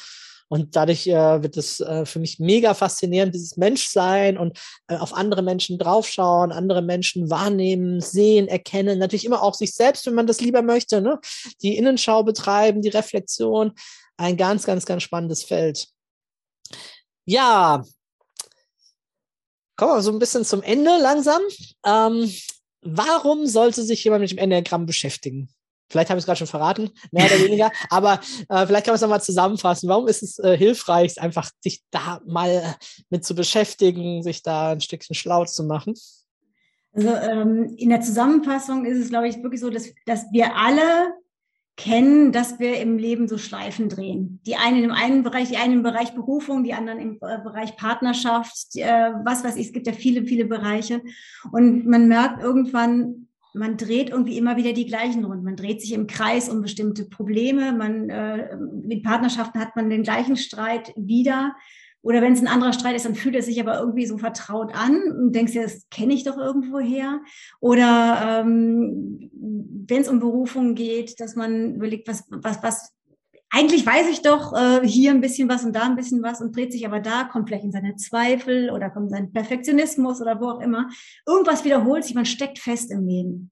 [0.47, 5.13] und dadurch äh, wird es äh, für mich mega faszinierend, dieses Menschsein und äh, auf
[5.13, 10.27] andere Menschen draufschauen, andere Menschen wahrnehmen, sehen, erkennen, natürlich immer auch sich selbst, wenn man
[10.27, 11.19] das lieber möchte, ne?
[11.61, 13.73] die Innenschau betreiben, die Reflexion.
[14.17, 15.87] Ein ganz, ganz, ganz spannendes Feld.
[17.25, 17.83] Ja,
[19.75, 21.41] kommen wir so ein bisschen zum Ende langsam.
[21.85, 22.31] Ähm,
[22.81, 25.49] warum sollte sich jemand mit dem Enneagramm beschäftigen?
[25.89, 27.71] Vielleicht habe ich es gerade schon verraten, mehr oder weniger.
[27.89, 28.19] Aber
[28.49, 29.89] äh, vielleicht kann man es nochmal zusammenfassen.
[29.89, 32.75] Warum ist es äh, hilfreich, einfach sich da mal
[33.09, 35.93] mit zu beschäftigen, sich da ein Stückchen schlau zu machen?
[36.93, 41.13] Also ähm, in der Zusammenfassung ist es, glaube ich, wirklich so, dass, dass wir alle
[41.77, 44.39] kennen, dass wir im Leben so Schleifen drehen.
[44.45, 47.75] Die einen im einen Bereich, die einen im Bereich Berufung, die anderen im äh, Bereich
[47.75, 51.01] Partnerschaft, äh, was weiß ich, es gibt ja viele, viele Bereiche.
[51.51, 53.24] Und man merkt irgendwann,
[53.55, 55.43] man dreht irgendwie immer wieder die gleichen Runden.
[55.43, 57.71] Man dreht sich im Kreis um bestimmte Probleme.
[57.71, 61.55] Man, äh, mit Partnerschaften hat man den gleichen Streit wieder.
[62.01, 64.75] Oder wenn es ein anderer Streit ist, dann fühlt er sich aber irgendwie so vertraut
[64.75, 67.21] an und denkst dir, das kenne ich doch irgendwo her.
[67.59, 72.93] Oder ähm, wenn es um Berufung geht, dass man überlegt, was, was, was,
[73.55, 76.53] eigentlich weiß ich doch äh, hier ein bisschen was und da ein bisschen was und
[76.53, 80.49] dreht sich aber da, kommt vielleicht in seine Zweifel oder kommt sein Perfektionismus oder wo
[80.49, 80.89] auch immer.
[81.25, 83.51] Irgendwas wiederholt sich, man steckt fest im Leben.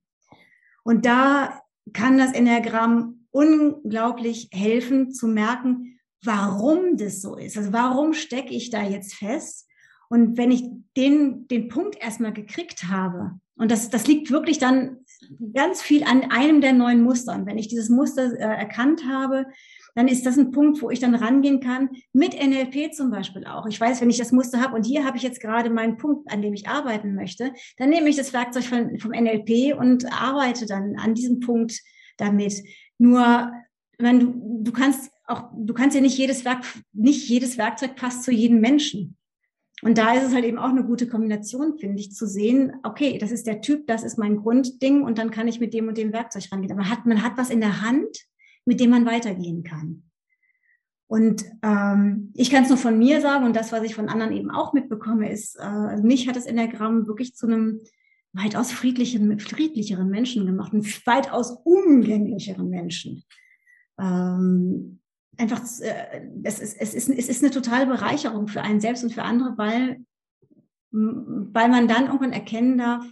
[0.84, 1.62] Und da
[1.94, 7.58] kann das Enneagramm unglaublich helfen zu merken, warum das so ist.
[7.58, 9.70] Also warum stecke ich da jetzt fest?
[10.10, 10.66] Und wenn ich
[10.98, 14.98] den, den Punkt erstmal gekriegt habe, und das, das liegt wirklich dann
[15.54, 17.36] ganz viel an einem der neuen Muster.
[17.36, 19.46] Und wenn ich dieses Muster äh, erkannt habe,
[19.96, 23.66] dann ist das ein Punkt, wo ich dann rangehen kann, mit NLP zum Beispiel auch.
[23.68, 26.32] Ich weiß, wenn ich das Muster habe und hier habe ich jetzt gerade meinen Punkt,
[26.32, 30.66] an dem ich arbeiten möchte, dann nehme ich das Werkzeug von, vom NLP und arbeite
[30.66, 31.80] dann an diesem Punkt
[32.18, 32.64] damit.
[32.98, 33.52] Nur,
[33.98, 38.24] wenn du, du kannst auch, du kannst ja nicht jedes Werk, nicht jedes Werkzeug passt
[38.24, 39.18] zu jedem Menschen.
[39.82, 43.18] Und da ist es halt eben auch eine gute Kombination, finde ich, zu sehen, okay,
[43.18, 45.98] das ist der Typ, das ist mein Grundding und dann kann ich mit dem und
[45.98, 46.72] dem Werkzeug rangehen.
[46.72, 48.26] Aber hat, man hat was in der Hand,
[48.66, 50.04] mit dem man weitergehen kann.
[51.08, 54.34] Und ähm, ich kann es nur von mir sagen und das, was ich von anderen
[54.34, 57.82] eben auch mitbekomme, ist, äh, also mich hat das Enneagramm wirklich zu einem
[58.32, 63.24] weitaus friedlicheren, friedlicheren Menschen gemacht, einen weitaus umgänglicheren Menschen.
[64.00, 65.02] Ähm,
[65.38, 69.14] einfach, äh, es, ist, es, ist, es ist eine totale Bereicherung für einen selbst und
[69.14, 70.04] für andere, weil,
[70.90, 73.06] weil man dann irgendwann erkennen darf,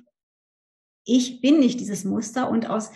[1.04, 2.92] ich bin nicht dieses Muster und aus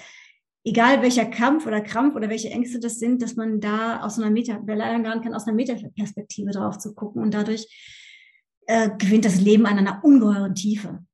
[0.65, 4.31] egal welcher Kampf oder Krampf oder welche Ängste das sind, dass man da aus einer
[4.31, 7.67] Meta, wer leider lernen kann, aus einer Metaperspektive drauf zu gucken und dadurch
[8.67, 11.05] äh, gewinnt das Leben an einer ungeheuren Tiefe.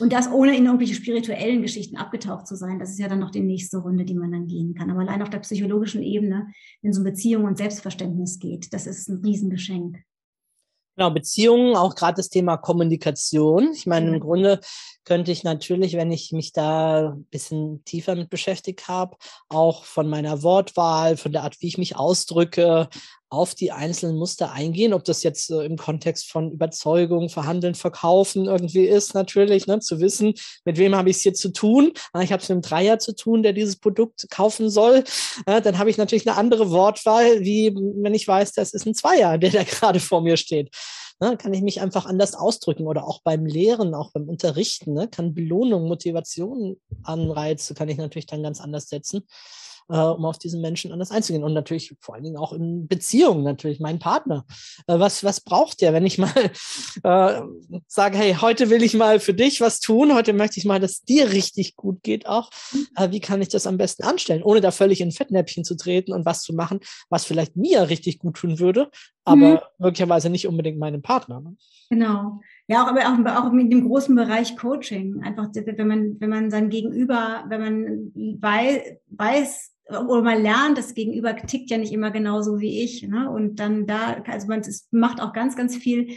[0.00, 3.30] Und das ohne in irgendwelche spirituellen Geschichten abgetaucht zu sein, das ist ja dann noch
[3.30, 4.90] die nächste Runde, die man dann gehen kann.
[4.90, 6.46] Aber allein auf der psychologischen Ebene,
[6.80, 9.98] wenn es um Beziehung und Selbstverständnis geht, das ist ein Riesengeschenk.
[10.96, 13.72] Genau, Beziehungen, auch gerade das Thema Kommunikation.
[13.72, 14.60] Ich meine, im Grunde
[15.04, 19.16] könnte ich natürlich, wenn ich mich da ein bisschen tiefer mit beschäftigt habe,
[19.48, 22.88] auch von meiner Wortwahl, von der Art, wie ich mich ausdrücke,
[23.32, 28.44] auf die einzelnen Muster eingehen, ob das jetzt äh, im Kontext von Überzeugung, Verhandeln, Verkaufen
[28.44, 30.34] irgendwie ist, natürlich, ne, zu wissen,
[30.66, 31.92] mit wem habe ich es hier zu tun.
[32.12, 35.02] Ah, ich habe es mit einem Dreier zu tun, der dieses Produkt kaufen soll.
[35.46, 38.94] Äh, dann habe ich natürlich eine andere Wortwahl, wie wenn ich weiß, das ist ein
[38.94, 40.68] Zweier, der da gerade vor mir steht.
[41.20, 45.08] Ne, kann ich mich einfach anders ausdrücken oder auch beim Lehren, auch beim Unterrichten, ne,
[45.08, 49.22] kann Belohnung, Motivation, Anreize, kann ich natürlich dann ganz anders setzen
[49.92, 51.44] äh, um auf diesen Menschen anders einzugehen.
[51.44, 54.46] Und natürlich vor allen Dingen auch in Beziehungen, natürlich mein Partner.
[54.86, 56.32] Äh, was, was braucht der, wenn ich mal
[57.04, 57.42] äh,
[57.86, 61.02] sage, hey, heute will ich mal für dich was tun, heute möchte ich mal, dass
[61.02, 62.50] dir richtig gut geht auch.
[62.96, 66.12] Äh, wie kann ich das am besten anstellen, ohne da völlig in Fettnäpfchen zu treten
[66.12, 66.80] und was zu machen,
[67.10, 68.90] was vielleicht mir richtig gut tun würde,
[69.24, 69.58] aber mhm.
[69.78, 71.40] möglicherweise nicht unbedingt meinem Partner.
[71.40, 71.56] Ne?
[71.90, 72.40] Genau.
[72.68, 75.22] Ja, auch, aber auch, auch mit dem großen Bereich Coaching.
[75.22, 78.80] Einfach, wenn man, wenn man sein Gegenüber, wenn man weiß,
[79.10, 83.02] weiß oder man lernt, das Gegenüber tickt ja nicht immer genauso wie ich.
[83.02, 83.30] Ne?
[83.30, 86.16] Und dann da, also man es macht auch ganz, ganz viel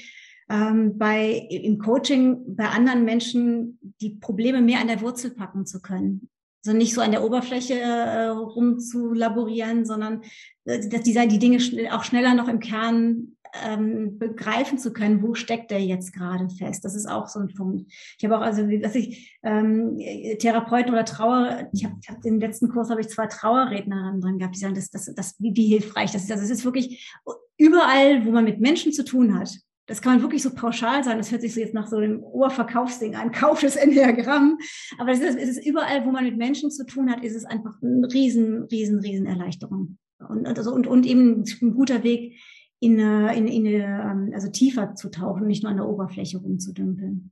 [0.50, 5.82] ähm, bei im Coaching bei anderen Menschen die Probleme mehr an der Wurzel packen zu
[5.82, 6.30] können.
[6.66, 10.22] Also nicht so an der Oberfläche äh, rumzulaborieren, sondern
[10.66, 11.60] äh, dass die, die Dinge
[11.94, 16.84] auch schneller noch im Kern ähm, begreifen zu können, wo steckt der jetzt gerade fest.
[16.84, 17.92] Das ist auch so ein Punkt.
[18.18, 19.98] Ich habe auch, also, dass ich ähm,
[20.40, 24.56] Therapeuten oder Trauer, ich habe hab den letzten Kurs habe ich zwei Trauerrednerinnen drin gehabt,
[24.56, 26.32] die sagen, das, das, das, wie, wie hilfreich das ist.
[26.32, 27.12] Also es ist wirklich
[27.58, 29.50] überall, wo man mit Menschen zu tun hat.
[29.88, 31.20] Das kann man wirklich so pauschal sagen.
[31.20, 33.32] Das hört sich so jetzt nach so einem Oberverkaufsding an.
[33.32, 34.58] Kauf das Enneagramm.
[34.98, 37.46] Aber es ist, es ist überall, wo man mit Menschen zu tun hat, ist es
[37.46, 39.98] einfach eine riesen, riesen, riesen Erleichterung.
[40.28, 42.40] Und, also, und, und eben ein guter Weg,
[42.86, 47.32] in, in, in, ähm, also tiefer zu tauchen, nicht nur an der Oberfläche rumzudümpeln.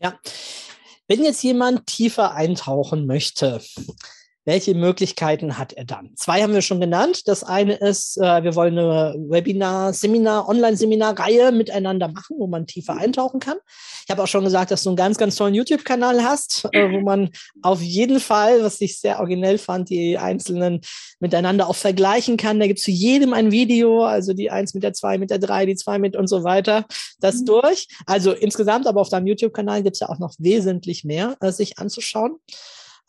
[0.00, 0.18] Ja,
[1.08, 3.60] wenn jetzt jemand tiefer eintauchen möchte,
[4.44, 6.12] welche Möglichkeiten hat er dann?
[6.16, 7.28] Zwei haben wir schon genannt.
[7.28, 12.96] Das eine ist, äh, wir wollen eine Webinar, Seminar, Online-Seminar-Reihe miteinander machen, wo man tiefer
[12.96, 13.58] eintauchen kann.
[14.04, 17.00] Ich habe auch schon gesagt, dass du einen ganz, ganz tollen YouTube-Kanal hast, äh, wo
[17.00, 17.30] man
[17.62, 20.80] auf jeden Fall, was ich sehr originell fand, die einzelnen
[21.20, 22.58] miteinander auch vergleichen kann.
[22.60, 25.38] Da gibt es zu jedem ein Video, also die eins mit der zwei, mit der
[25.38, 26.86] drei, die zwei mit und so weiter,
[27.20, 27.46] das mhm.
[27.46, 27.88] durch.
[28.06, 31.78] Also insgesamt, aber auf deinem YouTube-Kanal gibt es ja auch noch wesentlich mehr, äh, sich
[31.78, 32.36] anzuschauen.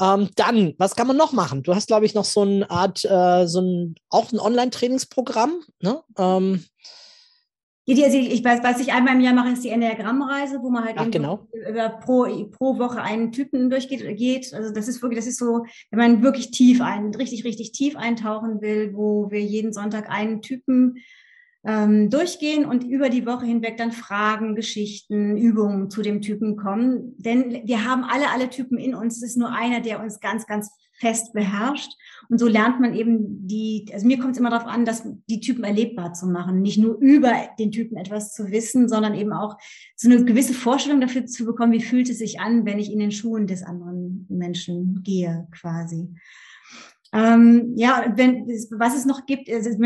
[0.02, 1.62] Ähm, dann, was kann man noch machen?
[1.62, 5.62] Du hast, glaube ich, noch so eine Art, äh, so ein, auch ein Online-Trainingsprogramm.
[5.80, 6.02] Ne?
[6.18, 6.66] Ähm,
[7.88, 10.96] also ich weiß, was ich einmal im Jahr mache, ist die Enneagrammreise, wo man halt
[10.98, 11.48] Ach, genau.
[11.70, 14.02] über pro, pro Woche einen Typen durchgeht.
[14.18, 14.54] Geht.
[14.54, 17.96] Also das ist wirklich, das ist so, wenn man wirklich tief ein, richtig, richtig tief
[17.96, 20.96] eintauchen will, wo wir jeden Sonntag einen Typen
[21.64, 27.16] ähm, durchgehen und über die Woche hinweg dann Fragen, Geschichten, Übungen zu dem Typen kommen.
[27.18, 29.18] Denn wir haben alle, alle Typen in uns.
[29.18, 30.72] Es ist nur einer, der uns ganz, ganz
[31.02, 31.92] fest beherrscht.
[32.30, 35.40] Und so lernt man eben die, also mir kommt es immer darauf an, dass die
[35.40, 36.62] Typen erlebbar zu machen.
[36.62, 39.58] Nicht nur über den Typen etwas zu wissen, sondern eben auch
[39.96, 43.00] so eine gewisse Vorstellung dafür zu bekommen, wie fühlt es sich an, wenn ich in
[43.00, 46.10] den Schuhen des anderen Menschen gehe, quasi.
[47.14, 49.78] Ähm, ja, wenn, was es noch gibt, ist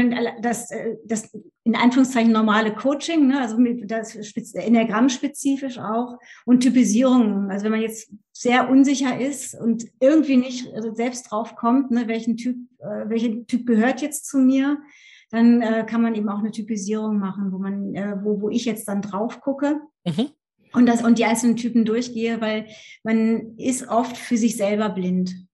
[0.42, 3.58] das, äh, das in Anführungszeichen normale Coaching, ne, also
[3.88, 4.16] das
[4.54, 7.50] Enneagramm-spezifisch auch und Typisierung.
[7.50, 12.08] Also wenn man jetzt sehr unsicher ist und irgendwie nicht also selbst drauf kommt, ne,
[12.08, 14.78] welchen Typ, äh, welcher Typ gehört jetzt zu mir,
[15.32, 18.66] dann äh, kann man eben auch eine Typisierung machen, wo man, äh, wo, wo ich
[18.66, 19.82] jetzt dann drauf gucke.
[20.06, 20.30] Mhm.
[20.74, 22.68] Und, das, und die einzelnen Typen durchgehe, weil
[23.04, 25.45] man ist oft für sich selber blind.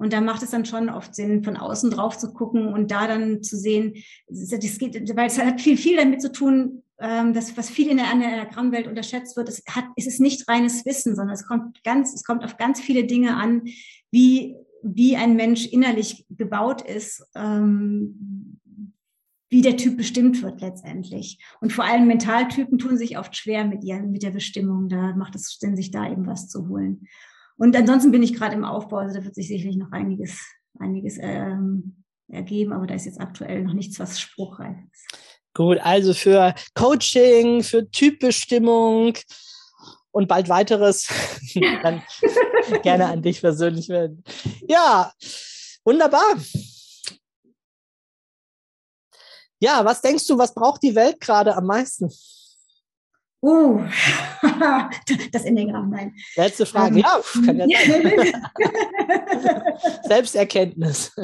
[0.00, 3.06] Und da macht es dann schon oft Sinn, von außen drauf zu gucken und da
[3.06, 7.54] dann zu sehen, das geht, weil es hat viel, viel damit zu tun, ähm, das,
[7.58, 11.34] was viel in der Anagrammwelt unterschätzt wird, es hat, es ist nicht reines Wissen, sondern
[11.34, 13.64] es kommt ganz, es kommt auf ganz viele Dinge an,
[14.10, 18.58] wie, wie ein Mensch innerlich gebaut ist, ähm,
[19.50, 21.44] wie der Typ bestimmt wird letztendlich.
[21.60, 24.88] Und vor allem Mentaltypen tun sich oft schwer mit ihren, mit der Bestimmung.
[24.88, 27.06] Da macht es Sinn, sich da eben was zu holen.
[27.60, 30.40] Und ansonsten bin ich gerade im Aufbau, also da wird sich sicherlich noch einiges,
[30.78, 35.20] einiges ähm, ergeben, aber da ist jetzt aktuell noch nichts, was spruchreif ist.
[35.52, 39.12] Gut, also für Coaching, für Typbestimmung
[40.10, 41.08] und bald weiteres,
[41.82, 42.02] dann
[42.82, 44.24] gerne an dich persönlich werden.
[44.66, 45.12] Ja,
[45.84, 46.36] wunderbar.
[49.58, 52.10] Ja, was denkst du, was braucht die Welt gerade am meisten?
[53.42, 53.80] Uh,
[55.32, 56.14] das Enneagramm, nein.
[56.36, 56.94] Letzte Frage.
[56.94, 57.78] Um, ja, kann ja.
[60.02, 61.16] Selbsterkenntnis.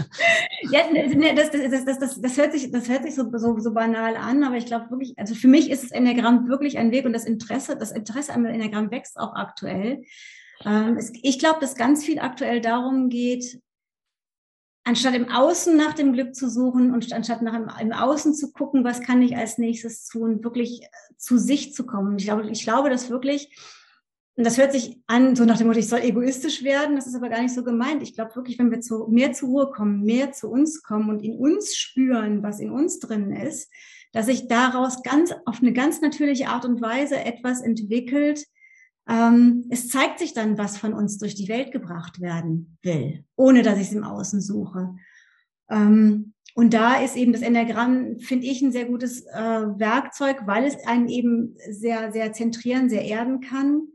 [0.70, 3.58] Ja, ne, ne, das, das, das, das, das, hört sich, das hört sich so, so,
[3.58, 6.90] so banal an, aber ich glaube wirklich, also für mich ist das Enneagramm wirklich ein
[6.90, 10.02] Weg und das Interesse, das Interesse am Enneagramm wächst auch aktuell.
[10.64, 13.60] Ähm, ich glaube, dass ganz viel aktuell darum geht,
[14.86, 18.52] anstatt im Außen nach dem Glück zu suchen und anstatt nach im, im Außen zu
[18.52, 20.86] gucken, was kann ich als nächstes tun, wirklich äh,
[21.16, 22.16] zu sich zu kommen.
[22.18, 23.52] Ich glaube, ich glaube, dass wirklich,
[24.36, 27.16] und das hört sich an, so nach dem Motto, ich soll egoistisch werden, das ist
[27.16, 28.00] aber gar nicht so gemeint.
[28.04, 31.20] Ich glaube wirklich, wenn wir zu, mehr zur Ruhe kommen, mehr zu uns kommen und
[31.20, 33.68] in uns spüren, was in uns drin ist,
[34.12, 38.46] dass sich daraus ganz auf eine ganz natürliche Art und Weise etwas entwickelt,
[39.08, 43.62] ähm, es zeigt sich dann, was von uns durch die Welt gebracht werden will, ohne
[43.62, 44.96] dass ich es im Außen suche.
[45.70, 50.64] Ähm, und da ist eben das Enneagramm, finde ich, ein sehr gutes äh, Werkzeug, weil
[50.64, 53.88] es einen eben sehr, sehr zentrieren, sehr erden kann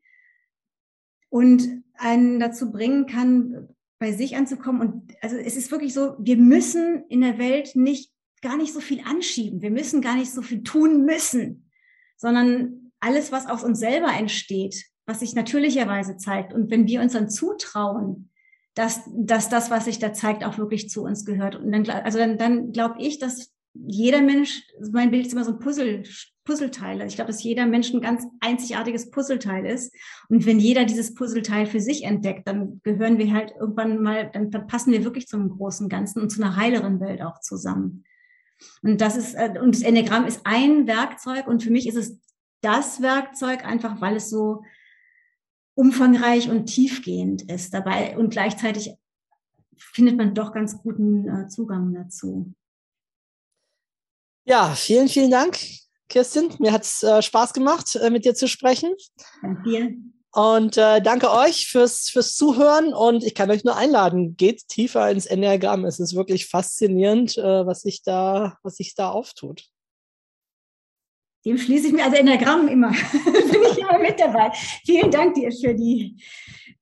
[1.30, 3.70] und einen dazu bringen kann,
[4.00, 4.82] bei sich anzukommen.
[4.82, 8.12] Und also es ist wirklich so, wir müssen in der Welt nicht
[8.42, 9.62] gar nicht so viel anschieben.
[9.62, 11.70] Wir müssen gar nicht so viel tun müssen,
[12.18, 16.54] sondern alles, was aus uns selber entsteht, was sich natürlicherweise zeigt.
[16.54, 18.30] Und wenn wir uns dann zutrauen,
[18.74, 21.58] dass, dass das, was sich da zeigt, auch wirklich zu uns gehört.
[21.58, 25.52] Und dann, also dann, dann glaube ich, dass jeder Mensch, mein Bild ist immer so
[25.52, 26.04] ein Puzzle,
[26.46, 27.02] Puzzleteil.
[27.02, 29.94] Also ich glaube, dass jeder Mensch ein ganz einzigartiges Puzzleteil ist.
[30.30, 34.50] Und wenn jeder dieses Puzzleteil für sich entdeckt, dann gehören wir halt irgendwann mal, dann,
[34.50, 38.06] dann passen wir wirklich zum großen Ganzen und zu einer heileren Welt auch zusammen.
[38.82, 42.20] Und das ist, äh, und das Enneagramm ist ein Werkzeug und für mich ist es
[42.62, 44.64] das Werkzeug einfach, weil es so,
[45.76, 48.96] umfangreich und tiefgehend ist dabei und gleichzeitig
[49.78, 52.54] findet man doch ganz guten äh, Zugang dazu.
[54.46, 55.58] Ja, vielen, vielen Dank,
[56.10, 56.50] Kirstin.
[56.60, 58.94] Mir hat es äh, Spaß gemacht, äh, mit dir zu sprechen.
[59.42, 59.96] Danke dir.
[60.34, 65.12] Und äh, danke euch fürs, fürs Zuhören und ich kann euch nur einladen, geht tiefer
[65.12, 65.84] ins Enneagramm.
[65.84, 69.71] Es ist wirklich faszinierend, äh, was sich da, was sich da auftut.
[71.46, 74.52] Dem schließe ich mir, also Enneagramm immer, bin ich immer mit dabei.
[74.86, 76.18] Vielen Dank dir für die,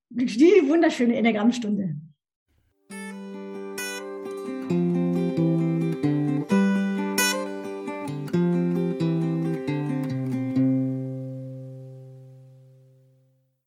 [0.09, 1.95] die wunderschöne Enneagrammstunde.